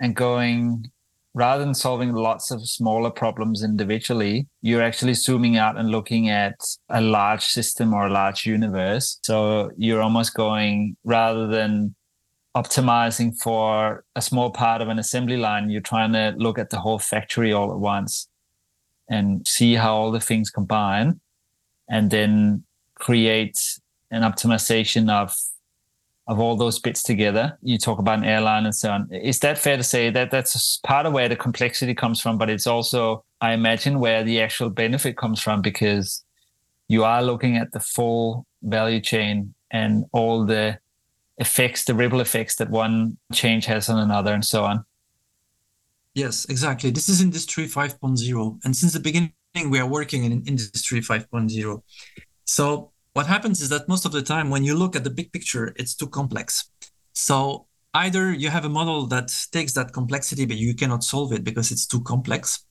and 0.00 0.14
going 0.16 0.90
rather 1.34 1.64
than 1.64 1.74
solving 1.74 2.12
lots 2.12 2.50
of 2.50 2.66
smaller 2.68 3.10
problems 3.10 3.62
individually, 3.62 4.46
you're 4.60 4.82
actually 4.82 5.14
zooming 5.14 5.56
out 5.56 5.78
and 5.78 5.90
looking 5.90 6.28
at 6.28 6.54
a 6.90 7.00
large 7.00 7.44
system 7.44 7.94
or 7.94 8.06
a 8.06 8.12
large 8.12 8.44
universe. 8.44 9.18
So 9.22 9.70
you're 9.76 10.02
almost 10.02 10.34
going 10.34 10.96
rather 11.04 11.46
than 11.46 11.94
optimizing 12.54 13.34
for 13.40 14.04
a 14.14 14.20
small 14.20 14.50
part 14.50 14.82
of 14.82 14.88
an 14.88 14.98
assembly 14.98 15.38
line, 15.38 15.70
you're 15.70 15.80
trying 15.80 16.12
to 16.12 16.34
look 16.36 16.58
at 16.58 16.70
the 16.70 16.78
whole 16.78 16.98
factory 16.98 17.52
all 17.52 17.72
at 17.72 17.78
once 17.78 18.28
and 19.08 19.46
see 19.46 19.74
how 19.74 19.94
all 19.94 20.10
the 20.10 20.20
things 20.20 20.50
combine 20.50 21.18
and 21.88 22.10
then 22.10 22.62
create 22.94 23.58
an 24.10 24.22
optimization 24.22 25.10
of 25.10 25.34
of 26.28 26.38
all 26.38 26.56
those 26.56 26.78
bits 26.78 27.02
together. 27.02 27.58
You 27.62 27.78
talk 27.78 27.98
about 27.98 28.18
an 28.18 28.24
airline 28.24 28.64
and 28.64 28.74
so 28.74 28.90
on. 28.90 29.08
Is 29.12 29.40
that 29.40 29.58
fair 29.58 29.76
to 29.76 29.82
say 29.82 30.10
that 30.10 30.30
that's 30.30 30.78
part 30.84 31.06
of 31.06 31.12
where 31.12 31.28
the 31.28 31.36
complexity 31.36 31.94
comes 31.94 32.20
from, 32.20 32.38
but 32.38 32.48
it's 32.48 32.66
also, 32.66 33.24
I 33.40 33.52
imagine, 33.52 33.98
where 33.98 34.22
the 34.22 34.40
actual 34.40 34.70
benefit 34.70 35.16
comes 35.16 35.40
from 35.42 35.62
because 35.62 36.24
you 36.88 37.04
are 37.04 37.22
looking 37.22 37.56
at 37.56 37.72
the 37.72 37.80
full 37.80 38.46
value 38.62 39.00
chain 39.00 39.54
and 39.70 40.04
all 40.12 40.44
the 40.44 40.78
effects, 41.38 41.84
the 41.84 41.94
ripple 41.94 42.20
effects 42.20 42.56
that 42.56 42.70
one 42.70 43.16
change 43.32 43.66
has 43.66 43.88
on 43.88 43.98
another 43.98 44.32
and 44.32 44.44
so 44.44 44.64
on. 44.64 44.84
Yes, 46.14 46.44
exactly. 46.44 46.90
This 46.90 47.08
is 47.08 47.20
Industry 47.20 47.66
5.0. 47.66 48.60
And 48.64 48.76
since 48.76 48.92
the 48.92 49.00
beginning, 49.00 49.32
we 49.70 49.80
are 49.80 49.86
working 49.86 50.24
in 50.24 50.44
Industry 50.44 51.00
5.0. 51.00 51.82
So 52.44 52.91
what 53.14 53.26
happens 53.26 53.60
is 53.60 53.68
that 53.68 53.88
most 53.88 54.04
of 54.04 54.12
the 54.12 54.22
time 54.22 54.50
when 54.50 54.64
you 54.64 54.74
look 54.74 54.96
at 54.96 55.04
the 55.04 55.10
big 55.10 55.32
picture 55.32 55.72
it's 55.76 55.94
too 55.94 56.06
complex. 56.06 56.70
So 57.12 57.66
either 57.94 58.32
you 58.32 58.48
have 58.48 58.64
a 58.64 58.68
model 58.68 59.06
that 59.06 59.30
takes 59.52 59.72
that 59.74 59.92
complexity 59.92 60.46
but 60.46 60.56
you 60.56 60.74
cannot 60.74 61.04
solve 61.04 61.32
it 61.32 61.44
because 61.44 61.70
it's 61.70 61.86
too 61.86 62.00
complex 62.00 62.64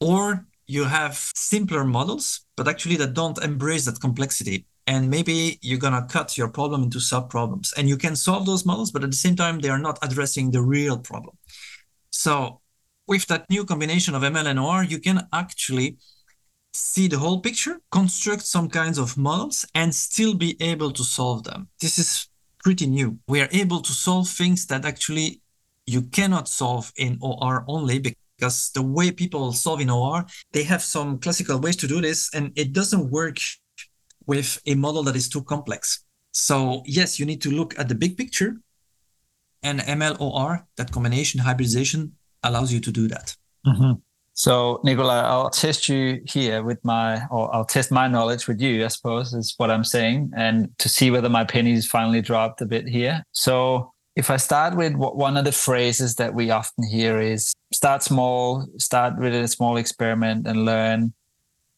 or 0.00 0.46
you 0.66 0.84
have 0.84 1.14
simpler 1.34 1.84
models 1.84 2.46
but 2.56 2.68
actually 2.68 2.96
that 2.96 3.14
don't 3.14 3.42
embrace 3.42 3.84
that 3.84 4.00
complexity. 4.00 4.66
And 4.86 5.08
maybe 5.08 5.58
you're 5.62 5.78
going 5.78 5.94
to 5.94 6.06
cut 6.12 6.36
your 6.36 6.48
problem 6.48 6.82
into 6.82 7.00
sub 7.00 7.30
problems 7.30 7.72
and 7.76 7.88
you 7.88 7.96
can 7.96 8.16
solve 8.16 8.46
those 8.46 8.66
models 8.66 8.90
but 8.90 9.04
at 9.04 9.10
the 9.10 9.16
same 9.16 9.36
time 9.36 9.60
they 9.60 9.70
are 9.70 9.78
not 9.78 9.98
addressing 10.02 10.50
the 10.50 10.62
real 10.62 10.98
problem. 10.98 11.36
So 12.10 12.60
with 13.06 13.26
that 13.26 13.48
new 13.50 13.64
combination 13.64 14.14
of 14.14 14.22
ml 14.22 14.46
and 14.46 14.58
or 14.58 14.82
you 14.82 14.98
can 14.98 15.26
actually 15.32 15.98
see 16.74 17.06
the 17.08 17.18
whole 17.18 17.40
picture, 17.40 17.80
construct 17.90 18.42
some 18.42 18.68
kinds 18.68 18.98
of 18.98 19.16
models, 19.16 19.64
and 19.74 19.94
still 19.94 20.34
be 20.34 20.56
able 20.60 20.90
to 20.90 21.04
solve 21.04 21.44
them. 21.44 21.68
This 21.80 21.98
is 21.98 22.28
pretty 22.62 22.86
new. 22.86 23.18
We 23.28 23.40
are 23.40 23.48
able 23.52 23.80
to 23.80 23.92
solve 23.92 24.28
things 24.28 24.66
that 24.66 24.84
actually 24.84 25.40
you 25.86 26.02
cannot 26.02 26.48
solve 26.48 26.92
in 26.96 27.18
OR 27.20 27.64
only 27.68 27.98
because 27.98 28.70
the 28.74 28.82
way 28.82 29.12
people 29.12 29.52
solve 29.52 29.80
in 29.80 29.90
OR, 29.90 30.26
they 30.52 30.64
have 30.64 30.82
some 30.82 31.18
classical 31.18 31.60
ways 31.60 31.76
to 31.76 31.86
do 31.86 32.00
this, 32.00 32.34
and 32.34 32.52
it 32.56 32.72
doesn't 32.72 33.10
work 33.10 33.36
with 34.26 34.60
a 34.66 34.74
model 34.74 35.02
that 35.04 35.16
is 35.16 35.28
too 35.28 35.42
complex. 35.42 36.04
So, 36.32 36.82
yes, 36.86 37.20
you 37.20 37.26
need 37.26 37.42
to 37.42 37.50
look 37.50 37.78
at 37.78 37.88
the 37.88 37.94
big 37.94 38.16
picture, 38.16 38.56
and 39.62 39.80
MLOR, 39.80 40.64
that 40.76 40.90
combination 40.90 41.40
hybridization, 41.40 42.16
allows 42.42 42.72
you 42.72 42.80
to 42.80 42.90
do 42.90 43.06
that. 43.08 43.36
Mm-hmm. 43.66 43.92
So, 44.36 44.80
Nicola, 44.82 45.22
I'll 45.22 45.48
test 45.48 45.88
you 45.88 46.20
here 46.26 46.64
with 46.64 46.84
my, 46.84 47.24
or 47.30 47.54
I'll 47.54 47.64
test 47.64 47.92
my 47.92 48.08
knowledge 48.08 48.48
with 48.48 48.60
you, 48.60 48.84
I 48.84 48.88
suppose, 48.88 49.32
is 49.32 49.54
what 49.58 49.70
I'm 49.70 49.84
saying, 49.84 50.32
and 50.36 50.76
to 50.78 50.88
see 50.88 51.12
whether 51.12 51.28
my 51.28 51.44
pennies 51.44 51.86
finally 51.86 52.20
dropped 52.20 52.60
a 52.60 52.66
bit 52.66 52.88
here. 52.88 53.22
So, 53.30 53.92
if 54.16 54.30
I 54.30 54.36
start 54.36 54.76
with 54.76 54.94
what 54.94 55.16
one 55.16 55.36
of 55.36 55.44
the 55.44 55.52
phrases 55.52 56.16
that 56.16 56.34
we 56.34 56.50
often 56.50 56.84
hear 56.88 57.20
is 57.20 57.52
start 57.72 58.02
small, 58.02 58.66
start 58.78 59.18
with 59.18 59.34
a 59.34 59.46
small 59.46 59.76
experiment 59.76 60.48
and 60.48 60.64
learn, 60.64 61.14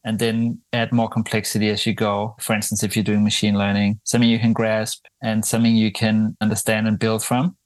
and 0.05 0.19
then 0.19 0.59
add 0.73 0.93
more 0.93 1.11
complexity 1.11 1.69
as 1.69 1.85
you 1.85 1.93
go. 1.93 2.37
For 2.41 2.55
instance, 2.55 2.83
if 2.83 2.97
you're 2.97 3.05
doing 3.05 3.25
machine 3.25 3.59
learning, 3.59 4.01
something 4.05 4.31
you 4.31 4.39
can 4.39 4.55
grasp 4.55 5.05
and 5.23 5.45
something 5.45 5.77
you 5.77 5.93
can 5.93 6.37
understand 6.41 6.89
and 6.89 6.99
build 6.99 7.23
from, 7.23 7.57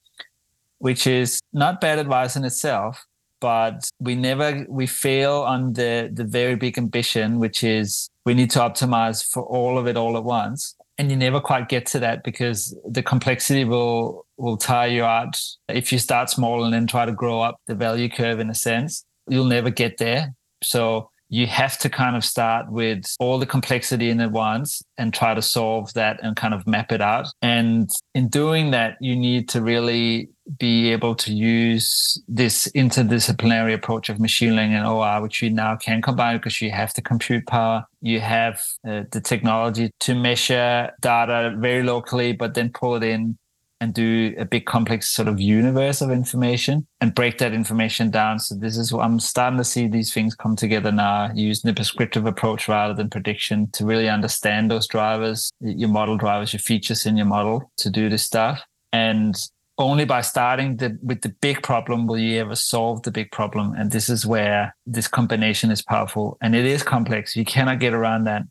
which 0.79 1.07
is 1.07 1.39
not 1.53 1.81
bad 1.81 1.99
advice 1.99 2.35
in 2.35 2.45
itself 2.45 3.07
but 3.41 3.89
we 3.99 4.15
never 4.15 4.67
we 4.69 4.87
fail 4.87 5.43
on 5.43 5.73
the 5.73 6.11
the 6.13 6.25
very 6.25 6.57
big 6.57 6.79
ambition 6.79 7.39
which 7.39 7.65
is 7.65 8.09
we 8.25 8.35
need 8.35 8.51
to 8.51 8.59
optimize 8.59 9.25
for 9.25 9.43
all 9.43 9.79
of 9.79 9.87
it 9.87 9.97
all 9.97 10.17
at 10.17 10.25
once. 10.25 10.75
And 10.99 11.11
you 11.11 11.17
never 11.17 11.41
quite 11.41 11.71
get 11.71 11.87
to 11.87 11.99
that 12.01 12.25
because 12.25 12.77
the 12.87 13.03
complexity 13.03 13.65
will 13.65 14.27
will 14.37 14.57
tire 14.57 14.89
you 14.89 15.05
out. 15.05 15.41
If 15.69 15.93
you 15.93 15.99
start 15.99 16.31
small 16.31 16.65
and 16.65 16.75
then 16.75 16.87
try 16.87 17.07
to 17.07 17.13
grow 17.13 17.41
up 17.41 17.57
the 17.67 17.75
value 17.75 18.09
curve 18.09 18.39
in 18.41 18.51
a 18.51 18.55
sense 18.55 19.05
you'll 19.31 19.45
never 19.45 19.71
get 19.71 19.99
there. 19.99 20.35
So 20.63 21.10
you 21.31 21.47
have 21.47 21.79
to 21.79 21.89
kind 21.89 22.17
of 22.17 22.25
start 22.25 22.71
with 22.71 23.05
all 23.21 23.39
the 23.39 23.47
complexity 23.47 24.11
in 24.11 24.21
at 24.21 24.33
once 24.33 24.83
and 24.99 25.15
try 25.15 25.33
to 25.33 25.41
solve 25.41 25.93
that 25.95 26.19
and 26.23 26.35
kind 26.35 26.53
of 26.53 26.67
map 26.67 26.91
it 26.91 27.01
out. 27.01 27.29
And 27.41 27.89
in 28.17 28.29
doing 28.29 28.73
that, 28.73 28.97
you 29.01 29.15
need 29.15 29.49
to 29.51 29.63
really 29.63 30.29
be 30.59 30.91
able 30.91 31.15
to 31.15 31.33
use 31.33 32.21
this 32.27 32.67
interdisciplinary 32.75 33.73
approach 33.73 34.09
of 34.09 34.19
machine 34.19 34.57
learning 34.57 34.75
and 34.75 34.87
OR, 34.87 35.23
which 35.23 35.41
you 35.41 35.51
now 35.51 35.77
can 35.77 36.03
combine 36.03 36.39
because 36.39 36.61
you 36.61 36.73
have 36.73 36.93
the 36.95 37.03
compute 37.03 37.47
power, 37.47 37.87
you 38.01 38.19
have 38.19 38.61
uh, 38.89 39.05
the 39.13 39.21
technology 39.21 39.93
to 40.01 40.17
measure 40.17 40.91
data 41.01 41.55
very 41.59 41.85
locally, 41.85 42.33
but 42.33 42.55
then 42.55 42.71
pull 42.71 42.97
it 42.97 43.05
in 43.05 43.39
and 43.81 43.95
do 43.95 44.35
a 44.39 44.45
big 44.45 44.67
complex 44.67 45.11
sort 45.11 45.29
of 45.29 45.41
universe 45.41 46.01
of 46.01 46.11
information 46.11 46.87
and 47.01 47.15
break 47.15 47.39
that 47.39 47.53
information 47.53 48.11
down. 48.11 48.39
So 48.39 48.55
this 48.55 48.77
is 48.77 48.93
what 48.93 49.05
I'm 49.05 49.19
starting 49.19 49.59
to 49.59 49.65
see 49.65 49.89
these 49.89 50.13
things 50.13 50.35
come 50.35 50.55
together 50.55 50.93
now, 50.93 51.31
using 51.35 51.69
the 51.69 51.75
prescriptive 51.75 52.27
approach 52.27 52.69
rather 52.69 52.95
than 52.95 53.09
prediction 53.09 53.71
to 53.73 53.87
really 53.87 54.09
understand 54.09 54.71
those 54.71 54.87
drivers, 54.87 55.51
your 55.61 55.89
model 55.89 56.17
drivers, 56.17 56.53
your 56.53 56.61
features 56.61 57.07
in 57.07 57.17
your 57.17 57.27
model 57.27 57.71
to 57.79 57.91
do 57.91 58.09
this 58.09 58.25
stuff. 58.25 58.63
And 58.93 59.35
only 59.79 60.05
by 60.05 60.21
starting 60.21 60.77
the, 60.77 60.99
with 61.03 61.23
the 61.23 61.31
big 61.41 61.63
problem 61.63 62.07
will 62.07 62.19
you 62.19 62.39
ever 62.39 62.55
solve 62.55 63.03
the 63.03 63.11
big 63.11 63.31
problem. 63.33 63.73
And 63.73 63.91
this 63.91 64.11
is 64.11 64.27
where 64.27 64.77
this 64.87 65.09
combination 65.09 65.71
is 65.71 65.81
powerful 65.81 66.37
and 66.43 66.55
it 66.55 66.67
is 66.67 66.83
complex. 66.83 67.35
You 67.35 67.47
cannot 67.47 67.81
get 67.81 67.95
around 67.95 68.25
that 68.25 68.43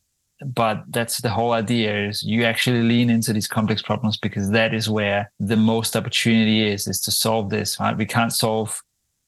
but 0.46 0.84
that's 0.90 1.22
the 1.22 1.30
whole 1.30 1.52
idea 1.52 2.08
is 2.08 2.24
you 2.24 2.44
actually 2.44 2.82
lean 2.82 3.10
into 3.10 3.34
these 3.34 3.48
complex 3.48 3.82
problems 3.82 4.18
because 4.18 4.50
that 4.52 4.74
is 4.74 4.90
where 4.90 5.32
the 5.40 5.58
most 5.58 5.96
opportunity 5.96 6.68
is 6.68 6.88
is 6.88 7.02
to 7.02 7.12
solve 7.12 7.50
this 7.50 7.80
right 7.80 7.98
we 7.98 8.06
can't 8.06 8.34
solve 8.34 8.82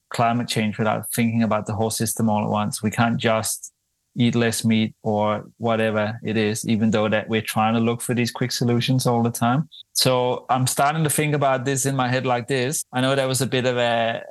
climate 0.09 0.47
change 0.47 0.77
without 0.77 1.09
thinking 1.11 1.43
about 1.43 1.65
the 1.65 1.73
whole 1.73 1.89
system 1.89 2.29
all 2.29 2.43
at 2.43 2.49
once 2.49 2.81
we 2.81 2.91
can't 2.91 3.17
just 3.17 3.71
eat 4.15 4.35
less 4.35 4.65
meat 4.65 4.93
or 5.03 5.45
whatever 5.57 6.19
it 6.23 6.37
is, 6.37 6.67
even 6.67 6.91
though 6.91 7.07
that 7.07 7.29
we're 7.29 7.41
trying 7.41 7.73
to 7.73 7.79
look 7.79 8.01
for 8.01 8.13
these 8.13 8.31
quick 8.31 8.51
solutions 8.51 9.07
all 9.07 9.23
the 9.23 9.31
time. 9.31 9.69
So 9.93 10.45
I'm 10.49 10.67
starting 10.67 11.03
to 11.03 11.09
think 11.09 11.33
about 11.33 11.65
this 11.65 11.85
in 11.85 11.95
my 11.95 12.09
head 12.09 12.25
like 12.25 12.47
this. 12.47 12.83
I 12.91 13.01
know 13.01 13.15
that 13.15 13.27
was 13.27 13.41
a 13.41 13.47
bit 13.47 13.65
of 13.65 13.77
a, 13.77 14.23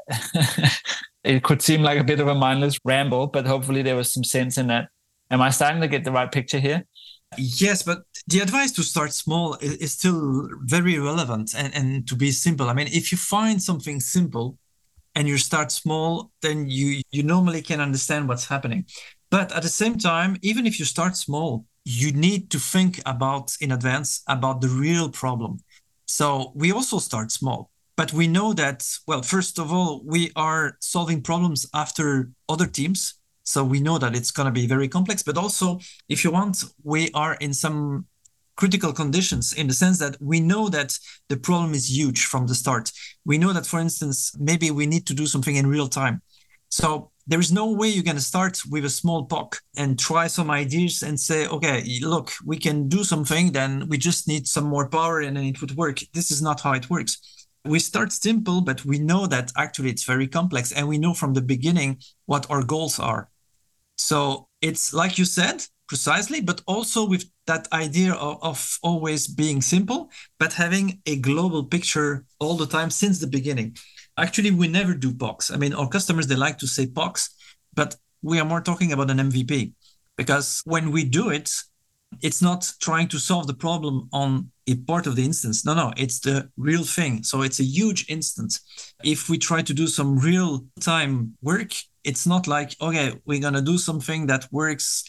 it 1.24 1.42
could 1.42 1.62
seem 1.62 1.82
like 1.82 1.98
a 1.98 2.04
bit 2.04 2.20
of 2.20 2.28
a 2.28 2.34
mindless 2.34 2.78
ramble, 2.84 3.26
but 3.26 3.46
hopefully 3.46 3.82
there 3.82 3.96
was 3.96 4.12
some 4.12 4.24
sense 4.24 4.58
in 4.58 4.66
that. 4.68 4.88
Am 5.30 5.40
I 5.40 5.50
starting 5.50 5.80
to 5.80 5.88
get 5.88 6.04
the 6.04 6.12
right 6.12 6.30
picture 6.30 6.58
here? 6.58 6.84
Yes, 7.38 7.82
but 7.82 8.02
the 8.26 8.40
advice 8.40 8.72
to 8.72 8.82
start 8.82 9.12
small 9.12 9.54
is, 9.60 9.92
still 9.92 10.48
very 10.62 10.98
relevant 10.98 11.54
and, 11.56 11.72
and 11.74 12.08
to 12.08 12.16
be 12.16 12.32
simple. 12.32 12.68
I 12.68 12.72
mean, 12.72 12.88
if 12.88 13.12
you 13.12 13.18
find 13.18 13.62
something 13.62 14.00
simple 14.00 14.58
and 15.14 15.28
you 15.28 15.38
start 15.38 15.70
small, 15.70 16.32
then 16.42 16.68
you 16.68 17.02
you 17.12 17.22
normally 17.22 17.62
can 17.62 17.80
understand 17.80 18.28
what's 18.28 18.46
happening. 18.46 18.84
But 19.30 19.52
at 19.52 19.62
the 19.62 19.68
same 19.68 19.96
time, 19.98 20.36
even 20.42 20.66
if 20.66 20.78
you 20.80 20.84
start 20.84 21.16
small, 21.16 21.64
you 21.84 22.12
need 22.12 22.50
to 22.50 22.58
think 22.58 23.00
about 23.06 23.56
in 23.60 23.70
advance 23.72 24.22
about 24.26 24.60
the 24.60 24.68
real 24.68 25.08
problem. 25.08 25.58
So 26.06 26.52
we 26.56 26.72
also 26.72 26.98
start 26.98 27.30
small, 27.30 27.70
but 27.96 28.12
we 28.12 28.26
know 28.26 28.52
that, 28.54 28.84
well, 29.06 29.22
first 29.22 29.58
of 29.60 29.72
all, 29.72 30.02
we 30.04 30.32
are 30.34 30.76
solving 30.80 31.22
problems 31.22 31.66
after 31.72 32.30
other 32.48 32.66
teams. 32.66 33.19
So 33.50 33.64
we 33.64 33.80
know 33.80 33.98
that 33.98 34.14
it's 34.14 34.30
going 34.30 34.46
to 34.46 34.52
be 34.52 34.68
very 34.68 34.86
complex, 34.86 35.24
but 35.24 35.36
also, 35.36 35.80
if 36.08 36.22
you 36.22 36.30
want, 36.30 36.62
we 36.84 37.10
are 37.14 37.34
in 37.34 37.52
some 37.52 38.06
critical 38.56 38.92
conditions 38.92 39.52
in 39.52 39.66
the 39.66 39.74
sense 39.74 39.98
that 39.98 40.16
we 40.20 40.38
know 40.38 40.68
that 40.68 40.96
the 41.28 41.36
problem 41.36 41.74
is 41.74 41.90
huge 41.90 42.26
from 42.26 42.46
the 42.46 42.54
start. 42.54 42.92
We 43.24 43.38
know 43.38 43.52
that, 43.52 43.66
for 43.66 43.80
instance, 43.80 44.32
maybe 44.38 44.70
we 44.70 44.86
need 44.86 45.04
to 45.06 45.14
do 45.14 45.26
something 45.26 45.56
in 45.56 45.66
real 45.66 45.88
time. 45.88 46.22
So 46.68 47.10
there 47.26 47.40
is 47.40 47.50
no 47.50 47.72
way 47.72 47.88
you're 47.88 48.04
going 48.04 48.22
to 48.24 48.32
start 48.34 48.60
with 48.70 48.84
a 48.84 48.90
small 48.90 49.26
POC 49.26 49.58
and 49.76 49.98
try 49.98 50.28
some 50.28 50.48
ideas 50.48 51.02
and 51.02 51.18
say, 51.18 51.48
okay, 51.48 51.98
look, 52.02 52.30
we 52.46 52.56
can 52.56 52.86
do 52.86 53.02
something, 53.02 53.50
then 53.50 53.88
we 53.88 53.98
just 53.98 54.28
need 54.28 54.46
some 54.46 54.64
more 54.64 54.88
power 54.88 55.22
and 55.22 55.36
then 55.36 55.46
it 55.46 55.60
would 55.60 55.76
work. 55.76 55.98
This 56.14 56.30
is 56.30 56.40
not 56.40 56.60
how 56.60 56.74
it 56.74 56.88
works. 56.88 57.46
We 57.64 57.80
start 57.80 58.12
simple, 58.12 58.60
but 58.60 58.84
we 58.84 59.00
know 59.00 59.26
that 59.26 59.50
actually 59.56 59.90
it's 59.90 60.04
very 60.04 60.28
complex 60.28 60.70
and 60.70 60.86
we 60.86 60.98
know 60.98 61.14
from 61.14 61.34
the 61.34 61.42
beginning 61.42 61.98
what 62.26 62.48
our 62.48 62.62
goals 62.62 63.00
are. 63.00 63.29
So 64.00 64.48
it's 64.62 64.94
like 64.94 65.18
you 65.18 65.26
said, 65.26 65.64
precisely, 65.86 66.40
but 66.40 66.62
also 66.66 67.06
with 67.06 67.24
that 67.46 67.68
idea 67.72 68.14
of, 68.14 68.38
of, 68.42 68.78
always 68.82 69.26
being 69.26 69.60
simple, 69.60 70.10
but 70.38 70.52
having 70.54 71.00
a 71.06 71.16
global 71.16 71.64
picture 71.64 72.24
all 72.38 72.56
the 72.56 72.66
time 72.66 72.90
since 72.90 73.18
the 73.18 73.26
beginning. 73.26 73.76
Actually, 74.16 74.52
we 74.52 74.68
never 74.68 74.94
do 74.94 75.12
POCs. 75.12 75.52
I 75.52 75.56
mean, 75.56 75.74
our 75.74 75.88
customers, 75.88 76.26
they 76.26 76.36
like 76.36 76.58
to 76.58 76.66
say 76.66 76.86
POCs, 76.86 77.28
but 77.74 77.96
we 78.22 78.38
are 78.40 78.44
more 78.44 78.60
talking 78.60 78.92
about 78.92 79.10
an 79.10 79.18
MVP 79.18 79.72
because 80.16 80.62
when 80.64 80.90
we 80.92 81.04
do 81.04 81.28
it, 81.28 81.50
it's 82.22 82.42
not 82.42 82.72
trying 82.80 83.08
to 83.08 83.18
solve 83.18 83.46
the 83.46 83.54
problem 83.54 84.08
on 84.12 84.50
a 84.66 84.76
part 84.76 85.06
of 85.06 85.16
the 85.16 85.24
instance. 85.24 85.64
No, 85.66 85.74
no, 85.74 85.92
it's 85.96 86.20
the 86.20 86.48
real 86.56 86.84
thing. 86.84 87.22
So 87.22 87.42
it's 87.42 87.60
a 87.60 87.64
huge 87.64 88.06
instance. 88.08 88.60
If 89.04 89.28
we 89.28 89.38
try 89.38 89.62
to 89.62 89.74
do 89.74 89.86
some 89.86 90.18
real 90.18 90.64
time 90.80 91.36
work, 91.42 91.72
it's 92.04 92.26
not 92.26 92.46
like, 92.46 92.76
okay, 92.80 93.14
we're 93.24 93.40
going 93.40 93.54
to 93.54 93.62
do 93.62 93.78
something 93.78 94.26
that 94.26 94.48
works 94.52 95.04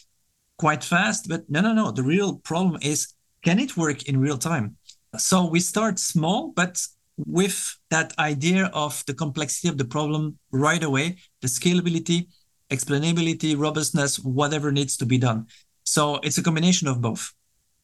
quite 0.58 0.84
fast. 0.84 1.28
But 1.28 1.48
no, 1.48 1.60
no, 1.60 1.72
no. 1.72 1.90
The 1.90 2.02
real 2.02 2.36
problem 2.36 2.78
is 2.82 3.14
can 3.44 3.58
it 3.58 3.76
work 3.76 4.04
in 4.04 4.20
real 4.20 4.38
time? 4.38 4.76
So 5.18 5.46
we 5.46 5.60
start 5.60 5.98
small, 5.98 6.52
but 6.54 6.80
with 7.18 7.76
that 7.90 8.16
idea 8.18 8.70
of 8.72 9.04
the 9.06 9.14
complexity 9.14 9.68
of 9.68 9.78
the 9.78 9.84
problem 9.84 10.38
right 10.50 10.82
away, 10.82 11.16
the 11.40 11.48
scalability, 11.48 12.28
explainability, 12.70 13.58
robustness, 13.58 14.18
whatever 14.18 14.72
needs 14.72 14.96
to 14.96 15.06
be 15.06 15.18
done. 15.18 15.46
So 15.84 16.16
it's 16.22 16.38
a 16.38 16.42
combination 16.42 16.88
of 16.88 17.00
both. 17.00 17.34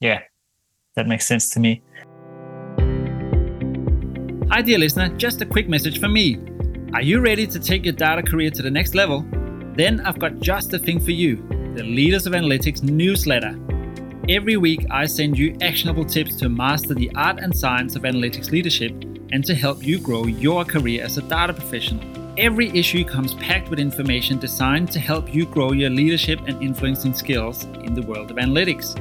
Yeah, 0.01 0.21
that 0.95 1.07
makes 1.07 1.27
sense 1.27 1.51
to 1.51 1.61
me. 1.61 1.83
Hi, 4.51 4.63
dear 4.63 4.79
listener, 4.79 5.11
just 5.17 5.43
a 5.43 5.47
quick 5.47 5.69
message 5.69 6.01
from 6.01 6.15
me. 6.15 6.39
Are 6.95 7.03
you 7.03 7.21
ready 7.21 7.47
to 7.47 7.61
take 7.61 7.85
your 7.85 7.93
data 7.93 8.23
career 8.23 8.51
to 8.51 8.63
the 8.63 8.71
next 8.71 8.95
level? 8.95 9.23
Then 9.75 10.01
I've 10.01 10.19
got 10.19 10.41
just 10.41 10.71
the 10.71 10.79
thing 10.79 10.99
for 10.99 11.11
you 11.11 11.37
the 11.77 11.85
Leaders 11.85 12.27
of 12.27 12.33
Analytics 12.33 12.83
newsletter. 12.83 13.59
Every 14.27 14.57
week, 14.57 14.87
I 14.91 15.05
send 15.05 15.39
you 15.39 15.55
actionable 15.61 16.07
tips 16.07 16.37
to 16.37 16.49
master 16.49 16.95
the 16.95 17.11
art 17.15 17.41
and 17.41 17.55
science 17.55 17.95
of 17.95 18.03
analytics 18.03 18.51
leadership 18.51 18.93
and 19.33 19.45
to 19.45 19.55
help 19.55 19.83
you 19.83 20.01
grow 20.01 20.25
your 20.27 20.65
career 20.65 21.05
as 21.05 21.19
a 21.19 21.23
data 21.23 21.53
professional. 21.53 22.03
Every 22.39 22.71
issue 22.71 23.05
comes 23.05 23.35
packed 23.35 23.69
with 23.69 23.79
information 23.79 24.39
designed 24.39 24.91
to 24.93 24.99
help 24.99 25.33
you 25.33 25.45
grow 25.45 25.73
your 25.73 25.91
leadership 25.91 26.41
and 26.47 26.61
influencing 26.63 27.13
skills 27.13 27.65
in 27.85 27.93
the 27.93 28.03
world 28.03 28.31
of 28.31 28.39
analytics. 28.39 28.97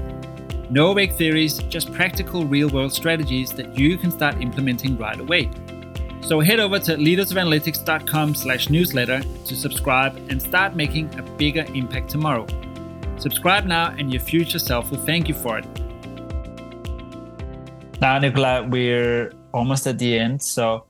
No 0.69 0.93
vague 0.93 1.13
theories, 1.13 1.59
just 1.69 1.93
practical 1.93 2.45
real 2.45 2.69
world 2.69 2.91
strategies 2.91 3.53
that 3.53 3.79
you 3.79 3.97
can 3.97 4.11
start 4.11 4.41
implementing 4.41 4.97
right 4.97 5.19
away. 5.19 5.49
So 6.27 6.41
head 6.41 6.59
over 6.59 6.77
to 6.77 6.97
leadersofanalytics.com 6.97 8.35
slash 8.35 8.69
newsletter 8.69 9.21
to 9.45 9.55
subscribe 9.55 10.17
and 10.29 10.41
start 10.41 10.75
making 10.75 11.17
a 11.17 11.21
bigger 11.21 11.65
impact 11.73 12.09
tomorrow. 12.09 12.45
Subscribe 13.17 13.63
now 13.63 13.95
and 13.97 14.11
your 14.11 14.21
future 14.21 14.59
self 14.59 14.91
will 14.91 14.97
thank 15.05 15.29
you 15.29 15.33
for 15.33 15.59
it. 15.59 15.65
Now, 18.01 18.19
Nicola, 18.19 18.67
we're 18.67 19.31
almost 19.53 19.87
at 19.87 19.99
the 19.99 20.19
end. 20.19 20.43
So 20.43 20.83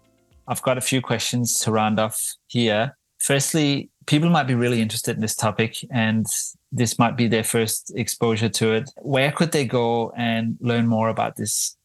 I've 0.48 0.64
got 0.64 0.80
a 0.80 0.82
few 0.82 1.04
questions 1.04 1.60
to 1.60 1.72
round 1.72 2.00
off 2.00 2.20
here. 2.48 2.98
Firstly, 3.20 3.92
people 4.08 4.32
might 4.32 4.48
be 4.48 4.56
really 4.56 4.82
interested 4.82 5.18
in 5.18 5.22
this 5.22 5.36
topic 5.36 5.78
and 5.92 6.26
this 6.72 6.98
might 6.98 7.16
be 7.16 7.28
their 7.28 7.44
first 7.44 7.94
exposure 7.96 8.50
to 8.50 8.72
it. 8.72 8.90
Where 9.04 9.32
could 9.32 9.52
they 9.52 9.66
go 9.66 10.12
and 10.18 10.58
learn 10.62 10.88
more 10.88 11.10
about 11.10 11.36
this? 11.36 11.77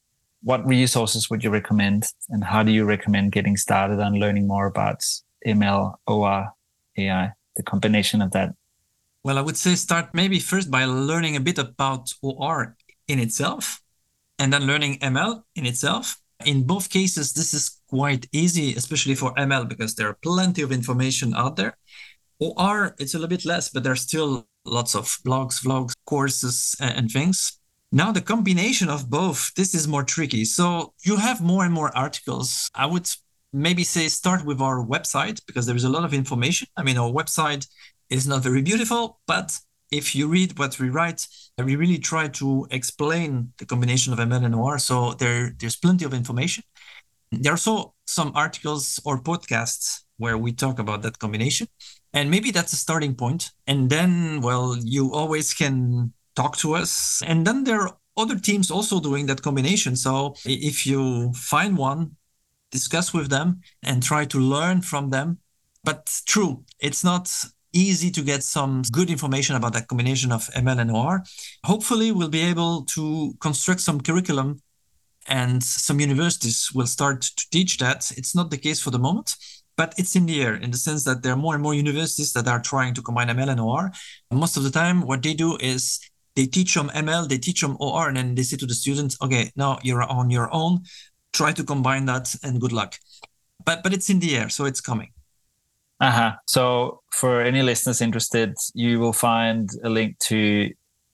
What 0.43 0.67
resources 0.67 1.31
would 1.31 1.45
you 1.45 1.51
recommend? 1.51 2.07
And 2.29 2.43
how 2.43 2.63
do 2.63 2.73
you 2.73 2.85
recommend 2.85 3.33
getting 3.33 3.57
started 3.57 4.01
on 4.01 4.15
learning 4.15 4.47
more 4.47 4.67
about 4.67 5.05
ML, 5.47 5.95
OR, 6.07 6.53
AI, 6.99 7.33
the 7.57 7.63
combination 7.63 8.21
of 8.23 8.33
that? 8.33 8.55
Well, 9.25 9.39
I 9.39 9.41
would 9.41 9.57
say 9.57 9.77
start 9.77 10.15
maybe 10.15 10.41
first 10.41 10.71
by 10.71 10.85
learning 10.85 11.37
a 11.37 11.41
bit 11.41 11.59
about 11.59 12.13
OR 12.23 12.77
in 13.07 13.21
itself 13.21 13.81
and 14.39 14.53
then 14.53 14.67
learning 14.67 14.99
ML 14.99 15.45
in 15.55 15.65
itself. 15.67 16.17
In 16.45 16.65
both 16.65 16.91
cases, 16.91 17.33
this 17.33 17.55
is 17.55 17.81
quite 17.89 18.27
easy, 18.33 18.75
especially 18.75 19.15
for 19.15 19.33
ML, 19.35 19.69
because 19.69 19.95
there 19.95 20.09
are 20.09 20.19
plenty 20.23 20.63
of 20.63 20.73
information 20.73 21.35
out 21.35 21.55
there. 21.55 21.77
OR, 22.41 22.97
it's 22.99 23.15
a 23.15 23.19
little 23.19 23.29
bit 23.29 23.45
less, 23.45 23.69
but 23.69 23.85
there's 23.85 24.01
still 24.01 24.49
lots 24.65 24.97
of 24.97 25.05
blogs, 25.25 25.63
vlogs, 25.65 25.93
courses, 26.05 26.75
and 26.81 27.09
things. 27.09 27.61
Now, 27.95 28.11
the 28.11 28.23
combination 28.23 28.89
of 28.89 29.11
both, 29.11 29.53
this 29.55 29.75
is 29.75 29.87
more 29.87 30.03
tricky. 30.03 30.47
So 30.47 30.95
you 31.05 31.17
have 31.17 31.43
more 31.43 31.65
and 31.65 31.75
more 31.75 31.95
articles. 31.95 32.71
I 32.75 32.87
would 32.87 33.07
maybe 33.53 33.85
say 33.85 34.09
start 34.09 34.47
with 34.47 34.63
our 34.63 34.83
website 34.83 35.45
because 35.47 35.67
there 35.67 35.77
is 35.77 35.85
a 35.85 35.91
lot 35.91 36.05
of 36.05 36.15
information. 36.15 36.69
I 36.75 36.85
mean, 36.85 36.97
our 36.97 37.13
website 37.13 37.67
is 38.09 38.27
not 38.27 38.43
very 38.43 38.63
beautiful, 38.63 39.21
but 39.27 39.59
if 39.91 40.15
you 40.15 40.27
read 40.27 40.59
what 40.59 40.79
we 40.81 40.89
write, 40.89 41.27
we 41.63 41.77
really 41.77 41.99
try 41.99 42.29
to 42.29 42.67
explain 42.71 43.53
the 43.59 43.67
combination 43.67 44.15
of 44.15 44.19
ML 44.19 44.47
and 44.47 44.55
OR. 44.55 44.79
So 44.79 45.13
there, 45.13 45.53
there's 45.59 45.77
plenty 45.77 46.07
of 46.07 46.15
information. 46.15 46.65
There 47.31 47.53
are 47.53 47.61
also 47.61 47.95
some 48.07 48.33
articles 48.35 49.01
or 49.05 49.21
podcasts 49.21 50.01
where 50.17 50.39
we 50.39 50.53
talk 50.53 50.79
about 50.79 51.03
that 51.03 51.19
combination. 51.19 51.67
And 52.15 52.31
maybe 52.31 52.53
that's 52.53 52.73
a 52.73 52.77
starting 52.77 53.15
point. 53.15 53.51
And 53.67 53.91
then, 53.91 54.41
well, 54.41 54.77
you 54.81 55.13
always 55.13 55.53
can 55.53 56.15
talk 56.35 56.57
to 56.59 56.75
us. 56.75 57.23
And 57.27 57.47
then 57.47 57.65
there 57.65 57.81
are 57.83 57.97
other 58.17 58.39
teams 58.39 58.71
also 58.71 59.01
doing 59.01 59.27
that 59.27 59.43
combination. 59.43 59.97
So 59.97 60.35
if 60.45 60.87
you 60.87 61.33
find 61.33 61.77
one, 61.77 62.17
discuss 62.71 63.13
with 63.13 63.29
them 63.31 63.61
and 63.83 64.03
try 64.03 64.25
to 64.27 64.39
learn 64.39 64.83
from 64.83 65.11
them. 65.11 65.39
But 65.85 66.21
true, 66.27 66.65
it's 66.81 67.05
not 67.05 67.31
easy 67.73 68.11
to 68.11 68.23
get 68.23 68.45
some 68.45 68.83
good 68.93 69.11
information 69.11 69.57
about 69.57 69.73
that 69.73 69.89
combination 69.89 70.31
of 70.33 70.49
ML 70.55 70.81
and 70.81 70.91
OR. 70.91 71.23
Hopefully, 71.65 72.13
we'll 72.13 72.29
be 72.29 72.43
able 72.43 72.85
to 72.95 73.35
construct 73.41 73.81
some 73.81 74.01
curriculum 74.01 74.61
and 75.27 75.63
some 75.63 76.01
universities 76.01 76.71
will 76.75 76.87
start 76.87 77.23
to 77.23 77.47
teach 77.51 77.79
that. 77.79 78.13
It's 78.17 78.35
not 78.35 78.51
the 78.51 78.59
case 78.59 78.81
for 78.81 78.91
the 78.91 78.99
moment, 78.99 79.37
but 79.77 79.95
it's 79.97 80.17
in 80.17 80.27
the 80.27 80.43
air 80.43 80.55
in 80.55 80.71
the 80.71 80.77
sense 80.77 81.05
that 81.05 81.23
there 81.23 81.33
are 81.33 81.37
more 81.37 81.55
and 81.55 81.63
more 81.63 81.75
universities 81.75 82.33
that 82.33 82.49
are 82.49 82.61
trying 82.61 82.95
to 82.95 83.03
combine 83.03 83.29
ML 83.29 83.51
and 83.51 83.61
OR. 83.61 83.93
most 84.31 84.57
of 84.57 84.65
the 84.65 84.71
time, 84.71 85.03
what 85.03 85.23
they 85.23 85.35
do 85.35 85.57
is 85.59 86.01
they 86.37 86.47
teach 86.47 86.75
them 86.75 86.89
ML, 86.91 87.29
they 87.29 87.39
teach 87.39 87.61
them 87.61 87.77
OR, 87.81 88.09
and 88.09 88.17
then 88.17 88.35
they 88.35 88.43
say 88.43 88.57
to 88.57 88.67
the 88.67 88.75
students, 88.75 89.17
okay, 89.23 89.51
now 89.57 89.79
you're 89.83 90.03
on 90.03 90.31
your 90.31 90.53
own. 90.53 90.81
Try 91.33 91.53
to 91.53 91.65
combine 91.65 92.07
that 92.07 92.35
and 92.43 92.61
good 92.61 92.73
luck. 92.73 92.99
But 93.65 93.83
but 93.83 93.93
it's 93.93 94.11
in 94.11 94.19
the 94.19 94.37
air, 94.37 94.49
so 94.49 94.65
it's 94.65 94.81
coming. 94.81 95.11
Uh-huh. 96.01 96.33
So 96.47 97.01
for 97.13 97.41
any 97.41 97.63
listeners 97.63 98.01
interested, 98.01 98.55
you 98.75 98.99
will 98.99 99.13
find 99.13 99.71
a 99.85 99.89
link 99.89 100.19
to 100.21 100.71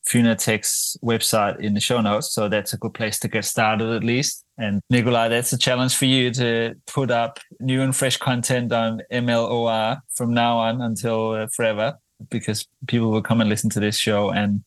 Funartech's 0.09 0.97
website 1.05 1.61
in 1.61 1.75
the 1.75 1.81
show 1.81 2.01
notes. 2.01 2.33
So 2.33 2.49
that's 2.49 2.73
a 2.73 2.79
good 2.79 2.95
place 2.95 3.19
to 3.21 3.29
get 3.29 3.45
started 3.45 3.91
at 3.95 4.03
least. 4.03 4.45
And 4.57 4.81
Nikolaj, 4.91 5.29
that's 5.29 5.53
a 5.53 5.59
challenge 5.59 5.95
for 5.95 6.07
you 6.07 6.31
to 6.33 6.75
put 6.87 7.11
up 7.11 7.39
new 7.61 7.83
and 7.83 7.95
fresh 7.95 8.17
content 8.17 8.73
on 8.73 9.03
MLOR 9.13 9.99
from 10.15 10.33
now 10.33 10.57
on 10.59 10.81
until 10.81 11.33
uh, 11.33 11.47
forever. 11.55 11.99
because 12.31 12.67
people 12.87 13.11
will 13.11 13.23
come 13.23 13.41
and 13.41 13.49
listen 13.49 13.71
to 13.71 13.81
this 13.81 13.99
show 13.99 14.31
and 14.31 14.65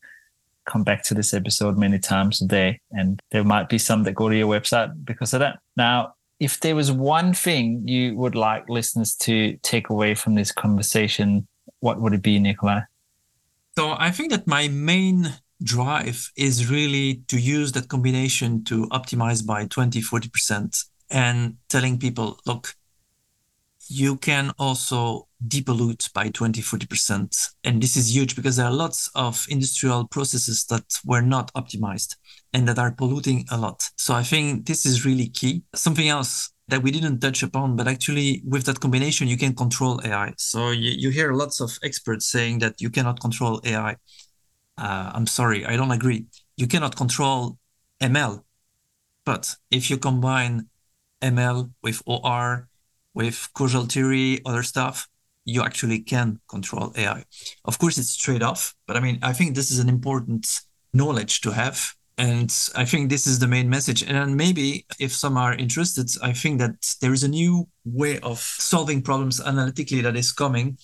come 0.72 0.84
back 0.84 1.04
to 1.04 1.14
this 1.14 1.34
episode 1.34 1.78
many 1.78 2.00
times 2.00 2.42
a 2.42 2.48
day. 2.48 2.80
And 2.92 3.22
there 3.32 3.44
might 3.44 3.70
be 3.70 3.78
some 3.78 4.04
that 4.04 4.14
go 4.14 4.30
to 4.30 4.36
your 4.36 4.48
website 4.48 4.94
because 5.04 5.34
of 5.34 5.40
that. 5.42 5.60
Now, 5.76 6.14
if 6.40 6.60
there 6.60 6.76
was 6.76 6.92
one 6.92 7.34
thing 7.34 7.88
you 7.88 8.16
would 8.16 8.36
like 8.36 8.68
listeners 8.70 9.16
to 9.18 9.58
take 9.62 9.90
away 9.90 10.16
from 10.16 10.36
this 10.36 10.52
conversation, 10.52 11.48
what 11.82 12.02
would 12.02 12.14
it 12.14 12.24
be, 12.24 12.40
Nicola? 12.40 12.88
So 13.78 13.96
I 13.98 14.12
think 14.12 14.32
that 14.32 14.48
my 14.48 14.68
main 14.68 15.34
drive 15.64 16.32
is 16.36 16.70
really 16.70 17.22
to 17.28 17.40
use 17.40 17.72
that 17.74 17.88
combination 17.88 18.64
to 18.66 18.88
optimize 18.88 19.46
by 19.46 19.66
20, 19.66 20.02
40% 20.02 20.86
and 21.10 21.58
telling 21.70 22.00
people, 22.00 22.40
look, 22.46 22.76
you 23.88 24.18
can 24.18 24.52
also 24.58 25.28
depollute 25.48 26.12
by 26.14 26.30
20, 26.30 26.62
40%. 26.62 27.50
And 27.64 27.82
this 27.82 27.96
is 27.96 28.16
huge 28.16 28.36
because 28.36 28.58
there 28.58 28.68
are 28.68 28.74
lots 28.74 29.10
of 29.16 29.46
industrial 29.50 30.08
processes 30.08 30.66
that 30.66 30.84
were 31.06 31.22
not 31.22 31.52
optimized 31.54 32.16
and 32.54 32.68
that 32.68 32.80
are 32.80 32.92
polluting 32.92 33.46
a 33.52 33.58
lot. 33.58 33.90
So 33.98 34.14
I 34.14 34.24
think 34.24 34.66
this 34.66 34.86
is 34.86 35.06
really 35.06 35.28
key. 35.28 35.64
Something 35.74 36.10
else 36.10 36.52
that 36.68 36.84
we 36.84 36.92
didn't 36.92 37.20
touch 37.20 37.44
upon, 37.44 37.76
but 37.76 37.88
actually 37.88 38.42
with 38.46 38.66
that 38.66 38.80
combination, 38.80 39.28
you 39.28 39.38
can 39.38 39.54
control 39.54 40.00
AI. 40.06 40.34
So 40.38 40.72
you, 40.72 40.92
you 40.92 41.10
hear 41.10 41.34
lots 41.34 41.60
of 41.60 41.78
experts 41.84 42.26
saying 42.26 42.60
that 42.60 42.80
you 42.80 42.90
cannot 42.90 43.20
control 43.20 43.62
AI. 43.66 43.98
Uh, 44.78 45.12
I'm 45.14 45.28
sorry, 45.28 45.66
I 45.66 45.76
don't 45.76 45.92
agree. 45.92 46.26
You 46.58 46.68
cannot 46.68 46.96
control 46.96 47.58
ML. 48.02 48.44
But 49.26 49.56
if 49.70 49.90
you 49.90 49.98
combine 49.98 50.70
ML 51.22 51.72
with 51.84 52.02
OR, 52.06 52.68
with 53.14 53.50
causal 53.54 53.86
theory, 53.86 54.40
other 54.46 54.64
stuff, 54.64 55.08
you 55.46 55.64
actually 55.64 56.00
can 56.00 56.40
control 56.48 56.94
AI. 56.96 57.24
Of 57.66 57.80
course, 57.80 57.98
it's 57.98 58.16
trade 58.16 58.44
off, 58.44 58.76
but 58.88 58.98
I 58.98 59.00
mean, 59.00 59.20
I 59.22 59.34
think 59.34 59.56
this 59.56 59.72
is 59.72 59.80
an 59.80 59.90
important 59.90 60.48
knowledge 60.94 61.42
to 61.42 61.52
have. 61.52 61.94
And 62.18 62.54
I 62.76 62.86
think 62.86 63.10
this 63.10 63.26
is 63.26 63.40
the 63.40 63.48
main 63.48 63.70
message. 63.70 64.04
And 64.04 64.36
maybe 64.36 64.86
if 65.00 65.12
some 65.12 65.38
are 65.38 65.56
interested, 65.56 66.08
I 66.22 66.34
think 66.34 66.60
that 66.60 66.76
there 67.02 67.14
is 67.14 67.24
a 67.24 67.28
new 67.28 67.68
way 67.84 68.20
of 68.20 68.40
solving 68.40 69.02
problems 69.02 69.42
analytically 69.42 70.02
that 70.02 70.16
is 70.16 70.32
coming 70.32 70.78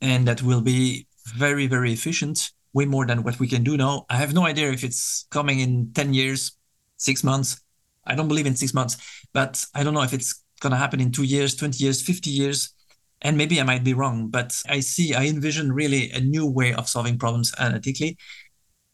and 0.00 0.26
that 0.26 0.42
will 0.42 0.60
be 0.60 1.06
very, 1.26 1.68
very 1.68 1.92
efficient, 1.92 2.50
way 2.72 2.84
more 2.84 3.06
than 3.06 3.22
what 3.22 3.38
we 3.38 3.46
can 3.46 3.62
do 3.62 3.76
now. 3.76 4.06
I 4.10 4.16
have 4.16 4.34
no 4.34 4.44
idea 4.44 4.72
if 4.72 4.82
it's 4.82 5.26
coming 5.30 5.60
in 5.60 5.92
10 5.94 6.14
years, 6.14 6.52
six 6.96 7.22
months. 7.22 7.60
I 8.04 8.16
don't 8.16 8.28
believe 8.28 8.46
in 8.46 8.56
six 8.56 8.74
months, 8.74 8.96
but 9.32 9.64
I 9.74 9.84
don't 9.84 9.94
know 9.94 10.02
if 10.02 10.12
it's 10.12 10.42
going 10.60 10.72
to 10.72 10.76
happen 10.76 11.00
in 11.00 11.12
two 11.12 11.22
years, 11.22 11.54
20 11.54 11.82
years, 11.82 12.02
50 12.02 12.30
years. 12.30 12.74
And 13.22 13.38
maybe 13.38 13.60
I 13.60 13.64
might 13.64 13.84
be 13.84 13.94
wrong, 13.94 14.28
but 14.28 14.60
I 14.68 14.80
see, 14.80 15.14
I 15.14 15.26
envision 15.26 15.72
really 15.72 16.10
a 16.10 16.20
new 16.20 16.46
way 16.46 16.74
of 16.74 16.88
solving 16.88 17.18
problems 17.18 17.52
analytically. 17.58 18.18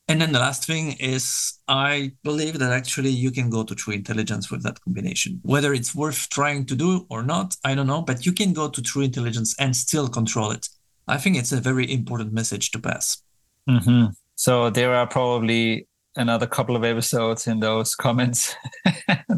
And 0.06 0.22
then 0.22 0.32
the 0.32 0.38
last 0.38 0.66
thing 0.66 0.92
is, 0.92 1.58
I 1.68 2.12
believe 2.24 2.58
that 2.58 2.72
actually 2.72 3.10
you 3.10 3.30
can 3.30 3.50
go 3.50 3.62
to 3.62 3.74
true 3.74 3.92
intelligence 3.92 4.50
with 4.50 4.62
that 4.62 4.80
combination. 4.80 5.40
Whether 5.42 5.74
it's 5.74 5.94
worth 5.94 6.30
trying 6.30 6.64
to 6.66 6.74
do 6.74 7.06
or 7.10 7.22
not, 7.22 7.56
I 7.64 7.74
don't 7.74 7.86
know, 7.86 8.00
but 8.00 8.24
you 8.24 8.32
can 8.32 8.54
go 8.54 8.70
to 8.70 8.82
true 8.82 9.02
intelligence 9.02 9.54
and 9.58 9.76
still 9.76 10.08
control 10.08 10.50
it. 10.50 10.66
I 11.06 11.18
think 11.18 11.36
it's 11.36 11.52
a 11.52 11.60
very 11.60 11.90
important 11.92 12.32
message 12.32 12.70
to 12.70 12.78
pass. 12.78 13.22
Mm-hmm. 13.68 14.06
So 14.34 14.70
there 14.70 14.94
are 14.94 15.06
probably 15.06 15.88
another 16.16 16.46
couple 16.46 16.74
of 16.74 16.84
episodes 16.84 17.46
in 17.46 17.60
those 17.60 17.94
comments. 17.94 18.54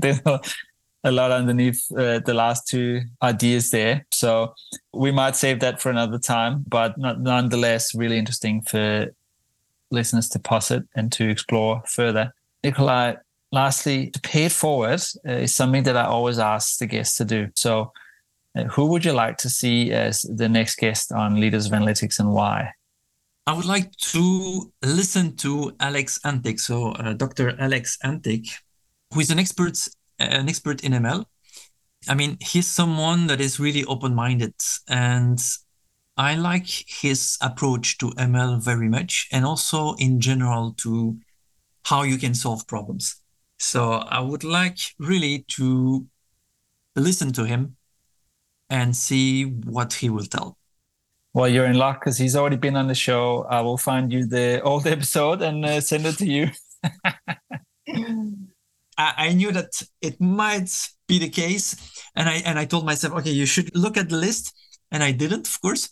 a 1.05 1.11
lot 1.11 1.31
underneath 1.31 1.91
uh, 1.93 2.19
the 2.21 2.35
last 2.35 2.69
two 2.69 3.03
ideas 3.23 3.71
there. 3.71 4.07
So 4.11 4.55
we 4.93 5.11
might 5.11 5.37
save 5.37 5.61
that 5.61 5.81
for 5.81 5.91
another 5.91 6.19
time, 6.19 6.65
but 6.69 6.99
not, 6.99 7.21
nonetheless, 7.21 7.95
really 7.95 8.19
interesting 8.19 8.63
for 8.63 9.09
listeners 9.91 10.29
to 10.31 10.39
posit 10.39 10.85
and 10.95 11.11
to 11.13 11.29
explore 11.29 11.83
further. 11.87 12.35
Nikolaj, 12.63 13.19
lastly, 13.51 14.11
to 14.11 14.21
pay 14.21 14.45
it 14.45 14.53
forward 14.53 15.01
uh, 15.27 15.33
is 15.33 15.55
something 15.55 15.83
that 15.85 15.97
I 15.97 16.05
always 16.05 16.39
ask 16.39 16.79
the 16.79 16.87
guests 16.87 17.17
to 17.19 17.25
do. 17.25 17.49
So, 17.55 17.93
uh, 18.57 18.65
who 18.65 18.87
would 18.87 19.05
you 19.05 19.13
like 19.13 19.37
to 19.39 19.49
see 19.49 19.93
as 19.93 20.23
the 20.23 20.49
next 20.49 20.77
guest 20.77 21.13
on 21.13 21.41
Leaders 21.41 21.67
of 21.67 21.73
Analytics 21.73 22.19
and 22.19 22.33
why? 22.33 22.73
I 23.47 23.53
would 23.53 23.65
like 23.65 23.91
to 23.97 24.73
listen 24.83 25.37
to 25.37 25.75
Alex 25.81 26.21
Antic, 26.25 26.61
so 26.61 26.93
uh, 26.93 27.15
Dr. 27.15 27.59
Alex 27.61 27.97
Antic, 28.05 28.47
who 29.13 29.21
is 29.21 29.31
an 29.31 29.39
expert 29.39 29.79
an 30.21 30.49
expert 30.49 30.83
in 30.83 30.93
ML. 30.93 31.25
I 32.09 32.15
mean, 32.15 32.39
he's 32.41 32.67
someone 32.67 33.27
that 33.27 33.41
is 33.41 33.61
really 33.61 33.85
open 33.85 34.15
minded, 34.15 34.55
and 34.89 35.41
I 36.17 36.35
like 36.35 36.69
his 36.87 37.37
approach 37.41 37.99
to 37.99 38.11
ML 38.11 38.63
very 38.63 38.89
much, 38.89 39.29
and 39.33 39.45
also 39.45 39.95
in 39.97 40.21
general 40.21 40.75
to 40.79 41.19
how 41.85 42.03
you 42.03 42.19
can 42.19 42.35
solve 42.35 42.67
problems. 42.67 43.17
So 43.59 43.93
I 43.93 44.21
would 44.21 44.45
like 44.45 44.79
really 44.99 45.45
to 45.57 46.07
listen 46.97 47.33
to 47.33 47.45
him 47.45 47.77
and 48.71 48.97
see 48.97 49.45
what 49.45 49.95
he 49.95 50.09
will 50.09 50.25
tell. 50.25 50.57
Well, 51.33 51.49
you're 51.49 51.67
in 51.67 51.77
luck 51.77 52.01
because 52.01 52.19
he's 52.19 52.35
already 52.35 52.57
been 52.57 52.77
on 52.77 52.89
the 52.89 52.95
show. 52.95 53.45
I 53.45 53.61
will 53.61 53.77
find 53.77 54.13
you 54.13 54.27
the 54.27 54.61
old 54.63 54.87
episode 54.97 55.43
and 55.43 55.65
uh, 55.65 55.81
send 55.81 56.07
it 56.07 56.19
to 56.19 56.27
you. 56.27 56.51
I, 59.01 59.29
I 59.29 59.33
knew 59.33 59.53
that 59.53 59.83
it 60.01 60.21
might 60.21 60.71
be 61.09 61.19
the 61.19 61.29
case, 61.29 61.77
and 62.15 62.29
I 62.29 62.37
and 62.45 62.59
I 62.59 62.65
told 62.67 62.85
myself, 62.85 63.15
okay, 63.15 63.31
you 63.31 63.47
should 63.47 63.75
look 63.75 63.97
at 63.97 64.09
the 64.09 64.17
list, 64.17 64.53
and 64.93 65.03
I 65.03 65.13
didn't, 65.13 65.47
of 65.49 65.61
course. 65.61 65.91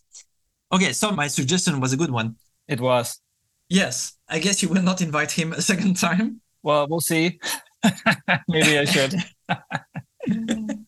Okay, 0.70 0.92
so 0.92 1.10
my 1.12 1.28
suggestion 1.28 1.80
was 1.80 1.92
a 1.92 1.96
good 1.96 2.10
one. 2.10 2.36
It 2.68 2.80
was. 2.80 3.20
Yes, 3.68 4.14
I 4.28 4.38
guess 4.38 4.62
you 4.62 4.68
will 4.68 4.82
not 4.82 5.00
invite 5.00 5.32
him 5.32 5.52
a 5.52 5.62
second 5.62 5.96
time. 5.96 6.40
Well, 6.62 6.86
we'll 6.88 7.00
see. 7.00 7.38
Maybe 8.48 8.78
I 8.78 8.84
should. 8.84 9.14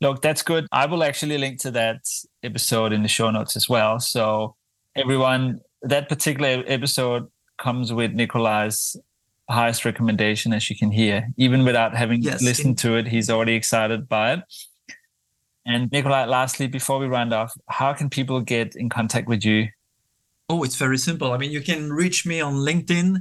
Look, 0.00 0.20
that's 0.20 0.42
good. 0.42 0.66
I 0.72 0.84
will 0.86 1.02
actually 1.02 1.38
link 1.38 1.60
to 1.62 1.70
that 1.70 2.00
episode 2.42 2.92
in 2.92 3.02
the 3.02 3.08
show 3.08 3.30
notes 3.30 3.56
as 3.56 3.68
well. 3.68 3.98
So 3.98 4.56
everyone, 4.94 5.60
that 5.82 6.08
particular 6.10 6.62
episode 6.66 7.28
comes 7.56 7.92
with 7.92 8.12
Nikolaj's 8.12 8.96
highest 9.48 9.84
recommendation, 9.84 10.52
as 10.52 10.68
you 10.68 10.76
can 10.76 10.90
hear. 10.90 11.28
Even 11.36 11.64
without 11.64 11.94
having 11.94 12.22
yes, 12.22 12.42
listened 12.42 12.70
in- 12.70 12.76
to 12.76 12.96
it, 12.96 13.06
he's 13.06 13.30
already 13.30 13.54
excited 13.54 14.08
by 14.08 14.34
it. 14.34 14.40
And 15.66 15.90
Nikolaj, 15.90 16.28
lastly, 16.28 16.68
before 16.68 16.98
we 16.98 17.06
round 17.06 17.32
off, 17.32 17.52
how 17.68 17.92
can 17.92 18.08
people 18.08 18.40
get 18.40 18.76
in 18.76 18.88
contact 18.88 19.28
with 19.28 19.44
you? 19.44 19.68
Oh, 20.48 20.62
it's 20.62 20.76
very 20.76 20.96
simple. 20.96 21.32
I 21.32 21.38
mean, 21.38 21.50
you 21.50 21.60
can 21.60 21.92
reach 21.92 22.24
me 22.24 22.40
on 22.40 22.54
LinkedIn 22.54 23.20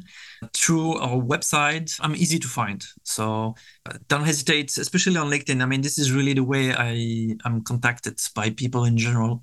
through 0.54 1.00
our 1.00 1.20
website. 1.20 1.98
I'm 2.00 2.16
easy 2.16 2.38
to 2.38 2.48
find. 2.48 2.86
So 3.02 3.56
uh, 3.88 3.98
don't 4.08 4.26
hesitate, 4.26 4.78
especially 4.78 5.18
on 5.18 5.32
LinkedIn. 5.32 5.64
I 5.64 5.66
mean, 5.66 5.82
this 5.82 5.98
is 5.98 6.12
really 6.12 6.34
the 6.34 6.44
way 6.44 6.72
I 6.72 7.36
am 7.44 7.64
contacted 7.64 8.22
by 8.36 8.52
people 8.52 8.86
in 8.86 8.96
general. 8.96 9.42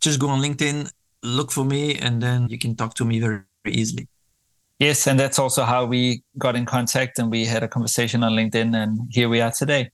Just 0.00 0.18
go 0.18 0.28
on 0.28 0.40
LinkedIn, 0.40 0.90
look 1.22 1.52
for 1.52 1.66
me, 1.66 1.96
and 1.96 2.22
then 2.22 2.48
you 2.48 2.58
can 2.58 2.74
talk 2.74 2.94
to 2.94 3.04
me 3.04 3.20
very, 3.20 3.42
very 3.62 3.76
easily. 3.76 4.08
Yes, 4.78 5.06
and 5.08 5.18
that's 5.18 5.38
also 5.38 5.64
how 5.64 5.84
we 5.84 6.22
got 6.38 6.54
in 6.54 6.64
contact 6.64 7.18
and 7.18 7.30
we 7.30 7.44
had 7.44 7.62
a 7.62 7.68
conversation 7.68 8.22
on 8.22 8.32
LinkedIn, 8.32 8.76
and 8.76 9.00
here 9.10 9.28
we 9.28 9.40
are 9.40 9.50
today. 9.50 9.90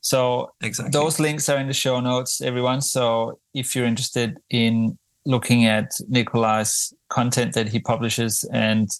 So 0.00 0.52
exactly. 0.62 0.90
those 0.90 1.18
links 1.18 1.48
are 1.48 1.56
in 1.56 1.68
the 1.68 1.72
show 1.72 2.00
notes, 2.00 2.40
everyone. 2.40 2.80
So 2.80 3.38
if 3.54 3.74
you're 3.74 3.86
interested 3.86 4.36
in 4.50 4.98
looking 5.24 5.64
at 5.64 5.92
Nikolaj's 6.08 6.92
content 7.08 7.54
that 7.54 7.68
he 7.68 7.80
publishes 7.80 8.44
and 8.52 8.90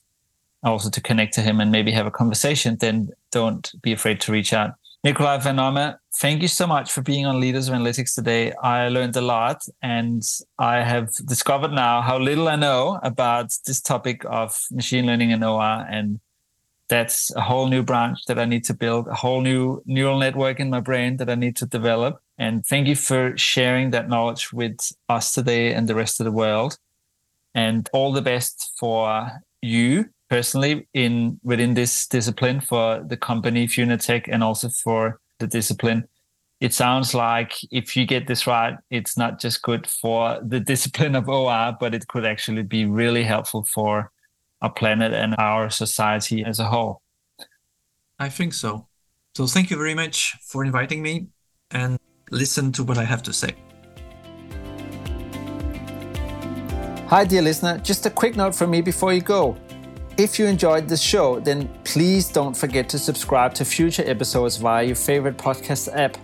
also 0.63 0.89
to 0.89 1.01
connect 1.01 1.35
to 1.35 1.43
him 1.43 1.61
and 1.61 1.71
maybe 1.71 1.93
have 1.93 2.07
a 2.07 2.11
conversation, 2.11 2.77
then 2.81 3.11
don't 3.33 3.71
be 3.83 3.93
afraid 3.93 4.21
to 4.23 4.33
reach 4.33 4.53
out. 4.55 4.71
Nikolaj 5.05 5.43
Van 5.43 5.59
Omme, 5.59 5.99
thank 6.17 6.41
you 6.41 6.49
so 6.49 6.67
much 6.67 6.91
for 6.91 7.03
being 7.03 7.27
on 7.27 7.39
Leaders 7.39 7.69
of 7.69 7.75
Analytics 7.75 8.15
today. 8.15 8.55
I 8.63 8.89
learned 8.89 9.15
a 9.17 9.21
lot 9.21 9.63
and 9.83 10.23
I 10.59 10.81
have 10.81 11.13
discovered 11.27 11.73
now 11.73 12.01
how 12.01 12.19
little 12.19 12.49
I 12.49 12.57
know 12.57 13.01
about 13.03 13.53
this 13.67 13.83
topic 13.83 14.25
of 14.25 14.59
machine 14.71 15.05
learning 15.05 15.31
and 15.31 15.45
OR. 15.45 15.85
And 15.91 16.21
that's 16.89 17.31
a 17.37 17.43
whole 17.43 17.69
new 17.69 17.83
branch 17.83 18.21
that 18.29 18.39
I 18.39 18.47
need 18.47 18.65
to 18.65 18.73
build, 18.73 19.07
a 19.09 19.15
whole 19.15 19.43
new 19.43 19.83
neural 19.85 20.19
network 20.19 20.59
in 20.59 20.71
my 20.71 20.81
brain 20.81 21.19
that 21.19 21.29
I 21.29 21.35
need 21.35 21.57
to 21.57 21.67
develop. 21.67 22.23
And 22.39 22.65
thank 22.65 22.87
you 22.87 22.97
for 22.97 23.37
sharing 23.37 23.91
that 23.91 24.09
knowledge 24.09 24.55
with 24.55 24.79
us 25.11 25.33
today 25.33 25.75
and 25.75 25.87
the 25.87 25.95
rest 25.95 26.19
of 26.19 26.25
the 26.25 26.33
world. 26.33 26.79
And 27.55 27.91
all 27.93 28.15
the 28.15 28.23
best 28.23 28.73
for 28.81 29.31
you 29.61 30.07
personally 30.29 30.89
in 30.95 31.39
within 31.43 31.75
this 31.75 32.07
discipline 32.07 32.61
for 32.61 33.05
the 33.07 33.17
company 33.17 33.67
Funartech 33.67 34.29
and 34.31 34.43
also 34.43 34.69
for 34.69 35.21
the 35.39 35.47
discipline. 35.47 36.05
It 36.61 36.73
sounds 36.73 37.15
like 37.15 37.53
if 37.71 37.97
you 37.97 38.07
get 38.07 38.27
this 38.27 38.47
right, 38.47 38.77
it's 38.91 39.19
not 39.19 39.41
just 39.41 39.63
good 39.63 39.87
for 39.87 40.41
the 40.43 40.61
discipline 40.61 41.15
of 41.15 41.29
OR, 41.29 41.77
but 41.79 41.95
it 41.95 42.09
could 42.09 42.25
actually 42.25 42.63
be 42.63 42.87
really 42.87 43.25
helpful 43.25 43.65
for 43.65 44.11
our 44.63 44.73
planet 44.73 45.13
and 45.13 45.35
our 45.39 45.69
society 45.69 46.45
as 46.45 46.59
a 46.59 46.65
whole. 46.65 47.03
I 48.19 48.29
think 48.29 48.55
so. 48.55 48.87
So 49.37 49.47
thank 49.47 49.71
you 49.71 49.77
very 49.77 49.95
much 49.95 50.37
for 50.43 50.65
inviting 50.65 51.03
me 51.03 51.27
and 51.73 51.99
listen 52.31 52.73
to 52.73 52.85
what 52.85 52.97
I 52.97 53.05
have 53.05 53.23
to 53.25 53.33
say. 53.33 53.55
Hi, 57.09 57.25
dear 57.25 57.43
listener, 57.43 57.79
just 57.79 58.07
a 58.07 58.11
quick 58.11 58.37
note 58.37 58.55
from 58.55 58.71
me 58.71 58.81
before 58.81 59.13
you 59.13 59.21
go. 59.21 59.57
If 60.17 60.39
you 60.39 60.47
enjoyed 60.47 60.87
this 60.87 61.03
show, 61.03 61.41
then 61.41 61.69
please 61.83 62.29
don't 62.29 62.57
forget 62.57 62.89
to 62.91 63.01
subscribe 63.01 63.53
to 63.55 63.65
future 63.65 64.05
episodes 64.07 64.57
via 64.59 64.85
your 64.85 64.95
favorite 64.95 65.37
podcast 65.37 65.89
app. 65.93 66.17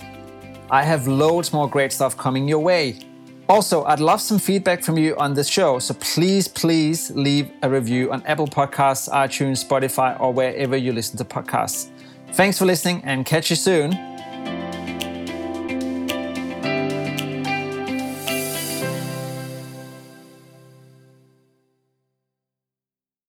I 0.70 0.84
have 0.84 1.09
loads 1.09 1.53
more 1.53 1.68
great 1.68 1.93
stuff 1.93 2.16
coming 2.16 2.47
your 2.47 2.61
way. 2.61 3.01
Also, 3.49 3.82
I'd 3.82 3.99
love 3.99 4.20
some 4.20 4.38
feedback 4.38 4.84
from 4.84 4.97
you 4.97 5.16
on 5.16 5.34
this 5.34 5.49
show, 5.49 5.80
so 5.80 5.95
please, 5.95 6.47
please 6.47 7.11
leave 7.16 7.51
a 7.62 7.68
review 7.68 8.12
on 8.12 8.24
Apple 8.26 8.47
Podcasts, 8.47 9.09
iTunes, 9.09 9.66
Spotify, 9.66 10.18
or 10.20 10.32
wherever 10.32 10.76
you 10.76 10.93
listen 10.93 11.18
to 11.18 11.24
podcasts. 11.24 11.91
Thanks 12.34 12.59
for 12.59 12.66
listening 12.66 13.03
and 13.05 13.26
catch 13.26 13.51
you 13.51 13.57
soon. 13.57 14.10